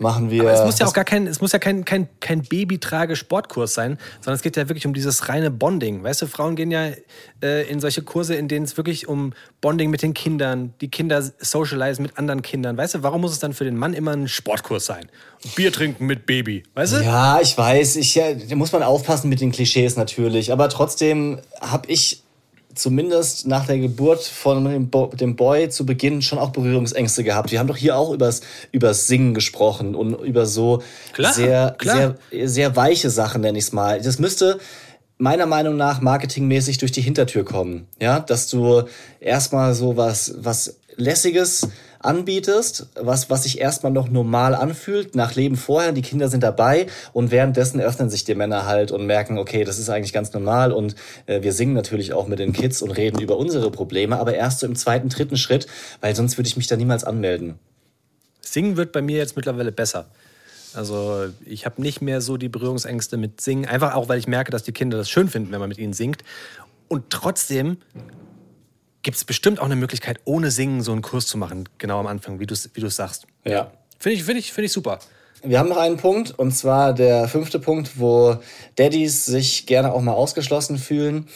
machen 0.00 0.30
wir. 0.30 0.42
Aber 0.42 0.52
es 0.52 0.64
muss 0.64 0.78
ja 0.78 0.86
auch 0.86 0.92
gar 0.92 1.04
kein, 1.04 1.26
es 1.26 1.40
muss 1.40 1.52
ja 1.52 1.58
kein, 1.58 1.84
kein, 1.84 2.08
kein 2.20 2.42
Babytrage-Sportkurs 2.42 3.74
sein, 3.74 3.98
sondern 4.20 4.34
es 4.34 4.42
geht 4.42 4.56
ja 4.56 4.68
wirklich 4.68 4.86
um 4.86 4.94
dieses 4.94 5.28
reine 5.28 5.50
Bonding. 5.50 6.02
Weißt 6.02 6.22
du, 6.22 6.26
Frauen 6.26 6.56
gehen 6.56 6.70
ja 6.70 6.90
äh, 7.42 7.68
in 7.68 7.80
solche 7.80 8.02
Kurse, 8.02 8.34
in 8.34 8.48
denen 8.48 8.64
es 8.64 8.76
wirklich 8.76 9.08
um 9.08 9.34
Bonding 9.60 9.90
mit 9.90 10.02
den 10.02 10.14
Kindern, 10.14 10.74
die 10.80 10.88
Kinder 10.88 11.22
socialisen 11.38 12.02
mit 12.02 12.18
anderen 12.18 12.42
Kindern. 12.42 12.76
Weißt 12.76 12.94
du, 12.94 13.02
warum 13.02 13.20
muss 13.20 13.32
es 13.32 13.38
dann 13.38 13.52
für 13.52 13.64
den 13.64 13.76
Mann 13.76 13.92
immer 13.92 14.12
ein 14.12 14.28
Sportkurs 14.28 14.86
sein? 14.86 15.08
Bier 15.54 15.72
trinken 15.72 16.06
mit 16.06 16.26
Baby, 16.26 16.62
weißt 16.74 16.94
du? 16.94 16.96
Ja, 17.04 17.40
ich 17.40 17.56
weiß. 17.56 17.96
Ich, 17.96 18.14
ja, 18.14 18.34
da 18.34 18.56
muss 18.56 18.72
man 18.72 18.82
aufpassen 18.82 19.28
mit 19.28 19.40
den 19.40 19.52
Klischees 19.52 19.96
natürlich. 19.96 20.52
Aber 20.52 20.68
trotzdem 20.68 21.40
habe 21.60 21.90
ich 21.90 22.22
zumindest 22.74 23.46
nach 23.46 23.66
der 23.66 23.78
Geburt 23.78 24.22
von 24.22 24.64
dem, 24.64 24.90
Bo 24.90 25.06
dem 25.08 25.36
Boy 25.36 25.68
zu 25.68 25.86
Beginn 25.86 26.22
schon 26.22 26.38
auch 26.38 26.50
Berührungsängste 26.50 27.24
gehabt. 27.24 27.50
Wir 27.50 27.58
haben 27.58 27.66
doch 27.66 27.76
hier 27.76 27.96
auch 27.96 28.12
übers, 28.12 28.40
übers 28.72 29.06
Singen 29.06 29.34
gesprochen 29.34 29.94
und 29.94 30.14
über 30.20 30.46
so 30.46 30.82
Klar, 31.12 31.32
sehr, 31.32 31.74
klar. 31.78 32.16
sehr, 32.30 32.48
sehr 32.48 32.76
weiche 32.76 33.10
Sachen, 33.10 33.42
nenne 33.42 33.58
ich 33.58 33.64
es 33.64 33.72
mal. 33.72 34.00
Das 34.00 34.18
müsste 34.18 34.58
meiner 35.18 35.46
Meinung 35.46 35.76
nach 35.76 36.00
marketingmäßig 36.00 36.78
durch 36.78 36.92
die 36.92 37.02
Hintertür 37.02 37.44
kommen. 37.44 37.86
Ja, 38.00 38.20
dass 38.20 38.48
du 38.48 38.84
erstmal 39.20 39.74
so 39.74 39.96
was, 39.96 40.34
was 40.38 40.78
Lässiges 40.96 41.68
anbietest, 42.00 42.86
was, 42.94 43.30
was 43.30 43.44
sich 43.44 43.60
erstmal 43.60 43.92
noch 43.92 44.08
normal 44.08 44.54
anfühlt, 44.54 45.14
nach 45.14 45.34
Leben 45.34 45.56
vorher, 45.56 45.92
die 45.92 46.02
Kinder 46.02 46.28
sind 46.28 46.42
dabei 46.42 46.86
und 47.12 47.30
währenddessen 47.30 47.80
öffnen 47.80 48.10
sich 48.10 48.24
die 48.24 48.34
Männer 48.34 48.66
halt 48.66 48.90
und 48.90 49.06
merken, 49.06 49.38
okay, 49.38 49.64
das 49.64 49.78
ist 49.78 49.90
eigentlich 49.90 50.12
ganz 50.12 50.32
normal 50.32 50.72
und 50.72 50.94
äh, 51.26 51.42
wir 51.42 51.52
singen 51.52 51.74
natürlich 51.74 52.12
auch 52.12 52.26
mit 52.26 52.38
den 52.38 52.52
Kids 52.52 52.80
und 52.82 52.90
reden 52.90 53.20
über 53.20 53.36
unsere 53.36 53.70
Probleme, 53.70 54.18
aber 54.18 54.34
erst 54.34 54.60
so 54.60 54.66
im 54.66 54.74
zweiten, 54.76 55.10
dritten 55.10 55.36
Schritt, 55.36 55.66
weil 56.00 56.16
sonst 56.16 56.38
würde 56.38 56.48
ich 56.48 56.56
mich 56.56 56.66
da 56.66 56.76
niemals 56.76 57.04
anmelden. 57.04 57.58
Singen 58.40 58.76
wird 58.76 58.92
bei 58.92 59.02
mir 59.02 59.18
jetzt 59.18 59.36
mittlerweile 59.36 59.70
besser. 59.70 60.06
Also 60.72 61.26
ich 61.44 61.66
habe 61.66 61.82
nicht 61.82 62.00
mehr 62.00 62.20
so 62.20 62.36
die 62.36 62.48
Berührungsängste 62.48 63.16
mit 63.16 63.40
Singen, 63.40 63.66
einfach 63.66 63.94
auch, 63.94 64.08
weil 64.08 64.18
ich 64.18 64.26
merke, 64.26 64.50
dass 64.50 64.62
die 64.62 64.72
Kinder 64.72 64.96
das 64.96 65.10
schön 65.10 65.28
finden, 65.28 65.52
wenn 65.52 65.60
man 65.60 65.68
mit 65.68 65.78
ihnen 65.78 65.92
singt. 65.92 66.22
Und 66.88 67.10
trotzdem 67.10 67.78
gibt 69.02 69.16
es 69.16 69.24
bestimmt 69.24 69.60
auch 69.60 69.64
eine 69.66 69.76
Möglichkeit, 69.76 70.20
ohne 70.24 70.50
Singen 70.50 70.82
so 70.82 70.92
einen 70.92 71.02
Kurs 71.02 71.26
zu 71.26 71.38
machen, 71.38 71.68
genau 71.78 72.00
am 72.00 72.06
Anfang, 72.06 72.40
wie 72.40 72.46
du 72.46 72.54
es 72.54 72.70
wie 72.74 72.80
du's 72.80 72.96
sagst. 72.96 73.26
Ja. 73.44 73.70
Finde 73.98 74.16
ich, 74.16 74.24
find 74.24 74.38
ich, 74.38 74.52
find 74.52 74.66
ich 74.66 74.72
super. 74.72 74.98
Wir 75.42 75.58
haben 75.58 75.68
noch 75.70 75.78
einen 75.78 75.96
Punkt, 75.96 76.38
und 76.38 76.52
zwar 76.52 76.92
der 76.92 77.26
fünfte 77.28 77.58
Punkt, 77.58 77.98
wo 77.98 78.36
Daddys 78.78 79.24
sich 79.24 79.66
gerne 79.66 79.92
auch 79.92 80.02
mal 80.02 80.12
ausgeschlossen 80.12 80.76
fühlen. 80.76 81.28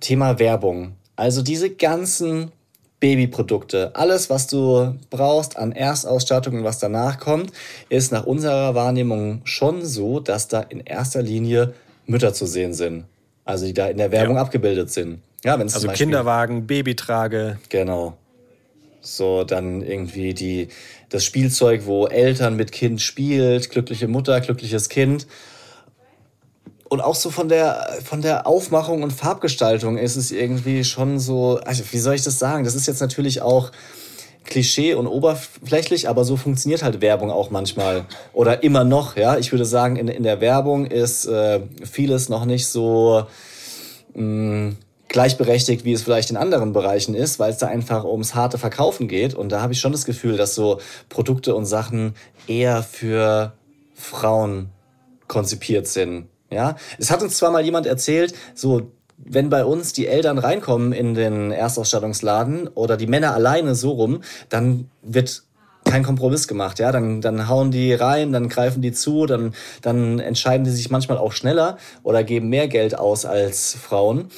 Thema 0.00 0.38
Werbung. 0.38 0.92
Also 1.16 1.42
diese 1.42 1.70
ganzen 1.70 2.52
Babyprodukte, 3.00 3.94
alles, 3.94 4.30
was 4.30 4.46
du 4.46 4.96
brauchst 5.10 5.56
an 5.56 5.72
Erstausstattung 5.72 6.58
und 6.58 6.64
was 6.64 6.78
danach 6.78 7.18
kommt, 7.18 7.52
ist 7.88 8.12
nach 8.12 8.26
unserer 8.26 8.74
Wahrnehmung 8.74 9.40
schon 9.44 9.84
so, 9.84 10.20
dass 10.20 10.48
da 10.48 10.60
in 10.60 10.80
erster 10.80 11.22
Linie 11.22 11.74
Mütter 12.06 12.32
zu 12.32 12.46
sehen 12.46 12.74
sind. 12.74 13.04
Also 13.44 13.66
die 13.66 13.74
da 13.74 13.88
in 13.88 13.98
der 13.98 14.12
Werbung 14.12 14.36
Ja. 14.36 14.42
abgebildet 14.42 14.90
sind. 14.90 15.20
Ja, 15.44 15.58
wenn 15.58 15.66
es 15.66 15.74
Also 15.74 15.88
Kinderwagen, 15.88 16.66
Babytrage. 16.66 17.58
Genau. 17.68 18.16
So, 19.00 19.44
dann 19.44 19.82
irgendwie 19.82 20.34
die, 20.34 20.68
das 21.08 21.24
Spielzeug, 21.24 21.82
wo 21.86 22.06
Eltern 22.06 22.56
mit 22.56 22.72
Kind 22.72 23.00
spielt, 23.00 23.70
glückliche 23.70 24.08
Mutter, 24.08 24.40
glückliches 24.40 24.88
Kind. 24.88 25.26
Und 26.88 27.00
auch 27.00 27.14
so 27.14 27.30
von 27.30 27.48
der, 27.48 27.98
von 28.02 28.22
der 28.22 28.46
Aufmachung 28.46 29.02
und 29.02 29.12
Farbgestaltung 29.12 29.98
ist 29.98 30.16
es 30.16 30.30
irgendwie 30.30 30.84
schon 30.84 31.18
so, 31.18 31.60
also 31.64 31.84
wie 31.90 31.98
soll 31.98 32.14
ich 32.14 32.22
das 32.22 32.38
sagen? 32.38 32.64
Das 32.64 32.74
ist 32.74 32.86
jetzt 32.86 33.00
natürlich 33.00 33.42
auch 33.42 33.70
Klischee 34.44 34.94
und 34.94 35.06
oberflächlich, 35.06 36.08
aber 36.08 36.24
so 36.24 36.36
funktioniert 36.36 36.82
halt 36.82 37.02
Werbung 37.02 37.30
auch 37.30 37.50
manchmal. 37.50 38.06
Oder 38.32 38.62
immer 38.62 38.84
noch, 38.84 39.16
ja. 39.16 39.36
Ich 39.36 39.52
würde 39.52 39.66
sagen, 39.66 39.96
in, 39.96 40.08
in 40.08 40.22
der 40.22 40.40
Werbung 40.40 40.86
ist 40.86 41.26
äh, 41.26 41.60
vieles 41.84 42.30
noch 42.30 42.46
nicht 42.46 42.66
so 42.66 43.26
mh, 44.14 44.72
gleichberechtigt, 45.08 45.84
wie 45.84 45.92
es 45.92 46.02
vielleicht 46.02 46.30
in 46.30 46.36
anderen 46.36 46.72
Bereichen 46.72 47.14
ist, 47.14 47.38
weil 47.38 47.50
es 47.50 47.58
da 47.58 47.66
einfach 47.66 48.04
ums 48.04 48.34
harte 48.34 48.58
Verkaufen 48.58 49.08
geht. 49.08 49.34
Und 49.34 49.50
da 49.50 49.62
habe 49.62 49.72
ich 49.72 49.80
schon 49.80 49.92
das 49.92 50.04
Gefühl, 50.04 50.36
dass 50.36 50.54
so 50.54 50.80
Produkte 51.08 51.54
und 51.54 51.66
Sachen 51.66 52.14
eher 52.46 52.82
für 52.82 53.52
Frauen 53.94 54.68
konzipiert 55.26 55.86
sind. 55.86 56.28
Ja, 56.50 56.76
es 56.98 57.10
hat 57.10 57.22
uns 57.22 57.36
zwar 57.36 57.50
mal 57.50 57.64
jemand 57.64 57.86
erzählt, 57.86 58.34
so 58.54 58.90
wenn 59.18 59.50
bei 59.50 59.64
uns 59.64 59.92
die 59.92 60.06
Eltern 60.06 60.38
reinkommen 60.38 60.92
in 60.92 61.14
den 61.14 61.50
Erstausstattungsladen 61.50 62.68
oder 62.68 62.96
die 62.96 63.06
Männer 63.06 63.34
alleine 63.34 63.74
so 63.74 63.90
rum, 63.90 64.22
dann 64.48 64.88
wird 65.02 65.42
kein 65.84 66.02
Kompromiss 66.02 66.46
gemacht, 66.46 66.78
ja, 66.78 66.92
dann, 66.92 67.20
dann 67.20 67.48
hauen 67.48 67.70
die 67.70 67.94
rein, 67.94 68.32
dann 68.32 68.48
greifen 68.48 68.82
die 68.82 68.92
zu, 68.92 69.26
dann, 69.26 69.54
dann 69.82 70.18
entscheiden 70.18 70.64
die 70.64 70.70
sich 70.70 70.90
manchmal 70.90 71.18
auch 71.18 71.32
schneller 71.32 71.78
oder 72.02 72.24
geben 72.24 72.48
mehr 72.48 72.68
Geld 72.68 72.98
aus 72.98 73.24
als 73.24 73.74
Frauen. 73.74 74.28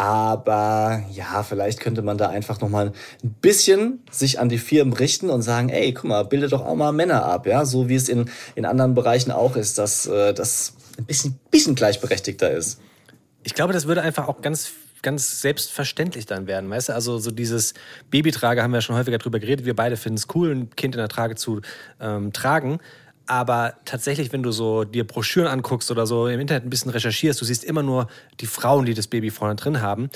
Aber 0.00 1.04
ja, 1.12 1.42
vielleicht 1.42 1.78
könnte 1.78 2.00
man 2.00 2.16
da 2.16 2.30
einfach 2.30 2.58
nochmal 2.62 2.92
ein 3.22 3.34
bisschen 3.42 4.02
sich 4.10 4.40
an 4.40 4.48
die 4.48 4.56
Firmen 4.56 4.94
richten 4.94 5.28
und 5.28 5.42
sagen, 5.42 5.68
ey, 5.68 5.92
guck 5.92 6.04
mal, 6.04 6.22
bildet 6.22 6.52
doch 6.52 6.64
auch 6.64 6.74
mal 6.74 6.90
Männer 6.90 7.26
ab, 7.26 7.46
ja, 7.46 7.66
so 7.66 7.90
wie 7.90 7.96
es 7.96 8.08
in, 8.08 8.30
in 8.54 8.64
anderen 8.64 8.94
Bereichen 8.94 9.30
auch 9.30 9.56
ist, 9.56 9.76
dass 9.76 10.06
äh, 10.06 10.32
das 10.32 10.72
ein 10.96 11.04
bisschen, 11.04 11.38
bisschen 11.50 11.74
gleichberechtigter 11.74 12.50
ist. 12.50 12.80
Ich 13.42 13.52
glaube, 13.52 13.74
das 13.74 13.86
würde 13.86 14.00
einfach 14.00 14.26
auch 14.26 14.40
ganz, 14.40 14.70
ganz 15.02 15.42
selbstverständlich 15.42 16.24
dann 16.24 16.46
werden, 16.46 16.70
weißt 16.70 16.88
du? 16.88 16.94
Also 16.94 17.18
so 17.18 17.30
dieses 17.30 17.74
Babytrage 18.10 18.62
haben 18.62 18.72
wir 18.72 18.80
schon 18.80 18.96
häufiger 18.96 19.18
drüber 19.18 19.38
geredet. 19.38 19.66
Wir 19.66 19.76
beide 19.76 19.98
finden 19.98 20.16
es 20.16 20.28
cool, 20.34 20.50
ein 20.50 20.70
Kind 20.76 20.94
in 20.94 20.98
der 20.98 21.10
Trage 21.10 21.34
zu 21.34 21.60
ähm, 22.00 22.32
tragen. 22.32 22.78
Aber 23.30 23.74
tatsächlich, 23.84 24.32
wenn 24.32 24.42
du 24.42 24.50
so 24.50 24.82
dir 24.82 25.06
Broschüren 25.06 25.46
anguckst 25.46 25.92
oder 25.92 26.04
so 26.04 26.26
im 26.26 26.40
Internet 26.40 26.64
ein 26.64 26.70
bisschen 26.70 26.90
recherchierst, 26.90 27.40
du 27.40 27.44
siehst 27.44 27.62
immer 27.62 27.84
nur 27.84 28.08
die 28.40 28.46
Frauen, 28.46 28.86
die 28.86 28.94
das 28.94 29.06
Baby 29.06 29.30
vorne 29.30 29.54
drin 29.54 29.80
haben. 29.80 30.10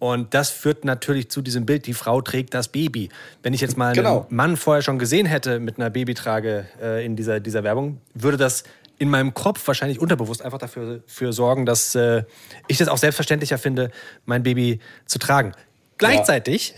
Und 0.00 0.34
das 0.34 0.50
führt 0.50 0.84
natürlich 0.84 1.30
zu 1.30 1.42
diesem 1.42 1.64
Bild, 1.64 1.86
die 1.86 1.94
Frau 1.94 2.20
trägt 2.22 2.54
das 2.54 2.66
Baby. 2.66 3.08
Wenn 3.44 3.54
ich 3.54 3.60
jetzt 3.60 3.76
mal 3.76 3.92
Genau. 3.94 4.22
einen 4.22 4.36
Mann 4.36 4.56
vorher 4.56 4.82
schon 4.82 4.98
gesehen 4.98 5.26
hätte 5.26 5.60
mit 5.60 5.78
einer 5.78 5.90
Babytrage 5.90 6.66
äh, 6.82 7.06
in 7.06 7.14
dieser, 7.14 7.38
dieser 7.38 7.62
Werbung, 7.62 8.00
würde 8.14 8.36
das 8.36 8.64
in 8.98 9.10
meinem 9.10 9.32
Kopf 9.32 9.64
wahrscheinlich 9.68 10.00
unterbewusst 10.00 10.42
einfach 10.42 10.58
dafür 10.58 11.04
für 11.06 11.32
sorgen, 11.32 11.66
dass 11.66 11.94
äh, 11.94 12.24
ich 12.66 12.78
das 12.78 12.88
auch 12.88 12.98
selbstverständlicher 12.98 13.58
finde, 13.58 13.92
mein 14.24 14.42
Baby 14.42 14.80
zu 15.04 15.20
tragen. 15.20 15.52
Gleichzeitig 15.98 16.74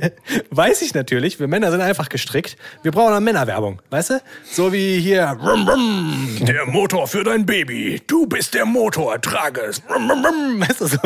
weiß 0.50 0.82
ich 0.82 0.94
natürlich, 0.94 1.40
wir 1.40 1.48
Männer 1.48 1.72
sind 1.72 1.80
einfach 1.80 2.08
gestrickt. 2.08 2.56
Wir 2.82 2.92
brauchen 2.92 3.12
eine 3.12 3.20
Männerwerbung, 3.20 3.82
weißt 3.90 4.10
du? 4.10 4.22
So 4.48 4.72
wie 4.72 5.00
hier, 5.00 5.24
rum, 5.24 5.68
rum, 5.68 6.38
der 6.42 6.66
Motor 6.66 7.08
für 7.08 7.24
dein 7.24 7.44
Baby. 7.44 8.00
Du 8.06 8.26
bist 8.26 8.54
der 8.54 8.66
Motor, 8.66 9.20
trage 9.20 9.62
es. 9.62 9.82
Rum, 9.92 10.08
rum, 10.08 10.24
rum. 10.24 10.60
Weißt 10.60 10.80
du 10.80 10.86
so? 10.86 10.98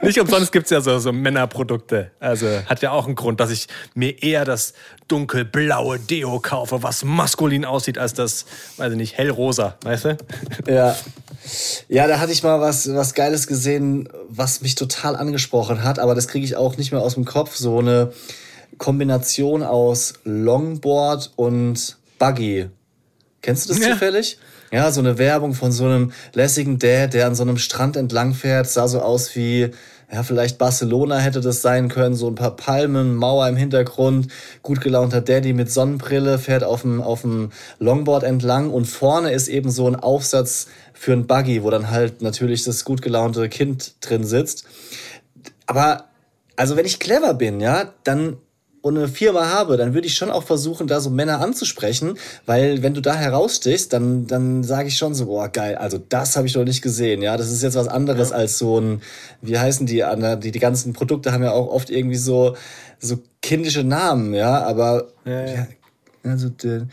Nicht 0.02 0.18
umsonst 0.18 0.50
gibt's 0.50 0.70
ja 0.70 0.80
so, 0.80 0.98
so 0.98 1.12
Männerprodukte. 1.12 2.10
Also 2.18 2.48
hat 2.66 2.82
ja 2.82 2.90
auch 2.90 3.06
einen 3.06 3.14
Grund, 3.14 3.38
dass 3.38 3.50
ich 3.50 3.68
mir 3.94 4.20
eher 4.20 4.44
das 4.44 4.74
dunkelblaue 5.06 6.00
Deo 6.00 6.40
kaufe, 6.40 6.82
was 6.82 7.04
maskulin 7.04 7.64
aussieht, 7.64 7.98
als 7.98 8.14
das, 8.14 8.46
weiß 8.78 8.92
ich 8.92 8.98
nicht, 8.98 9.16
hellrosa, 9.16 9.76
weißt 9.84 10.04
du? 10.06 10.16
Ja. 10.66 10.96
Ja, 11.88 12.06
da 12.06 12.18
hatte 12.20 12.32
ich 12.32 12.42
mal 12.42 12.60
was, 12.60 12.92
was 12.94 13.14
Geiles 13.14 13.46
gesehen, 13.46 14.08
was 14.28 14.60
mich 14.62 14.74
total 14.74 15.16
angesprochen 15.16 15.82
hat, 15.82 15.98
aber 15.98 16.14
das 16.14 16.28
kriege 16.32 16.46
ich 16.46 16.56
auch 16.56 16.78
nicht 16.78 16.92
mehr 16.92 17.02
aus 17.02 17.14
dem 17.14 17.26
Kopf. 17.26 17.56
So 17.56 17.78
eine 17.78 18.12
Kombination 18.78 19.62
aus 19.62 20.14
Longboard 20.24 21.32
und 21.36 21.98
Buggy. 22.18 22.68
Kennst 23.42 23.68
du 23.68 23.74
das 23.74 23.82
Ja. 23.82 23.92
zufällig? 23.92 24.38
Ja, 24.72 24.90
so 24.90 25.00
eine 25.00 25.18
Werbung 25.18 25.52
von 25.52 25.70
so 25.70 25.84
einem 25.84 26.12
lässigen 26.32 26.78
Dad, 26.78 27.12
der 27.12 27.26
an 27.26 27.34
so 27.34 27.42
einem 27.42 27.58
Strand 27.58 27.96
entlang 27.96 28.32
fährt. 28.32 28.66
Sah 28.66 28.88
so 28.88 29.00
aus 29.02 29.36
wie, 29.36 29.70
ja, 30.10 30.22
vielleicht 30.22 30.56
Barcelona 30.56 31.18
hätte 31.18 31.42
das 31.42 31.60
sein 31.60 31.90
können. 31.90 32.14
So 32.14 32.28
ein 32.28 32.34
paar 32.34 32.56
Palmen, 32.56 33.14
Mauer 33.14 33.46
im 33.48 33.56
Hintergrund. 33.56 34.28
Gut 34.62 34.80
gelaunter 34.80 35.20
Daddy 35.20 35.52
mit 35.52 35.70
Sonnenbrille 35.70 36.38
fährt 36.38 36.64
auf 36.64 36.80
dem, 36.80 37.02
auf 37.02 37.20
dem 37.20 37.50
Longboard 37.78 38.22
entlang. 38.22 38.70
Und 38.70 38.86
vorne 38.86 39.32
ist 39.32 39.48
eben 39.48 39.70
so 39.70 39.86
ein 39.86 39.96
Aufsatz 39.96 40.68
für 40.94 41.12
ein 41.12 41.26
Buggy, 41.26 41.62
wo 41.62 41.68
dann 41.68 41.90
halt 41.90 42.22
natürlich 42.22 42.64
das 42.64 42.86
gut 42.86 43.02
gelaunte 43.02 43.50
Kind 43.50 43.96
drin 44.00 44.24
sitzt. 44.24 44.64
Aber 45.66 46.06
also 46.62 46.76
wenn 46.76 46.86
ich 46.86 47.00
clever 47.00 47.34
bin, 47.34 47.58
ja, 47.58 47.92
dann 48.04 48.36
und 48.82 48.96
eine 48.96 49.08
Firma 49.08 49.48
habe, 49.48 49.76
dann 49.76 49.94
würde 49.94 50.06
ich 50.06 50.14
schon 50.14 50.30
auch 50.30 50.44
versuchen, 50.44 50.86
da 50.86 51.00
so 51.00 51.10
Männer 51.10 51.40
anzusprechen, 51.40 52.14
weil 52.46 52.84
wenn 52.84 52.94
du 52.94 53.00
da 53.00 53.16
herausstichst, 53.16 53.92
dann, 53.92 54.28
dann 54.28 54.62
sage 54.62 54.86
ich 54.86 54.96
schon 54.96 55.12
so, 55.12 55.26
boah, 55.26 55.48
geil, 55.48 55.74
also 55.74 55.98
das 55.98 56.36
habe 56.36 56.46
ich 56.46 56.54
noch 56.54 56.62
nicht 56.62 56.80
gesehen, 56.80 57.20
ja, 57.20 57.36
das 57.36 57.50
ist 57.50 57.64
jetzt 57.64 57.74
was 57.74 57.88
anderes 57.88 58.30
ja. 58.30 58.36
als 58.36 58.58
so 58.58 58.80
ein, 58.80 59.02
wie 59.40 59.58
heißen 59.58 59.86
die, 59.86 60.04
die, 60.40 60.52
die 60.52 60.58
ganzen 60.60 60.92
Produkte 60.92 61.32
haben 61.32 61.42
ja 61.42 61.50
auch 61.50 61.66
oft 61.66 61.90
irgendwie 61.90 62.16
so, 62.16 62.54
so 63.00 63.18
kindische 63.40 63.82
Namen, 63.82 64.32
ja, 64.32 64.62
aber, 64.62 65.08
ja, 65.24 65.44
ja. 65.46 65.66
also 66.22 66.48
der, 66.48 66.86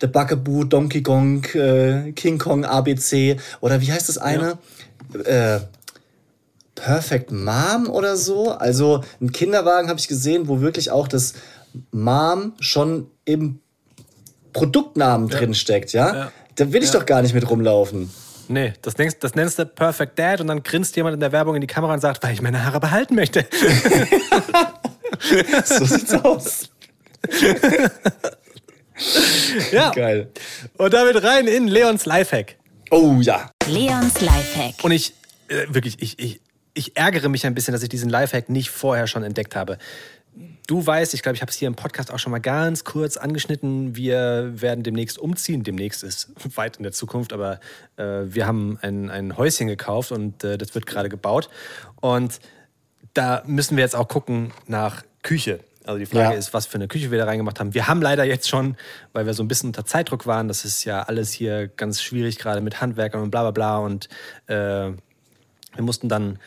der 0.00 0.06
Buckaboo, 0.06 0.62
Donkey 0.62 1.02
Kong, 1.02 1.42
äh, 1.54 2.12
King 2.12 2.38
Kong, 2.38 2.64
ABC, 2.64 3.38
oder 3.60 3.80
wie 3.80 3.90
heißt 3.90 4.08
das 4.08 4.18
eine? 4.18 4.58
Äh, 5.24 5.58
Perfect 6.76 7.32
Mom 7.32 7.90
oder 7.90 8.16
so. 8.16 8.52
Also 8.52 9.02
ein 9.20 9.32
Kinderwagen 9.32 9.88
habe 9.88 9.98
ich 9.98 10.06
gesehen, 10.06 10.46
wo 10.46 10.60
wirklich 10.60 10.92
auch 10.92 11.08
das 11.08 11.34
Mom 11.90 12.52
schon 12.60 13.10
im 13.24 13.58
Produktnamen 14.52 15.28
ja. 15.28 15.38
drin 15.38 15.54
steckt, 15.54 15.92
ja? 15.92 16.14
ja. 16.14 16.32
Da 16.54 16.72
will 16.72 16.82
ich 16.82 16.92
ja. 16.92 17.00
doch 17.00 17.06
gar 17.06 17.22
nicht 17.22 17.34
mit 17.34 17.50
rumlaufen. 17.50 18.10
Nee, 18.48 18.74
das 18.80 18.96
nennst, 18.96 19.24
das 19.24 19.34
nennst 19.34 19.58
du 19.58 19.66
Perfect 19.66 20.18
Dad 20.18 20.40
und 20.40 20.46
dann 20.46 20.62
grinst 20.62 20.94
jemand 20.96 21.14
in 21.14 21.20
der 21.20 21.32
Werbung 21.32 21.56
in 21.56 21.60
die 21.60 21.66
Kamera 21.66 21.94
und 21.94 22.00
sagt, 22.00 22.22
weil 22.22 22.32
ich 22.32 22.40
meine 22.40 22.64
Haare 22.64 22.78
behalten 22.78 23.16
möchte. 23.16 23.44
so 25.64 25.84
sieht's 25.84 26.14
aus. 26.14 26.70
ja. 29.72 29.90
Geil. 29.90 30.30
Und 30.76 30.94
damit 30.94 31.22
rein 31.24 31.48
in 31.48 31.66
Leons 31.66 32.06
Lifehack. 32.06 32.56
Oh 32.90 33.16
ja. 33.20 33.50
Leons 33.66 34.20
Lifehack. 34.20 34.84
Und 34.84 34.92
ich, 34.92 35.12
äh, 35.48 35.66
wirklich, 35.68 36.00
ich, 36.00 36.18
ich, 36.20 36.40
ich 36.76 36.96
ärgere 36.96 37.28
mich 37.28 37.46
ein 37.46 37.54
bisschen, 37.54 37.72
dass 37.72 37.82
ich 37.82 37.88
diesen 37.88 38.10
Lifehack 38.10 38.48
nicht 38.48 38.70
vorher 38.70 39.06
schon 39.06 39.24
entdeckt 39.24 39.56
habe. 39.56 39.78
Du 40.66 40.86
weißt, 40.86 41.14
ich 41.14 41.22
glaube, 41.22 41.36
ich 41.36 41.40
habe 41.40 41.50
es 41.50 41.56
hier 41.56 41.68
im 41.68 41.74
Podcast 41.74 42.12
auch 42.12 42.18
schon 42.18 42.30
mal 42.30 42.40
ganz 42.40 42.84
kurz 42.84 43.16
angeschnitten. 43.16 43.96
Wir 43.96 44.52
werden 44.60 44.84
demnächst 44.84 45.18
umziehen. 45.18 45.62
Demnächst 45.62 46.02
ist 46.02 46.30
weit 46.56 46.76
in 46.76 46.82
der 46.82 46.92
Zukunft, 46.92 47.32
aber 47.32 47.60
äh, 47.96 48.24
wir 48.26 48.46
haben 48.46 48.78
ein, 48.82 49.08
ein 49.08 49.36
Häuschen 49.38 49.68
gekauft 49.68 50.12
und 50.12 50.44
äh, 50.44 50.58
das 50.58 50.74
wird 50.74 50.86
gerade 50.86 51.08
gebaut. 51.08 51.48
Und 52.00 52.40
da 53.14 53.42
müssen 53.46 53.78
wir 53.78 53.82
jetzt 53.82 53.96
auch 53.96 54.08
gucken 54.08 54.52
nach 54.66 55.02
Küche. 55.22 55.60
Also 55.86 55.98
die 55.98 56.06
Frage 56.06 56.34
ja. 56.34 56.38
ist, 56.38 56.52
was 56.52 56.66
für 56.66 56.74
eine 56.74 56.88
Küche 56.88 57.10
wir 57.10 57.18
da 57.18 57.24
reingemacht 57.24 57.58
haben. 57.58 57.72
Wir 57.72 57.88
haben 57.88 58.02
leider 58.02 58.24
jetzt 58.24 58.48
schon, 58.48 58.76
weil 59.14 59.24
wir 59.24 59.32
so 59.32 59.42
ein 59.42 59.48
bisschen 59.48 59.68
unter 59.68 59.86
Zeitdruck 59.86 60.26
waren, 60.26 60.48
das 60.48 60.64
ist 60.64 60.84
ja 60.84 61.04
alles 61.04 61.32
hier 61.32 61.68
ganz 61.68 62.02
schwierig, 62.02 62.38
gerade 62.38 62.60
mit 62.60 62.80
Handwerkern 62.82 63.22
und 63.22 63.30
bla 63.30 63.42
bla 63.42 63.52
bla. 63.52 63.78
Und 63.78 64.08
äh, 64.48 64.90
wir 65.76 65.82
mussten 65.82 66.08
dann 66.08 66.38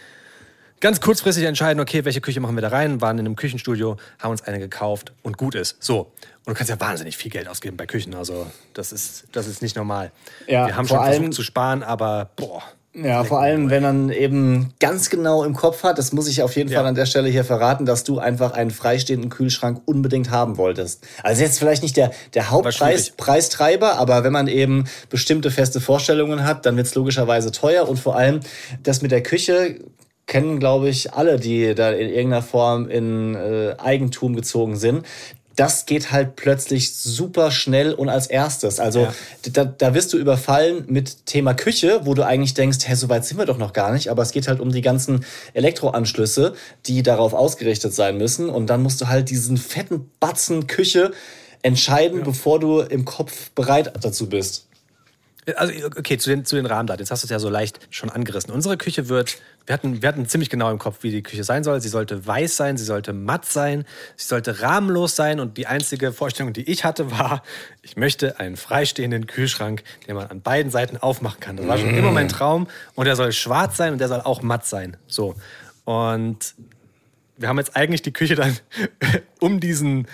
ganz 0.79 1.01
kurzfristig 1.01 1.45
entscheiden, 1.45 1.79
okay, 1.79 2.05
welche 2.05 2.21
Küche 2.21 2.39
machen 2.39 2.55
wir 2.55 2.61
da 2.61 2.69
rein, 2.69 3.01
waren 3.01 3.17
in 3.17 3.25
einem 3.25 3.35
Küchenstudio, 3.35 3.97
haben 4.19 4.31
uns 4.31 4.41
eine 4.43 4.59
gekauft 4.59 5.13
und 5.23 5.37
gut 5.37 5.55
ist. 5.55 5.77
So. 5.79 6.11
Und 6.45 6.47
du 6.47 6.53
kannst 6.53 6.69
ja 6.69 6.79
wahnsinnig 6.79 7.17
viel 7.17 7.31
Geld 7.31 7.47
ausgeben 7.47 7.77
bei 7.77 7.85
Küchen. 7.85 8.15
Also 8.15 8.47
das 8.73 8.91
ist, 8.91 9.25
das 9.31 9.47
ist 9.47 9.61
nicht 9.61 9.75
normal. 9.75 10.11
Ja, 10.47 10.67
wir 10.67 10.75
haben 10.75 10.87
schon 10.87 11.03
versucht 11.03 11.33
zu 11.33 11.43
sparen, 11.43 11.83
aber 11.83 12.29
boah. 12.35 12.63
Ja, 12.95 13.23
vor 13.23 13.39
allem, 13.39 13.69
wenn 13.69 13.83
man 13.83 14.09
eben 14.09 14.73
ganz 14.79 15.11
genau 15.11 15.43
im 15.43 15.53
Kopf 15.53 15.83
hat, 15.83 15.99
das 15.99 16.11
muss 16.11 16.27
ich 16.27 16.41
auf 16.41 16.55
jeden 16.55 16.71
ja. 16.71 16.79
Fall 16.79 16.87
an 16.87 16.95
der 16.95 17.05
Stelle 17.05 17.29
hier 17.29 17.45
verraten, 17.45 17.85
dass 17.85 18.03
du 18.03 18.17
einfach 18.17 18.53
einen 18.53 18.71
freistehenden 18.71 19.29
Kühlschrank 19.29 19.81
unbedingt 19.85 20.31
haben 20.31 20.57
wolltest. 20.57 21.05
Also 21.21 21.43
jetzt 21.43 21.59
vielleicht 21.59 21.83
nicht 21.83 21.97
der, 21.97 22.11
der 22.33 22.49
Hauptpreistreiber, 22.49 23.99
aber 23.99 24.23
wenn 24.23 24.33
man 24.33 24.47
eben 24.47 24.85
bestimmte 25.09 25.51
feste 25.51 25.79
Vorstellungen 25.79 26.43
hat, 26.43 26.65
dann 26.65 26.77
wird 26.77 26.87
es 26.87 26.95
logischerweise 26.95 27.51
teuer 27.51 27.87
und 27.87 27.99
vor 27.99 28.15
allem 28.15 28.39
das 28.81 29.03
mit 29.03 29.11
der 29.11 29.21
Küche 29.21 29.79
kennen, 30.29 30.59
glaube 30.59 30.87
ich, 30.87 31.13
alle, 31.13 31.39
die 31.39 31.75
da 31.75 31.91
in 31.91 32.07
irgendeiner 32.07 32.43
Form 32.43 32.87
in 32.87 33.35
äh, 33.35 33.75
Eigentum 33.77 34.35
gezogen 34.35 34.77
sind. 34.77 35.05
Das 35.55 35.85
geht 35.85 36.13
halt 36.13 36.37
plötzlich 36.37 36.95
super 36.95 37.51
schnell 37.51 37.93
und 37.93 38.07
als 38.07 38.27
erstes. 38.27 38.79
Also 38.79 39.01
ja. 39.01 39.13
da, 39.51 39.65
da 39.65 39.93
wirst 39.93 40.13
du 40.13 40.17
überfallen 40.17 40.85
mit 40.87 41.25
Thema 41.25 41.53
Küche, 41.53 42.01
wo 42.05 42.13
du 42.13 42.25
eigentlich 42.25 42.53
denkst, 42.53 42.77
hä, 42.85 42.93
so 42.93 43.09
weit 43.09 43.25
sind 43.25 43.37
wir 43.37 43.45
doch 43.45 43.57
noch 43.57 43.73
gar 43.73 43.91
nicht. 43.91 44.09
Aber 44.09 44.21
es 44.21 44.31
geht 44.31 44.47
halt 44.47 44.61
um 44.61 44.71
die 44.71 44.81
ganzen 44.81 45.25
Elektroanschlüsse, 45.53 46.53
die 46.85 47.03
darauf 47.03 47.33
ausgerichtet 47.33 47.93
sein 47.93 48.17
müssen. 48.17 48.49
Und 48.49 48.67
dann 48.67 48.81
musst 48.81 49.01
du 49.01 49.07
halt 49.07 49.29
diesen 49.29 49.57
fetten 49.57 50.09
Batzen 50.21 50.67
Küche 50.67 51.11
entscheiden, 51.61 52.19
ja. 52.19 52.23
bevor 52.23 52.61
du 52.61 52.79
im 52.79 53.03
Kopf 53.03 53.49
bereit 53.49 53.91
dazu 53.99 54.29
bist. 54.29 54.68
Also, 55.55 55.73
okay, 55.97 56.17
zu 56.17 56.29
den, 56.29 56.45
zu 56.45 56.55
den 56.55 56.65
Rahmendaten. 56.65 56.99
Jetzt 57.01 57.11
hast 57.11 57.23
du 57.23 57.25
es 57.25 57.31
ja 57.31 57.39
so 57.39 57.49
leicht 57.49 57.79
schon 57.89 58.09
angerissen. 58.09 58.51
Unsere 58.51 58.77
Küche 58.77 59.09
wird, 59.09 59.37
wir 59.65 59.73
hatten, 59.73 60.01
wir 60.01 60.09
hatten 60.09 60.27
ziemlich 60.27 60.49
genau 60.49 60.71
im 60.71 60.79
Kopf, 60.79 60.97
wie 61.01 61.11
die 61.11 61.23
Küche 61.23 61.43
sein 61.43 61.63
soll. 61.63 61.81
Sie 61.81 61.89
sollte 61.89 62.25
weiß 62.25 62.55
sein, 62.55 62.77
sie 62.77 62.83
sollte 62.83 63.13
matt 63.13 63.45
sein, 63.45 63.85
sie 64.15 64.27
sollte 64.27 64.61
rahmenlos 64.61 65.15
sein. 65.15 65.39
Und 65.39 65.57
die 65.57 65.67
einzige 65.67 66.11
Vorstellung, 66.11 66.53
die 66.53 66.69
ich 66.69 66.83
hatte, 66.83 67.11
war, 67.11 67.43
ich 67.81 67.97
möchte 67.97 68.39
einen 68.39 68.57
freistehenden 68.57 69.27
Kühlschrank, 69.27 69.83
den 70.07 70.15
man 70.15 70.27
an 70.27 70.41
beiden 70.41 70.71
Seiten 70.71 70.97
aufmachen 70.97 71.39
kann. 71.39 71.57
Das 71.57 71.67
war 71.67 71.77
schon 71.77 71.95
immer 71.95 72.11
mein 72.11 72.29
Traum. 72.29 72.67
Und 72.95 73.05
der 73.05 73.15
soll 73.15 73.31
schwarz 73.31 73.77
sein 73.77 73.93
und 73.93 73.99
der 73.99 74.07
soll 74.07 74.21
auch 74.21 74.41
matt 74.41 74.65
sein. 74.65 74.97
So. 75.07 75.35
Und 75.85 76.55
wir 77.37 77.47
haben 77.47 77.57
jetzt 77.57 77.75
eigentlich 77.75 78.01
die 78.01 78.13
Küche 78.13 78.35
dann 78.35 78.57
um 79.39 79.59
diesen 79.59 80.07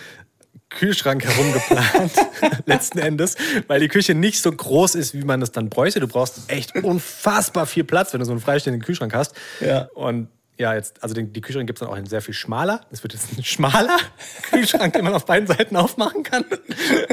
Kühlschrank 0.69 1.23
herum 1.23 1.53
geplant, 1.53 2.11
letzten 2.65 2.99
Endes, 2.99 3.35
weil 3.67 3.79
die 3.79 3.87
Küche 3.87 4.15
nicht 4.15 4.41
so 4.41 4.51
groß 4.51 4.95
ist, 4.95 5.13
wie 5.13 5.23
man 5.23 5.41
es 5.41 5.51
dann 5.51 5.69
bräuchte. 5.69 5.99
Du 5.99 6.07
brauchst 6.07 6.51
echt 6.51 6.75
unfassbar 6.75 7.65
viel 7.65 7.83
Platz, 7.83 8.13
wenn 8.13 8.19
du 8.19 8.25
so 8.25 8.31
einen 8.31 8.41
freistehenden 8.41 8.81
Kühlschrank 8.81 9.13
hast. 9.13 9.35
Ja. 9.61 9.89
Und 9.93 10.27
ja, 10.57 10.73
jetzt, 10.73 11.03
also 11.03 11.13
die, 11.13 11.25
die 11.25 11.41
Kühlschrank 11.41 11.67
gibt 11.67 11.79
es 11.79 11.81
dann 11.81 11.89
auch 11.89 11.97
in 11.97 12.05
sehr 12.05 12.21
viel 12.21 12.33
schmaler. 12.33 12.81
Es 12.89 13.03
wird 13.03 13.13
jetzt 13.13 13.37
ein 13.37 13.43
schmaler 13.43 13.97
Kühlschrank, 14.51 14.93
den 14.93 15.03
man 15.03 15.13
auf 15.13 15.25
beiden 15.25 15.47
Seiten 15.47 15.75
aufmachen 15.75 16.23
kann. 16.23 16.45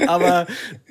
Aber 0.07 0.47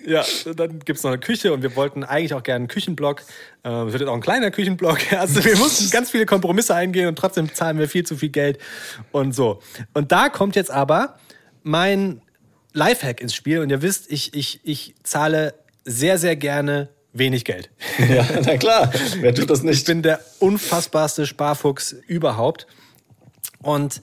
ja, 0.05 0.23
dann 0.55 0.79
gibt 0.79 0.97
es 0.97 1.03
noch 1.03 1.11
eine 1.11 1.19
Küche 1.19 1.53
und 1.53 1.61
wir 1.61 1.75
wollten 1.77 2.03
eigentlich 2.03 2.33
auch 2.33 2.43
gerne 2.43 2.63
einen 2.63 2.67
Küchenblock. 2.67 3.21
Äh, 3.63 3.69
es 3.69 3.93
wird 3.93 4.01
jetzt 4.01 4.09
auch 4.09 4.15
ein 4.15 4.21
kleiner 4.21 4.51
Küchenblock. 4.51 4.99
Also 5.11 5.43
wir 5.45 5.57
mussten 5.57 5.89
ganz 5.91 6.09
viele 6.09 6.25
Kompromisse 6.25 6.73
eingehen 6.73 7.07
und 7.07 7.15
trotzdem 7.15 7.53
zahlen 7.53 7.77
wir 7.77 7.87
viel 7.87 8.05
zu 8.05 8.17
viel 8.17 8.29
Geld 8.29 8.57
und 9.11 9.33
so. 9.33 9.61
Und 9.93 10.11
da 10.11 10.29
kommt 10.29 10.55
jetzt 10.55 10.71
aber 10.71 11.19
mein 11.63 12.21
Lifehack 12.73 13.21
ins 13.21 13.35
Spiel 13.35 13.59
und 13.59 13.69
ihr 13.69 13.81
wisst, 13.81 14.11
ich, 14.11 14.33
ich, 14.33 14.59
ich 14.63 14.95
zahle 15.03 15.53
sehr, 15.83 16.17
sehr 16.17 16.35
gerne 16.35 16.89
wenig 17.13 17.45
Geld. 17.45 17.69
Ja, 18.09 18.25
na 18.45 18.57
klar, 18.57 18.91
wer 19.19 19.33
tut 19.33 19.49
das 19.49 19.63
nicht? 19.63 19.79
Ich 19.79 19.85
bin 19.85 20.01
der 20.01 20.19
unfassbarste 20.39 21.25
Sparfuchs 21.25 21.93
überhaupt. 22.07 22.67
Und 23.61 24.01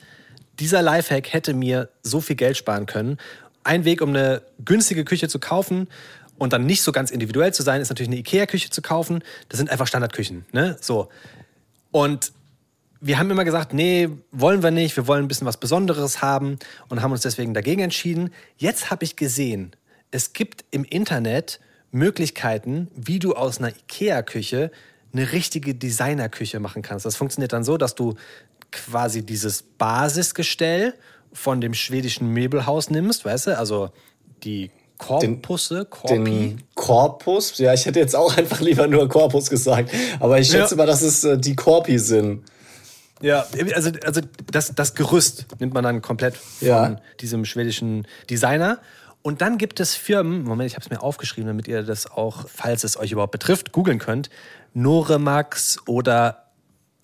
dieser 0.61 0.83
Lifehack 0.83 1.33
hätte 1.33 1.55
mir 1.55 1.89
so 2.03 2.21
viel 2.21 2.37
Geld 2.37 2.57
sparen 2.57 2.87
können. 2.87 3.19
Ein 3.64 3.85
Weg, 3.85 4.03
um 4.03 4.11
eine 4.11 4.43
günstige 4.64 5.05
Küche 5.05 5.29
zu 5.29 5.39
kaufen 5.39 5.89
und 6.37 6.53
dann 6.53 6.66
nicht 6.66 6.83
so 6.83 6.93
ganz 6.93 7.11
individuell 7.11 7.53
zu 7.53 7.62
sein, 7.62 7.81
ist 7.81 7.89
natürlich 7.89 8.09
eine 8.09 8.19
Ikea-Küche 8.19 8.71
zu 8.71 8.83
kaufen. 8.83 9.23
Das 9.49 9.59
sind 9.59 9.71
einfach 9.71 9.87
Standardküchen. 9.87 10.47
Ne? 10.53 10.77
So. 10.81 11.09
Und 11.91 12.33
wir 13.01 13.18
haben 13.18 13.30
immer 13.30 13.44
gesagt, 13.44 13.72
nee, 13.72 14.09
wollen 14.32 14.62
wir 14.62 14.70
nicht, 14.70 14.96
wir 14.96 15.07
wollen 15.07 15.24
ein 15.24 15.28
bisschen 15.28 15.46
was 15.46 15.57
Besonderes 15.57 16.20
haben 16.20 16.59
und 16.88 17.03
haben 17.03 17.12
uns 17.12 17.22
deswegen 17.22 17.55
dagegen 17.55 17.82
entschieden. 17.82 18.30
Jetzt 18.57 18.90
habe 18.90 19.05
ich 19.05 19.16
gesehen, 19.16 19.72
es 20.11 20.32
gibt 20.32 20.64
im 20.70 20.84
Internet 20.84 21.61
Möglichkeiten, 21.90 22.88
wie 22.94 23.18
du 23.18 23.34
aus 23.34 23.59
einer 23.59 23.68
IKEA-Küche 23.70 24.70
eine 25.12 25.32
richtige 25.32 25.74
Designerküche 25.74 26.61
machen 26.61 26.82
kannst. 26.82 27.07
Das 27.07 27.16
funktioniert 27.16 27.53
dann 27.53 27.64
so, 27.64 27.76
dass 27.76 27.94
du 27.94 28.14
quasi 28.70 29.24
dieses 29.24 29.62
Basisgestell 29.62 30.94
von 31.32 31.61
dem 31.61 31.74
schwedischen 31.74 32.28
Möbelhaus 32.28 32.90
nimmst, 32.90 33.24
weißt 33.24 33.49
du, 33.49 33.59
also 33.59 33.90
die 34.44 34.70
Korpusse, 34.99 35.84
Korpi? 35.84 36.16
Den 36.16 36.62
Korpus, 36.74 37.57
ja, 37.59 37.72
ich 37.72 37.86
hätte 37.86 38.01
jetzt 38.01 38.16
auch 38.16 38.36
einfach 38.36 38.61
lieber 38.61 38.86
nur 38.86 39.09
Korpus 39.09 39.49
gesagt, 39.49 39.90
aber 40.20 40.38
ich 40.38 40.49
schätze 40.49 40.74
ja. 40.74 40.78
mal, 40.78 40.86
dass 40.86 41.03
es 41.03 41.24
äh, 41.24 41.38
die 41.38 41.57
Korpi 41.57 41.99
sind. 41.99 42.42
Ja, 43.21 43.47
also, 43.75 43.91
also 44.05 44.21
das, 44.51 44.75
das 44.75 44.95
Gerüst 44.95 45.47
nimmt 45.59 45.75
man 45.75 45.85
dann 45.85 46.03
komplett 46.03 46.37
von 46.37 46.69
ja. 46.69 46.97
diesem 47.21 47.45
schwedischen 47.45 48.07
Designer. 48.31 48.79
Und 49.23 49.41
dann 49.41 49.59
gibt 49.59 49.81
es 49.81 49.95
Firmen, 49.95 50.45
Moment, 50.45 50.71
ich 50.71 50.75
habe 50.75 50.85
es 50.85 50.91
mir 50.91 51.03
aufgeschrieben, 51.03 51.49
damit 51.49 51.69
ihr 51.69 51.83
das 51.83 52.11
auch, 52.11 52.47
falls 52.49 52.85
es 52.85 52.97
euch 52.97 53.12
überhaupt 53.12 53.33
betrifft, 53.33 53.73
googeln 53.73 53.99
könnt. 53.99 54.31
Noremax 54.75 55.79
oder 55.87 56.45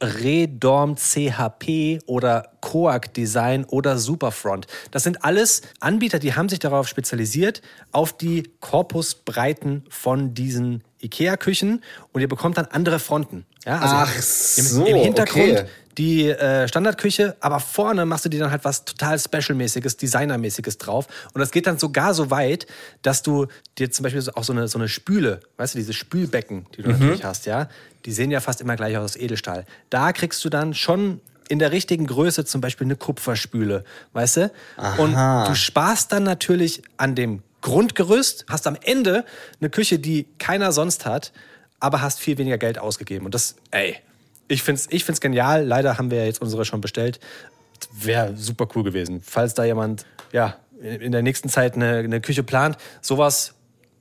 Redorm 0.01 0.97
CHP 0.97 2.01
oder 2.07 2.51
Coag 2.61 3.13
Design 3.17 3.65
oder 3.65 3.99
Superfront. 3.99 4.67
Das 4.91 5.03
sind 5.03 5.25
alles 5.25 5.63
Anbieter, 5.81 6.19
die 6.19 6.35
haben 6.35 6.49
sich 6.49 6.59
darauf 6.59 6.89
spezialisiert, 6.89 7.63
auf 7.93 8.13
die 8.17 8.51
Korpusbreiten 8.61 9.85
von 9.89 10.35
diesen 10.35 10.83
IKEA-Küchen 11.01 11.83
und 12.13 12.21
ihr 12.21 12.29
bekommt 12.29 12.59
dann 12.59 12.67
andere 12.67 12.99
Fronten. 12.99 13.47
Ja, 13.65 13.79
also 13.79 13.95
Ach 13.97 14.23
so, 14.23 14.85
im, 14.85 14.97
im 14.97 15.03
Hintergrund 15.03 15.61
okay 15.61 15.65
die 15.99 16.29
äh, 16.29 16.69
Standardküche, 16.69 17.37
aber 17.41 17.61
vorne 17.61 18.07
machst 18.07 18.25
du 18.25 18.29
dir 18.29 18.41
dann 18.41 18.51
halt 18.51 18.65
was 18.65 18.85
total 18.85 19.19
Special-mäßiges, 19.19 19.97
Designermäßiges 19.97 20.79
drauf. 20.79 21.07
Und 21.33 21.41
das 21.41 21.51
geht 21.51 21.67
dann 21.67 21.79
sogar 21.79 22.15
so 22.15 22.31
weit, 22.31 22.67
dass 23.03 23.23
du 23.23 23.47
dir 23.79 23.91
zum 23.91 24.03
Beispiel 24.03 24.23
auch 24.35 24.45
so 24.45 24.53
eine, 24.53 24.69
so 24.69 24.79
eine 24.79 24.89
Spüle, 24.89 25.41
weißt 25.57 25.75
du, 25.75 25.79
diese 25.79 25.93
Spülbecken, 25.93 26.67
die 26.77 26.83
du 26.83 26.91
mhm. 26.91 26.99
natürlich 26.99 27.25
hast, 27.25 27.47
ja, 27.47 27.69
die 28.05 28.13
sehen 28.13 28.31
ja 28.31 28.41
fast 28.41 28.61
immer 28.61 28.77
gleich 28.77 28.97
aus 28.97 29.17
Edelstahl. 29.17 29.65
Da 29.91 30.13
kriegst 30.13 30.45
du 30.45 30.49
dann 30.49 30.75
schon 30.75 31.21
in 31.49 31.59
der 31.59 31.73
richtigen 31.73 32.07
Größe 32.07 32.45
zum 32.45 32.61
Beispiel 32.61 32.87
eine 32.87 32.97
Kupferspüle, 32.97 33.85
weißt 34.13 34.37
du? 34.39 34.53
Und 34.99 35.15
du 35.15 35.55
sparst 35.55 36.13
dann 36.13 36.23
natürlich 36.23 36.83
an 36.97 37.15
dem 37.15 37.43
Grundgerüst, 37.61 38.47
hast 38.49 38.67
am 38.67 38.77
Ende 38.83 39.25
eine 39.61 39.71
Küche, 39.71 39.99
die 39.99 40.27
keiner 40.39 40.73
sonst 40.73 41.07
hat, 41.07 41.33
aber 41.81 42.01
hast 42.01 42.21
viel 42.21 42.39
weniger 42.39 42.59
Geld 42.59 42.79
ausgegeben. 42.79 43.27
Und 43.27 43.35
das, 43.35 43.57
ey, 43.71 43.97
ich 44.49 44.63
find's, 44.63 44.87
ich 44.91 45.05
find's 45.05 45.21
genial. 45.21 45.65
Leider 45.65 45.99
haben 45.99 46.11
wir 46.11 46.19
ja 46.19 46.25
jetzt 46.25 46.43
unsere 46.43 46.65
schon 46.65 46.81
bestellt. 46.81 47.21
Wäre 47.93 48.37
super 48.37 48.69
cool 48.75 48.85
gewesen. 48.85 49.21
Falls 49.25 49.55
da 49.55 49.65
jemand, 49.65 50.07
ja, 50.33 50.57
in 50.81 51.13
der 51.13 51.23
nächsten 51.23 51.49
Zeit 51.49 51.75
eine, 51.75 51.99
eine 51.99 52.21
Küche 52.21 52.43
plant, 52.43 52.77
sowas 53.01 53.55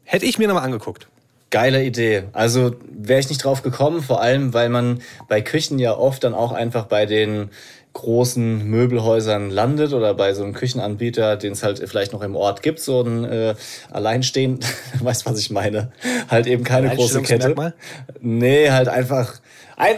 hätte 0.04 0.26
ich 0.26 0.38
mir 0.38 0.48
nochmal 0.48 0.66
angeguckt. 0.66 1.08
Geile 1.50 1.84
Idee. 1.84 2.24
Also 2.34 2.76
wäre 2.90 3.20
ich 3.20 3.30
nicht 3.30 3.44
drauf 3.44 3.62
gekommen, 3.62 4.02
vor 4.02 4.22
allem, 4.22 4.54
weil 4.54 4.70
man 4.70 5.02
bei 5.28 5.42
Küchen 5.42 5.80
ja 5.80 5.96
oft 5.96 6.24
dann 6.24 6.34
auch 6.34 6.52
einfach 6.52 6.86
bei 6.86 7.06
den 7.06 7.52
großen 7.94 8.68
Möbelhäusern 8.68 9.52
landet 9.52 9.94
oder 9.94 10.16
bei 10.16 10.34
so 10.34 10.44
einem 10.44 10.54
Küchenanbieter, 10.54 11.38
den 11.38 11.54
es 11.54 11.62
halt 11.62 11.78
vielleicht 11.88 12.12
noch 12.12 12.24
im 12.24 12.36
Ort 12.36 12.64
gibt, 12.64 12.80
so 12.80 13.02
ein 13.02 13.24
äh, 13.24 13.56
alleinstehend, 13.92 14.66
weißt 15.00 15.28
was 15.28 15.40
ich 15.40 15.52
meine? 15.52 15.92
Halt 16.28 16.48
eben 16.48 16.64
keine 16.64 16.90
große 16.96 17.22
Kette. 17.22 17.76
Nee, 18.20 18.72
halt 18.72 18.88
einfach 18.88 19.40
ein 19.78 19.98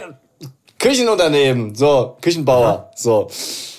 Küchenunternehmen, 0.86 1.74
so, 1.74 2.16
Küchenbauer, 2.20 2.92
so. 2.94 3.28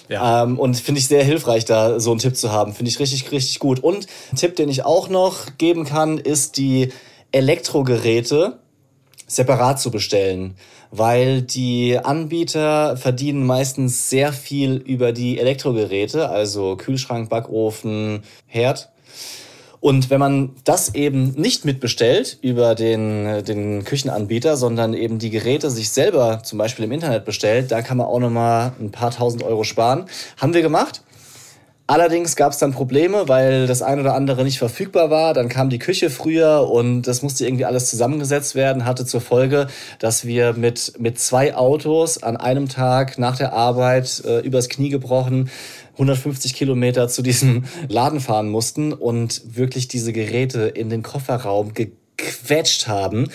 Ja. 0.10 0.43
Ähm, 0.43 0.60
und 0.60 0.76
finde 0.76 0.99
ich 0.99 1.08
sehr 1.08 1.24
hilfreich, 1.24 1.64
da 1.64 2.01
so 2.01 2.12
einen 2.12 2.20
Tipp 2.20 2.36
zu 2.36 2.51
haben. 2.51 2.74
Finde 2.74 2.89
ich 2.89 2.99
richtig, 2.99 3.32
richtig 3.32 3.60
gut. 3.60 3.80
Und 3.80 4.08
ein 4.32 4.36
Tipp, 4.36 4.58
den 4.58 4.68
ich 4.68 4.84
auch 4.84 5.08
noch 5.08 5.58
geben 5.58 5.86
kann, 5.86 6.18
ist 6.18 6.58
die 6.58 6.89
Elektrogeräte 7.32 8.60
separat 9.26 9.80
zu 9.80 9.89
bestellen. 9.89 10.55
Weil 10.91 11.41
die 11.41 11.97
Anbieter 11.97 12.97
verdienen 12.97 13.45
meistens 13.45 14.10
sehr 14.10 14.34
viel 14.34 14.76
über 14.76 15.14
die 15.14 15.39
Elektrogeräte, 15.39 16.30
also 16.30 16.76
Kühlschrank, 16.76 17.30
Backofen, 17.30 18.24
Herd. 18.47 18.89
Und 19.80 20.09
wenn 20.09 20.19
man 20.19 20.55
das 20.63 20.95
eben 20.95 21.32
nicht 21.32 21.63
mitbestellt 21.63 22.39
über 22.41 22.73
den, 22.73 23.43
den 23.45 23.84
Küchenanbieter, 23.84 24.57
sondern 24.57 24.93
eben 24.93 25.19
die 25.19 25.30
Geräte 25.30 25.69
sich 25.69 25.91
selber 25.91 26.41
zum 26.43 26.57
Beispiel 26.57 26.86
im 26.86 26.91
Internet 26.91 27.25
bestellt, 27.25 27.71
da 27.71 27.82
kann 27.82 27.97
man 27.97 28.07
auch 28.07 28.19
nochmal 28.19 28.73
ein 28.80 28.91
paar 28.91 29.11
tausend 29.11 29.43
Euro 29.43 29.63
sparen. 29.63 30.05
Haben 30.38 30.53
wir 30.53 30.61
gemacht. 30.61 31.01
Allerdings 31.89 32.36
gab 32.36 32.51
es 32.51 32.57
dann 32.57 32.73
Probleme, 32.73 33.30
weil 33.30 33.65
das 33.65 33.82
ein 33.82 33.97
oder 33.97 34.13
andere 34.13 34.43
nicht 34.43 34.59
verfügbar 34.59 35.09
war. 35.09 35.34
Dann 35.34 35.47
kam 35.47 35.69
die 35.69 35.80
Küche 35.80 36.09
früher 36.09 36.69
und 36.69 37.03
das 37.03 37.21
musste 37.21 37.45
irgendwie 37.45 37.63
alles 37.63 37.89
zusammengesetzt 37.89 38.55
werden. 38.55 38.84
Hatte 38.84 39.05
zur 39.05 39.21
Folge, 39.21 39.67
dass 39.99 40.25
wir 40.25 40.51
mit, 40.51 40.99
mit 40.99 41.17
zwei 41.17 41.55
Autos 41.55 42.21
an 42.21 42.36
einem 42.36 42.67
Tag 42.67 43.17
nach 43.17 43.38
der 43.38 43.53
Arbeit 43.53 44.21
äh, 44.25 44.39
übers 44.39 44.67
Knie 44.67 44.89
gebrochen 44.89 45.49
150 45.98 46.54
Kilometer 46.54 47.08
zu 47.08 47.22
diesem 47.22 47.64
Laden 47.88 48.20
fahren 48.20 48.50
mussten 48.50 48.93
und 48.93 49.41
wirklich 49.58 49.88
diese 49.88 50.14
Geräte 50.14 50.62
in 50.64 50.89
den 50.89 51.02
Kofferraum 51.04 51.74
gequetscht 51.74 52.88
haben. 52.88 53.30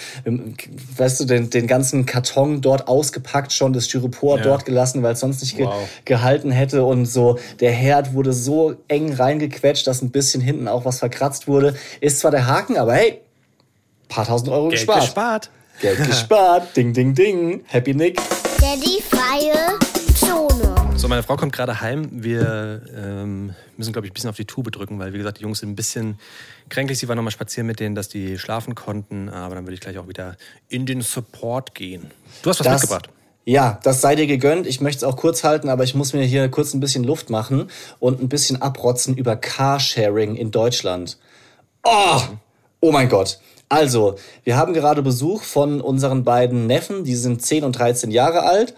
Weißt 0.96 1.20
du, 1.20 1.24
den, 1.24 1.50
den 1.50 1.66
ganzen 1.66 2.06
Karton 2.06 2.60
dort 2.60 2.88
ausgepackt, 2.88 3.52
schon 3.52 3.72
das 3.72 3.86
Styropor 3.86 4.38
Ja. 4.38 4.42
dort 4.44 4.64
gelassen, 4.64 5.02
weil 5.02 5.14
es 5.14 5.20
sonst 5.20 5.40
nicht 5.42 5.56
ge 5.56 5.66
Wow. 5.66 5.88
gehalten 6.04 6.50
hätte. 6.50 6.84
Und 6.84 7.06
so, 7.06 7.38
der 7.60 7.72
Herd 7.72 8.14
wurde 8.14 8.32
so 8.32 8.74
eng 8.88 9.12
reingequetscht, 9.12 9.86
dass 9.86 10.02
ein 10.02 10.10
bisschen 10.10 10.40
hinten 10.40 10.68
auch 10.68 10.84
was 10.84 10.98
verkratzt 11.00 11.48
wurde. 11.48 11.74
Ist 12.00 12.20
zwar 12.20 12.30
der 12.30 12.46
Haken, 12.46 12.76
aber 12.76 12.94
hey, 12.94 13.20
paar 14.08 14.26
tausend 14.26 14.50
Euro 14.50 14.68
Geld 14.68 14.80
gespart. 14.80 15.00
gespart. 15.00 15.50
Geld 15.80 15.98
gespart. 16.06 16.76
ding, 16.76 16.92
ding, 16.92 17.14
ding. 17.14 17.62
Happy 17.66 17.94
Nick. 17.94 18.20
Daddy 18.60 19.02
freie. 19.10 19.78
So, 21.02 21.08
meine 21.08 21.24
Frau 21.24 21.36
kommt 21.36 21.52
gerade 21.52 21.80
heim. 21.80 22.22
Wir 22.22 22.80
ähm, 22.96 23.56
müssen, 23.76 23.92
glaube 23.92 24.06
ich, 24.06 24.12
ein 24.12 24.14
bisschen 24.14 24.30
auf 24.30 24.36
die 24.36 24.44
Tube 24.44 24.70
drücken, 24.70 25.00
weil, 25.00 25.12
wie 25.12 25.18
gesagt, 25.18 25.40
die 25.40 25.42
Jungs 25.42 25.58
sind 25.58 25.70
ein 25.70 25.74
bisschen 25.74 26.16
kränklich. 26.68 27.00
Sie 27.00 27.08
war 27.08 27.16
nochmal 27.16 27.32
spazieren 27.32 27.66
mit 27.66 27.80
denen, 27.80 27.96
dass 27.96 28.08
die 28.08 28.38
schlafen 28.38 28.76
konnten. 28.76 29.28
Aber 29.28 29.56
dann 29.56 29.64
würde 29.64 29.74
ich 29.74 29.80
gleich 29.80 29.98
auch 29.98 30.06
wieder 30.06 30.36
in 30.68 30.86
den 30.86 31.00
Support 31.00 31.74
gehen. 31.74 32.12
Du 32.42 32.50
hast 32.50 32.60
was 32.60 32.66
Das- 32.68 32.82
mitgebracht. 32.82 33.08
Ja, 33.44 33.80
das 33.82 34.00
sei 34.00 34.14
dir 34.14 34.28
gegönnt. 34.28 34.68
Ich 34.68 34.80
möchte 34.80 34.98
es 34.98 35.02
auch 35.02 35.16
kurz 35.16 35.42
halten, 35.42 35.70
aber 35.70 35.82
ich 35.82 35.96
muss 35.96 36.12
mir 36.12 36.22
hier 36.22 36.48
kurz 36.48 36.72
ein 36.72 36.78
bisschen 36.78 37.02
Luft 37.02 37.30
machen 37.30 37.68
und 37.98 38.22
ein 38.22 38.28
bisschen 38.28 38.62
abrotzen 38.62 39.16
über 39.16 39.34
Carsharing 39.34 40.36
in 40.36 40.52
Deutschland. 40.52 41.18
Oh, 41.82 42.20
oh 42.78 42.92
mein 42.92 43.08
Gott. 43.08 43.40
Also, 43.68 44.14
wir 44.44 44.56
haben 44.56 44.72
gerade 44.72 45.02
Besuch 45.02 45.42
von 45.42 45.80
unseren 45.80 46.22
beiden 46.22 46.68
Neffen, 46.68 47.02
die 47.02 47.16
sind 47.16 47.42
10 47.42 47.64
und 47.64 47.72
13 47.72 48.12
Jahre 48.12 48.42
alt 48.44 48.74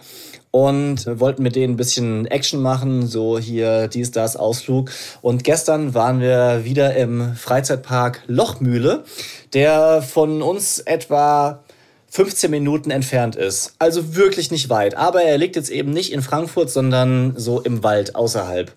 und 0.55 1.05
wollten 1.19 1.43
mit 1.43 1.57
denen 1.57 1.73
ein 1.73 1.75
bisschen 1.75 2.27
Action 2.27 2.61
machen, 2.61 3.07
so 3.07 3.37
hier 3.37 3.89
dies, 3.89 4.11
das, 4.11 4.37
Ausflug. 4.37 4.89
Und 5.21 5.43
gestern 5.43 5.93
waren 5.93 6.21
wir 6.21 6.63
wieder 6.63 6.95
im 6.95 7.35
Freizeitpark 7.35 8.23
Lochmühle, 8.27 9.03
der 9.51 10.01
von 10.01 10.41
uns 10.41 10.79
etwa 10.79 11.65
15 12.07 12.49
Minuten 12.49 12.89
entfernt 12.89 13.35
ist. 13.35 13.73
Also 13.79 14.15
wirklich 14.15 14.49
nicht 14.49 14.69
weit. 14.69 14.95
Aber 14.95 15.23
er 15.23 15.37
liegt 15.37 15.57
jetzt 15.57 15.69
eben 15.69 15.91
nicht 15.91 16.13
in 16.13 16.21
Frankfurt, 16.21 16.69
sondern 16.69 17.33
so 17.35 17.59
im 17.59 17.83
Wald 17.83 18.15
außerhalb. 18.15 18.71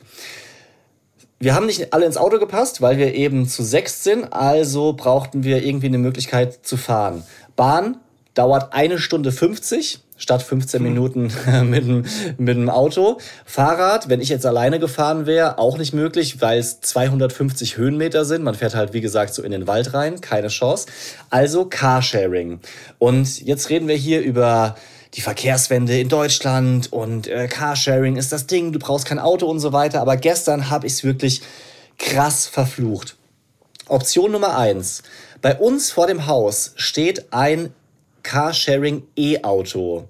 Wir 1.39 1.55
haben 1.55 1.67
nicht 1.67 1.93
alle 1.93 2.07
ins 2.07 2.17
Auto 2.17 2.41
gepasst, 2.41 2.83
weil 2.83 2.99
wir 2.99 3.15
eben 3.15 3.47
zu 3.47 3.63
sechs 3.63 4.03
sind. 4.03 4.33
Also 4.33 4.95
brauchten 4.95 5.45
wir 5.45 5.65
irgendwie 5.65 5.87
eine 5.87 5.99
Möglichkeit 5.99 6.67
zu 6.67 6.77
fahren. 6.77 7.23
Bahn 7.55 7.99
dauert 8.35 8.73
eine 8.73 8.99
Stunde 8.99 9.31
50 9.31 10.01
statt 10.19 10.43
15 10.43 10.83
Minuten 10.83 11.33
mit, 11.65 11.87
dem, 11.87 12.05
mit 12.37 12.57
dem 12.57 12.69
Auto. 12.69 13.19
Fahrrad, 13.47 14.09
wenn 14.09 14.21
ich 14.21 14.29
jetzt 14.29 14.45
alleine 14.45 14.79
gefahren 14.79 15.27
wäre, 15.27 15.59
auch 15.59 15.79
nicht 15.79 15.95
möglich, 15.95 16.43
weil 16.43 16.59
es 16.59 16.81
250 16.81 17.79
Höhenmeter 17.79 18.25
sind. 18.25 18.43
Man 18.43 18.55
fährt 18.55 18.75
halt, 18.75 18.93
wie 18.93 19.01
gesagt, 19.01 19.33
so 19.33 19.43
in 19.43 19.53
den 19.53 19.67
Wald 19.67 19.95
rein. 19.95 20.21
Keine 20.21 20.49
Chance. 20.49 20.87
Also 21.31 21.65
Carsharing. 21.65 22.61
Und 22.99 23.41
jetzt 23.41 23.71
reden 23.71 23.89
wir 23.89 23.97
hier 23.97 24.21
über 24.21 24.77
die 25.15 25.21
Verkehrswende 25.23 25.99
in 25.99 26.09
Deutschland 26.09 26.93
und 26.93 27.29
äh, 27.29 27.49
Carsharing 27.49 28.17
ist 28.17 28.31
das 28.31 28.47
Ding, 28.47 28.73
du 28.73 28.79
brauchst 28.79 29.07
kein 29.07 29.19
Auto 29.19 29.47
und 29.47 29.59
so 29.59 29.73
weiter. 29.73 30.01
Aber 30.01 30.17
gestern 30.17 30.69
habe 30.69 30.87
ich 30.87 30.95
es 30.95 31.05
wirklich 31.05 31.41
krass 31.97 32.47
verflucht. 32.47 33.17
Option 33.87 34.33
Nummer 34.33 34.59
eins: 34.59 35.03
Bei 35.41 35.57
uns 35.57 35.91
vor 35.91 36.07
dem 36.07 36.27
Haus 36.27 36.73
steht 36.77 37.33
ein 37.33 37.73
Carsharing 38.23 39.05
E-Auto. 39.17 40.09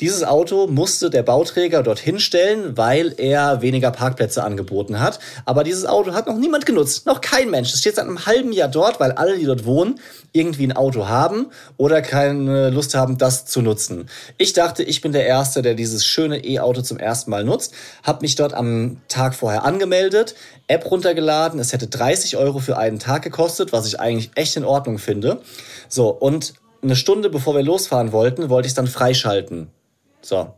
Dieses 0.00 0.24
Auto 0.24 0.66
musste 0.66 1.10
der 1.10 1.22
Bauträger 1.22 1.82
dorthin 1.82 2.18
stellen, 2.18 2.76
weil 2.76 3.14
er 3.16 3.62
weniger 3.62 3.90
Parkplätze 3.90 4.42
angeboten 4.42 5.00
hat. 5.00 5.18
Aber 5.44 5.64
dieses 5.64 5.86
Auto 5.86 6.12
hat 6.12 6.26
noch 6.26 6.36
niemand 6.36 6.66
genutzt, 6.66 7.06
noch 7.06 7.20
kein 7.20 7.50
Mensch. 7.50 7.72
Es 7.72 7.80
steht 7.80 7.96
seit 7.96 8.06
einem 8.06 8.26
halben 8.26 8.52
Jahr 8.52 8.68
dort, 8.68 9.00
weil 9.00 9.12
alle, 9.12 9.38
die 9.38 9.44
dort 9.44 9.64
wohnen, 9.64 10.00
irgendwie 10.32 10.66
ein 10.66 10.76
Auto 10.76 11.08
haben 11.08 11.46
oder 11.76 12.02
keine 12.02 12.70
Lust 12.70 12.94
haben, 12.94 13.18
das 13.18 13.46
zu 13.46 13.62
nutzen. 13.62 14.08
Ich 14.38 14.52
dachte, 14.52 14.82
ich 14.82 15.00
bin 15.00 15.12
der 15.12 15.26
Erste, 15.26 15.62
der 15.62 15.74
dieses 15.74 16.04
schöne 16.06 16.44
E-Auto 16.44 16.82
zum 16.82 16.98
ersten 16.98 17.30
Mal 17.30 17.44
nutzt, 17.44 17.74
habe 18.02 18.22
mich 18.22 18.36
dort 18.36 18.54
am 18.54 19.00
Tag 19.08 19.34
vorher 19.34 19.64
angemeldet, 19.64 20.34
App 20.66 20.90
runtergeladen. 20.90 21.58
Es 21.58 21.72
hätte 21.72 21.88
30 21.88 22.36
Euro 22.36 22.60
für 22.60 22.78
einen 22.78 22.98
Tag 22.98 23.22
gekostet, 23.22 23.72
was 23.72 23.86
ich 23.86 23.98
eigentlich 23.98 24.30
echt 24.36 24.56
in 24.56 24.64
Ordnung 24.64 24.98
finde. 24.98 25.40
So, 25.88 26.08
und 26.10 26.54
eine 26.82 26.96
Stunde 26.96 27.30
bevor 27.30 27.54
wir 27.54 27.62
losfahren 27.62 28.12
wollten, 28.12 28.48
wollte 28.48 28.66
ich 28.66 28.70
es 28.70 28.76
dann 28.76 28.86
freischalten. 28.86 29.68
So. 30.22 30.54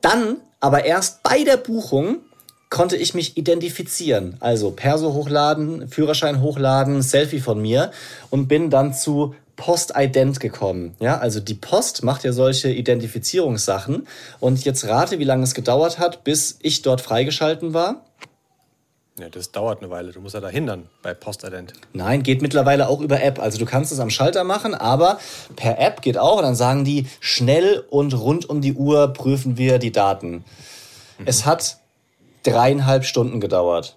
Dann, 0.00 0.38
aber 0.60 0.84
erst 0.84 1.22
bei 1.22 1.44
der 1.44 1.56
Buchung, 1.56 2.20
konnte 2.70 2.96
ich 2.96 3.14
mich 3.14 3.36
identifizieren. 3.36 4.36
Also 4.38 4.70
Perso 4.70 5.12
hochladen, 5.12 5.88
Führerschein 5.88 6.40
hochladen, 6.40 7.02
Selfie 7.02 7.40
von 7.40 7.60
mir 7.60 7.90
und 8.30 8.46
bin 8.46 8.70
dann 8.70 8.94
zu 8.94 9.34
Postident 9.56 10.40
gekommen. 10.40 10.94
Ja, 11.00 11.18
also 11.18 11.38
die 11.40 11.54
Post 11.54 12.02
macht 12.02 12.24
ja 12.24 12.32
solche 12.32 12.70
Identifizierungssachen. 12.70 14.06
Und 14.38 14.64
jetzt 14.64 14.86
rate, 14.86 15.18
wie 15.18 15.24
lange 15.24 15.42
es 15.42 15.52
gedauert 15.52 15.98
hat, 15.98 16.24
bis 16.24 16.58
ich 16.62 16.80
dort 16.80 17.02
freigeschalten 17.02 17.74
war. 17.74 18.06
Ja, 19.20 19.28
das 19.28 19.52
dauert 19.52 19.82
eine 19.82 19.90
Weile. 19.90 20.12
Du 20.12 20.20
musst 20.20 20.34
ja 20.34 20.40
da 20.40 20.48
hindern 20.48 20.88
bei 21.02 21.12
Postident. 21.12 21.74
Nein, 21.92 22.22
geht 22.22 22.40
mittlerweile 22.40 22.88
auch 22.88 23.00
über 23.00 23.22
App. 23.22 23.38
Also 23.38 23.58
du 23.58 23.66
kannst 23.66 23.92
es 23.92 24.00
am 24.00 24.08
Schalter 24.08 24.44
machen, 24.44 24.74
aber 24.74 25.18
per 25.56 25.78
App 25.78 26.00
geht 26.00 26.16
auch. 26.16 26.38
Und 26.38 26.44
dann 26.44 26.54
sagen 26.54 26.84
die, 26.84 27.06
schnell 27.20 27.84
und 27.90 28.14
rund 28.14 28.48
um 28.48 28.60
die 28.60 28.72
Uhr 28.72 29.12
prüfen 29.12 29.56
wir 29.58 29.78
die 29.78 29.92
Daten. 29.92 30.44
Es 31.26 31.44
hat 31.44 31.78
dreieinhalb 32.44 33.04
Stunden 33.04 33.40
gedauert. 33.40 33.96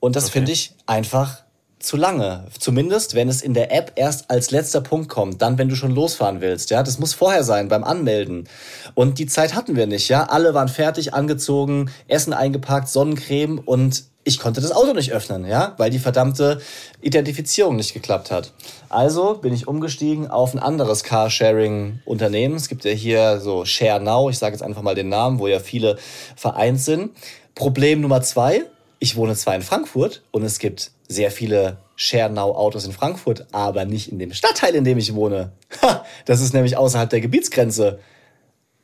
Und 0.00 0.14
das 0.14 0.30
finde 0.30 0.52
ich 0.52 0.72
einfach 0.86 1.42
zu 1.80 1.96
lange. 1.96 2.46
Zumindest, 2.58 3.14
wenn 3.14 3.28
es 3.28 3.42
in 3.42 3.54
der 3.54 3.72
App 3.72 3.92
erst 3.96 4.30
als 4.30 4.50
letzter 4.50 4.80
Punkt 4.80 5.08
kommt, 5.08 5.42
dann, 5.42 5.58
wenn 5.58 5.68
du 5.68 5.76
schon 5.76 5.94
losfahren 5.94 6.40
willst. 6.40 6.70
Ja, 6.70 6.82
das 6.82 6.98
muss 6.98 7.14
vorher 7.14 7.44
sein 7.44 7.68
beim 7.68 7.84
Anmelden. 7.84 8.48
Und 8.94 9.18
die 9.18 9.26
Zeit 9.26 9.54
hatten 9.54 9.76
wir 9.76 9.86
nicht. 9.86 10.08
Ja, 10.08 10.24
alle 10.24 10.54
waren 10.54 10.68
fertig, 10.68 11.14
angezogen, 11.14 11.90
Essen 12.08 12.32
eingepackt, 12.32 12.88
Sonnencreme 12.88 13.58
und 13.58 14.04
ich 14.28 14.38
konnte 14.38 14.60
das 14.60 14.72
Auto 14.72 14.92
nicht 14.92 15.10
öffnen, 15.10 15.46
ja, 15.46 15.74
weil 15.78 15.90
die 15.90 15.98
verdammte 15.98 16.60
Identifizierung 17.00 17.76
nicht 17.76 17.94
geklappt 17.94 18.30
hat. 18.30 18.52
Also 18.90 19.34
bin 19.34 19.54
ich 19.54 19.66
umgestiegen 19.66 20.30
auf 20.30 20.52
ein 20.52 20.58
anderes 20.58 21.02
Carsharing-Unternehmen. 21.02 22.54
Es 22.54 22.68
gibt 22.68 22.84
ja 22.84 22.90
hier 22.90 23.40
so 23.40 23.64
Share 23.64 24.00
Now, 24.00 24.28
ich 24.28 24.36
sage 24.36 24.52
jetzt 24.52 24.62
einfach 24.62 24.82
mal 24.82 24.94
den 24.94 25.08
Namen, 25.08 25.38
wo 25.38 25.46
ja 25.46 25.60
viele 25.60 25.96
vereint 26.36 26.78
sind. 26.78 27.12
Problem 27.54 28.02
Nummer 28.02 28.20
zwei, 28.20 28.64
ich 28.98 29.16
wohne 29.16 29.34
zwar 29.34 29.54
in 29.54 29.62
Frankfurt 29.62 30.22
und 30.30 30.42
es 30.42 30.58
gibt 30.58 30.90
sehr 31.08 31.30
viele 31.30 31.78
Share 31.96 32.30
Now 32.30 32.54
Autos 32.54 32.84
in 32.84 32.92
Frankfurt, 32.92 33.46
aber 33.50 33.86
nicht 33.86 34.12
in 34.12 34.18
dem 34.18 34.34
Stadtteil, 34.34 34.74
in 34.74 34.84
dem 34.84 34.98
ich 34.98 35.14
wohne. 35.14 35.52
Ha, 35.80 36.04
das 36.26 36.42
ist 36.42 36.52
nämlich 36.52 36.76
außerhalb 36.76 37.08
der 37.08 37.22
Gebietsgrenze. 37.22 37.98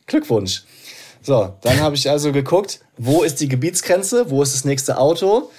Glückwunsch. 0.07 0.65
So, 1.25 1.55
dann 1.63 1.81
habe 1.81 1.97
ich 1.97 2.11
also 2.11 2.33
geguckt, 2.33 2.81
wo 2.99 3.23
ist 3.23 3.41
die 3.41 3.49
Gebietsgrenze, 3.49 4.29
wo 4.29 4.43
ist 4.43 4.55
das 4.55 4.67
nächste 4.67 4.99
Auto. 4.99 5.51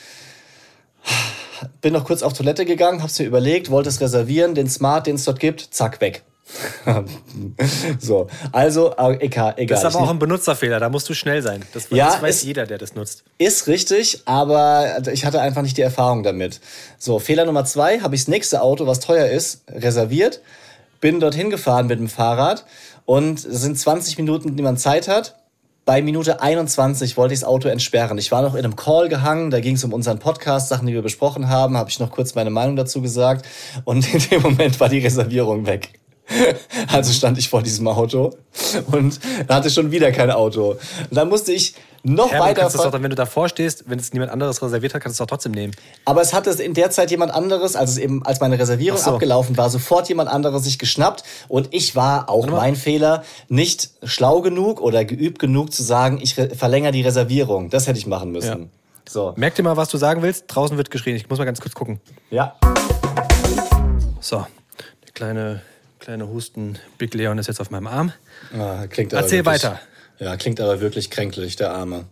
Bin 1.81 1.91
noch 1.91 2.05
kurz 2.05 2.21
auf 2.21 2.33
Toilette 2.33 2.65
gegangen, 2.65 2.99
habe 2.99 3.09
es 3.09 3.17
mir 3.17 3.25
überlegt, 3.25 3.71
wollte 3.71 3.89
es 3.89 3.99
reservieren, 3.99 4.53
den 4.53 4.69
Smart, 4.69 5.07
den 5.07 5.15
es 5.15 5.23
dort 5.23 5.39
gibt, 5.39 5.61
zack, 5.71 6.01
weg. 6.01 6.21
so, 7.99 8.27
also 8.51 8.93
egal. 9.19 9.55
egal. 9.57 9.65
Das 9.65 9.79
ist 9.79 9.95
aber 9.95 10.05
auch 10.05 10.11
ein 10.11 10.19
Benutzerfehler, 10.19 10.79
da 10.79 10.89
musst 10.89 11.09
du 11.09 11.15
schnell 11.15 11.41
sein. 11.41 11.65
Das, 11.73 11.89
ja, 11.89 12.11
das 12.11 12.21
weiß 12.21 12.43
jeder, 12.43 12.67
der 12.67 12.77
das 12.77 12.93
nutzt. 12.93 13.23
Ist 13.39 13.65
richtig, 13.65 14.21
aber 14.25 15.01
ich 15.11 15.25
hatte 15.25 15.41
einfach 15.41 15.63
nicht 15.63 15.77
die 15.77 15.81
Erfahrung 15.81 16.21
damit. 16.21 16.61
So, 16.99 17.17
Fehler 17.17 17.45
Nummer 17.45 17.65
zwei, 17.65 18.01
habe 18.01 18.13
ich 18.13 18.21
das 18.21 18.27
nächste 18.27 18.61
Auto, 18.61 18.85
was 18.85 18.99
teuer 18.99 19.25
ist, 19.25 19.63
reserviert, 19.67 20.41
bin 21.01 21.19
dorthin 21.19 21.49
gefahren 21.49 21.87
mit 21.87 21.97
dem 21.97 22.09
Fahrrad 22.09 22.65
und 23.05 23.43
es 23.43 23.61
sind 23.61 23.79
20 23.79 24.19
Minuten, 24.19 24.55
die 24.55 24.61
man 24.61 24.77
Zeit 24.77 25.07
hat 25.07 25.35
bei 25.85 26.01
Minute 26.01 26.41
21 26.41 27.15
wollte 27.15 27.35
ich 27.35 27.41
das 27.41 27.47
Auto 27.47 27.69
entsperren. 27.69 28.17
Ich 28.17 28.31
war 28.31 28.41
noch 28.41 28.55
in 28.55 28.65
einem 28.65 28.75
Call 28.75 29.07
gehangen, 29.07 29.51
da 29.51 29.59
ging 29.59 29.75
es 29.75 29.83
um 29.83 29.93
unseren 29.93 30.17
Podcast, 30.17 30.69
Sachen, 30.69 30.87
die 30.87 30.93
wir 30.93 31.03
besprochen 31.03 31.47
haben, 31.47 31.77
habe 31.77 31.91
ich 31.91 31.99
noch 31.99 32.09
kurz 32.09 32.33
meine 32.33 32.49
Meinung 32.49 32.75
dazu 32.75 33.01
gesagt 33.01 33.45
und 33.85 34.11
in 34.11 34.19
dem 34.19 34.41
Moment 34.41 34.79
war 34.79 34.89
die 34.89 34.99
Reservierung 34.99 35.65
weg. 35.65 35.99
Also 36.87 37.13
stand 37.13 37.37
ich 37.37 37.49
vor 37.49 37.61
diesem 37.61 37.87
Auto 37.87 38.31
und 38.91 39.19
hatte 39.47 39.69
schon 39.69 39.91
wieder 39.91 40.11
kein 40.11 40.31
Auto. 40.31 40.71
Und 40.71 41.11
dann 41.11 41.29
musste 41.29 41.51
ich 41.51 41.75
noch 42.05 42.31
ja, 42.31 42.39
weiter. 42.39 42.61
Kannst 42.61 42.77
doch, 42.77 42.93
wenn 42.93 43.09
du 43.09 43.15
davor 43.15 43.49
stehst, 43.49 43.89
wenn 43.89 43.97
es 43.97 44.13
niemand 44.13 44.31
anderes 44.31 44.61
reserviert 44.61 44.93
hat, 44.93 45.01
kannst 45.01 45.19
du 45.19 45.23
es 45.23 45.27
doch 45.27 45.29
trotzdem 45.31 45.51
nehmen. 45.51 45.73
Aber 46.05 46.21
es 46.21 46.33
hatte 46.33 46.51
in 46.51 46.73
der 46.73 46.91
Zeit 46.91 47.09
jemand 47.09 47.33
anderes, 47.33 47.75
als 47.75 47.91
es 47.91 47.97
eben, 47.97 48.23
als 48.25 48.39
meine 48.39 48.59
Reservierung 48.59 48.99
so. 48.99 49.11
abgelaufen 49.11 49.57
war, 49.57 49.69
sofort 49.69 50.07
jemand 50.07 50.29
anderes 50.29 50.63
sich 50.63 50.77
geschnappt 50.77 51.23
und 51.47 51.69
ich 51.71 51.95
war 51.95 52.29
auch 52.29 52.47
mein 52.47 52.75
Fehler, 52.75 53.23
nicht 53.49 53.89
schlau 54.03 54.41
genug 54.41 54.81
oder 54.81 55.03
geübt 55.03 55.39
genug 55.39 55.73
zu 55.73 55.81
sagen, 55.83 56.19
ich 56.21 56.35
verlängere 56.35 56.91
die 56.91 57.01
Reservierung. 57.01 57.69
Das 57.69 57.87
hätte 57.87 57.97
ich 57.97 58.05
machen 58.05 58.31
müssen. 58.31 58.61
Ja. 58.61 58.67
So. 59.09 59.33
Merk 59.35 59.55
dir 59.55 59.63
mal, 59.63 59.77
was 59.77 59.89
du 59.89 59.97
sagen 59.97 60.21
willst. 60.21 60.45
Draußen 60.47 60.77
wird 60.77 60.91
geschrien. 60.91 61.15
Ich 61.15 61.29
muss 61.29 61.39
mal 61.39 61.45
ganz 61.45 61.59
kurz 61.59 61.73
gucken. 61.73 61.99
Ja. 62.29 62.55
So, 64.19 64.45
der 65.03 65.11
kleine, 65.13 65.61
kleine 65.99 66.27
Husten. 66.27 66.77
Big 66.97 67.13
Leon 67.13 67.37
ist 67.37 67.47
jetzt 67.47 67.61
auf 67.61 67.69
meinem 67.69 67.87
Arm. 67.87 68.13
Ah, 68.57 68.87
klingt 68.87 69.13
Erzähl 69.13 69.45
wirklich, 69.45 69.63
weiter. 69.63 69.79
Ja, 70.19 70.37
klingt 70.37 70.61
aber 70.61 70.79
wirklich 70.79 71.09
kränklich, 71.09 71.55
der 71.55 71.71
Arme. 71.71 72.05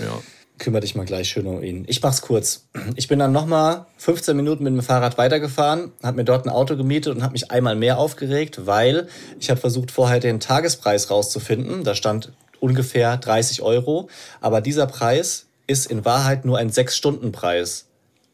Ja. 0.00 0.20
Kümmere 0.58 0.82
dich 0.82 0.94
mal 0.94 1.06
gleich 1.06 1.28
schön 1.28 1.46
um 1.46 1.62
ihn. 1.62 1.84
Ich 1.88 2.02
mach's 2.02 2.20
kurz. 2.20 2.66
Ich 2.96 3.08
bin 3.08 3.18
dann 3.18 3.32
nochmal 3.32 3.86
15 3.96 4.36
Minuten 4.36 4.64
mit 4.64 4.74
dem 4.74 4.82
Fahrrad 4.82 5.16
weitergefahren, 5.16 5.92
habe 6.02 6.18
mir 6.18 6.24
dort 6.24 6.44
ein 6.44 6.50
Auto 6.50 6.76
gemietet 6.76 7.14
und 7.14 7.22
habe 7.22 7.32
mich 7.32 7.50
einmal 7.50 7.76
mehr 7.76 7.98
aufgeregt, 7.98 8.66
weil 8.66 9.08
ich 9.38 9.48
habe 9.48 9.60
versucht, 9.60 9.90
vorher 9.90 10.20
den 10.20 10.38
Tagespreis 10.38 11.10
rauszufinden. 11.10 11.82
Da 11.82 11.94
stand 11.94 12.32
ungefähr 12.58 13.16
30 13.16 13.62
Euro. 13.62 14.10
Aber 14.42 14.60
dieser 14.60 14.86
Preis 14.86 15.46
ist 15.66 15.86
in 15.86 16.04
Wahrheit 16.04 16.44
nur 16.44 16.58
ein 16.58 16.70
6-Stunden-Preis. 16.70 17.86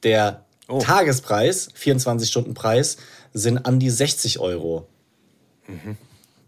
Der 0.02 0.44
oh. 0.68 0.80
Tagespreis, 0.80 1.68
24-Stunden-Preis, 1.80 2.96
sind 3.34 3.66
an 3.66 3.78
die 3.78 3.90
60 3.90 4.40
Euro. 4.40 4.88
Mhm 5.68 5.96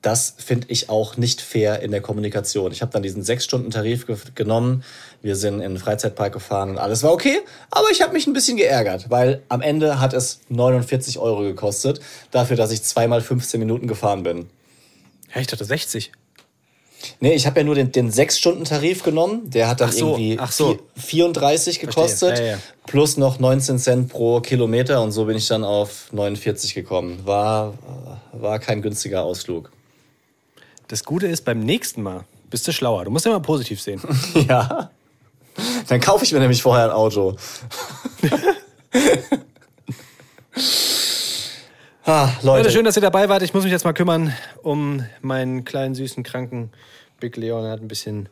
das 0.03 0.35
finde 0.39 0.69
ich 0.71 0.89
auch 0.89 1.17
nicht 1.17 1.41
fair 1.41 1.81
in 1.81 1.91
der 1.91 2.01
Kommunikation. 2.01 2.71
Ich 2.71 2.83
habe 2.83 2.93
dann 2.93 3.03
diesen 3.03 3.23
sechs 3.23 3.45
Stunden 3.45 3.71
Tarif 3.71 4.07
ge 4.07 4.17
genommen. 4.35 4.85
Wir 5.23 5.35
sind 5.35 5.55
in 5.55 5.73
den 5.73 5.79
Freizeitpark 5.79 6.33
gefahren 6.33 6.71
und 6.71 6.79
alles 6.79 7.03
war 7.03 7.13
okay. 7.13 7.41
Aber 7.71 7.89
ich 7.91 8.01
habe 8.01 8.13
mich 8.13 8.27
ein 8.27 8.33
bisschen 8.33 8.57
geärgert, 8.57 9.11
weil 9.11 9.43
am 9.49 9.61
Ende 9.61 10.01
hat 10.01 10.13
es 10.13 10.41
49 10.49 11.19
Euro 11.19 11.43
gekostet, 11.43 12.01
dafür, 12.31 12.57
dass 12.57 12.71
ich 12.71 12.83
zweimal 12.83 13.21
15 13.21 13.59
Minuten 13.59 13.89
gefahren 13.89 14.23
bin. 14.23 14.49
Ja, 15.35 15.41
ich 15.41 15.49
dachte 15.49 15.65
60. 15.65 16.13
Nee, 17.21 17.35
ich 17.35 17.47
habe 17.47 17.61
ja 17.61 17.65
nur 17.65 17.75
den, 17.75 17.93
den 17.93 18.11
6-Stunden-Tarif 18.11 19.03
genommen. 19.03 19.51
Der 19.51 19.69
hat 19.69 19.81
dann 19.81 19.93
so, 19.93 20.17
irgendwie 20.17 20.39
so. 20.51 20.79
34 20.97 21.81
gekostet. 21.81 22.39
Ja, 22.39 22.45
ja. 22.45 22.59
Plus 22.87 23.17
noch 23.17 23.39
19 23.39 23.79
Cent 23.79 24.09
pro 24.09 24.41
Kilometer. 24.41 25.03
Und 25.03 25.13
so 25.13 25.25
bin 25.25 25.37
ich 25.37 25.47
dann 25.47 25.65
auf 25.65 26.13
49 26.13 26.75
gekommen. 26.75 27.21
War, 27.25 27.75
war 28.33 28.59
kein 28.59 28.83
günstiger 28.83 29.23
Ausflug. 29.23 29.71
Das 30.89 31.05
Gute 31.05 31.27
ist, 31.27 31.45
beim 31.45 31.61
nächsten 31.61 32.03
Mal 32.03 32.25
bist 32.49 32.67
du 32.67 32.73
schlauer. 32.73 33.05
Du 33.05 33.11
musst 33.11 33.27
immer 33.27 33.41
positiv 33.41 33.81
sehen. 33.81 34.01
ja. 34.49 34.91
Dann 35.87 36.01
kaufe 36.01 36.25
ich 36.25 36.33
mir 36.33 36.41
nämlich 36.41 36.63
vorher 36.63 36.87
ein 36.87 36.91
Auto. 36.93 37.37
ah, 42.05 42.31
Leute. 42.41 42.47
Leute. 42.47 42.71
Schön, 42.71 42.87
dass 42.87 42.97
ihr 42.97 43.03
dabei 43.03 43.29
wart. 43.29 43.43
Ich 43.43 43.53
muss 43.53 43.65
mich 43.65 43.73
jetzt 43.73 43.85
mal 43.85 43.93
kümmern 43.93 44.33
um 44.63 45.05
meinen 45.21 45.67
kleinen, 45.67 45.95
süßen, 45.95 46.23
kranken 46.23 46.71
Big 47.21 47.37
Leon. 47.37 47.67
Er 47.67 47.73
hat 47.73 47.83
ein 47.83 47.89
bisschen 47.89 48.31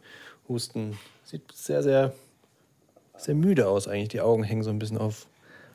Husten. 0.48 0.98
Sieht 1.24 1.42
sehr, 1.52 1.82
sehr, 1.82 2.14
sehr 3.18 3.34
müde 3.34 3.68
aus 3.68 3.86
eigentlich. 3.86 4.08
Die 4.08 4.22
Augen 4.22 4.44
hängen 4.44 4.62
so 4.62 4.70
ein 4.70 4.78
bisschen 4.78 4.96
auf 4.96 5.26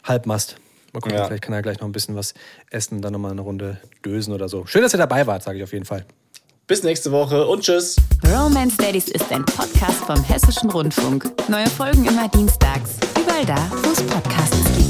Halbmast. 0.03 0.55
Mal 0.93 1.01
gucken, 1.01 1.15
ja. 1.15 1.25
vielleicht 1.25 1.43
kann 1.43 1.53
er 1.53 1.61
gleich 1.61 1.79
noch 1.79 1.87
ein 1.87 1.91
bisschen 1.91 2.15
was 2.15 2.33
essen 2.71 2.95
und 2.95 3.01
dann 3.03 3.13
nochmal 3.13 3.31
eine 3.31 3.41
Runde 3.41 3.77
dösen 4.03 4.33
oder 4.33 4.49
so. 4.49 4.65
Schön, 4.65 4.81
dass 4.81 4.95
ihr 4.95 4.97
dabei 4.97 5.27
wart, 5.27 5.43
sage 5.43 5.59
ich 5.59 5.63
auf 5.63 5.73
jeden 5.73 5.85
Fall. 5.85 6.07
Bis 6.71 6.83
nächste 6.83 7.11
Woche 7.11 7.45
und 7.47 7.63
tschüss. 7.63 7.97
Romance 8.25 8.77
Daddies 8.77 9.09
ist 9.09 9.29
ein 9.29 9.43
Podcast 9.43 10.05
vom 10.05 10.23
Hessischen 10.23 10.69
Rundfunk. 10.69 11.29
Neue 11.49 11.67
Folgen 11.67 12.05
immer 12.05 12.29
dienstags. 12.29 12.91
Überall 13.21 13.45
da, 13.45 13.57
wo 13.83 13.91
es 13.91 14.01
Podcasts 14.03 14.57
gibt. 14.77 14.80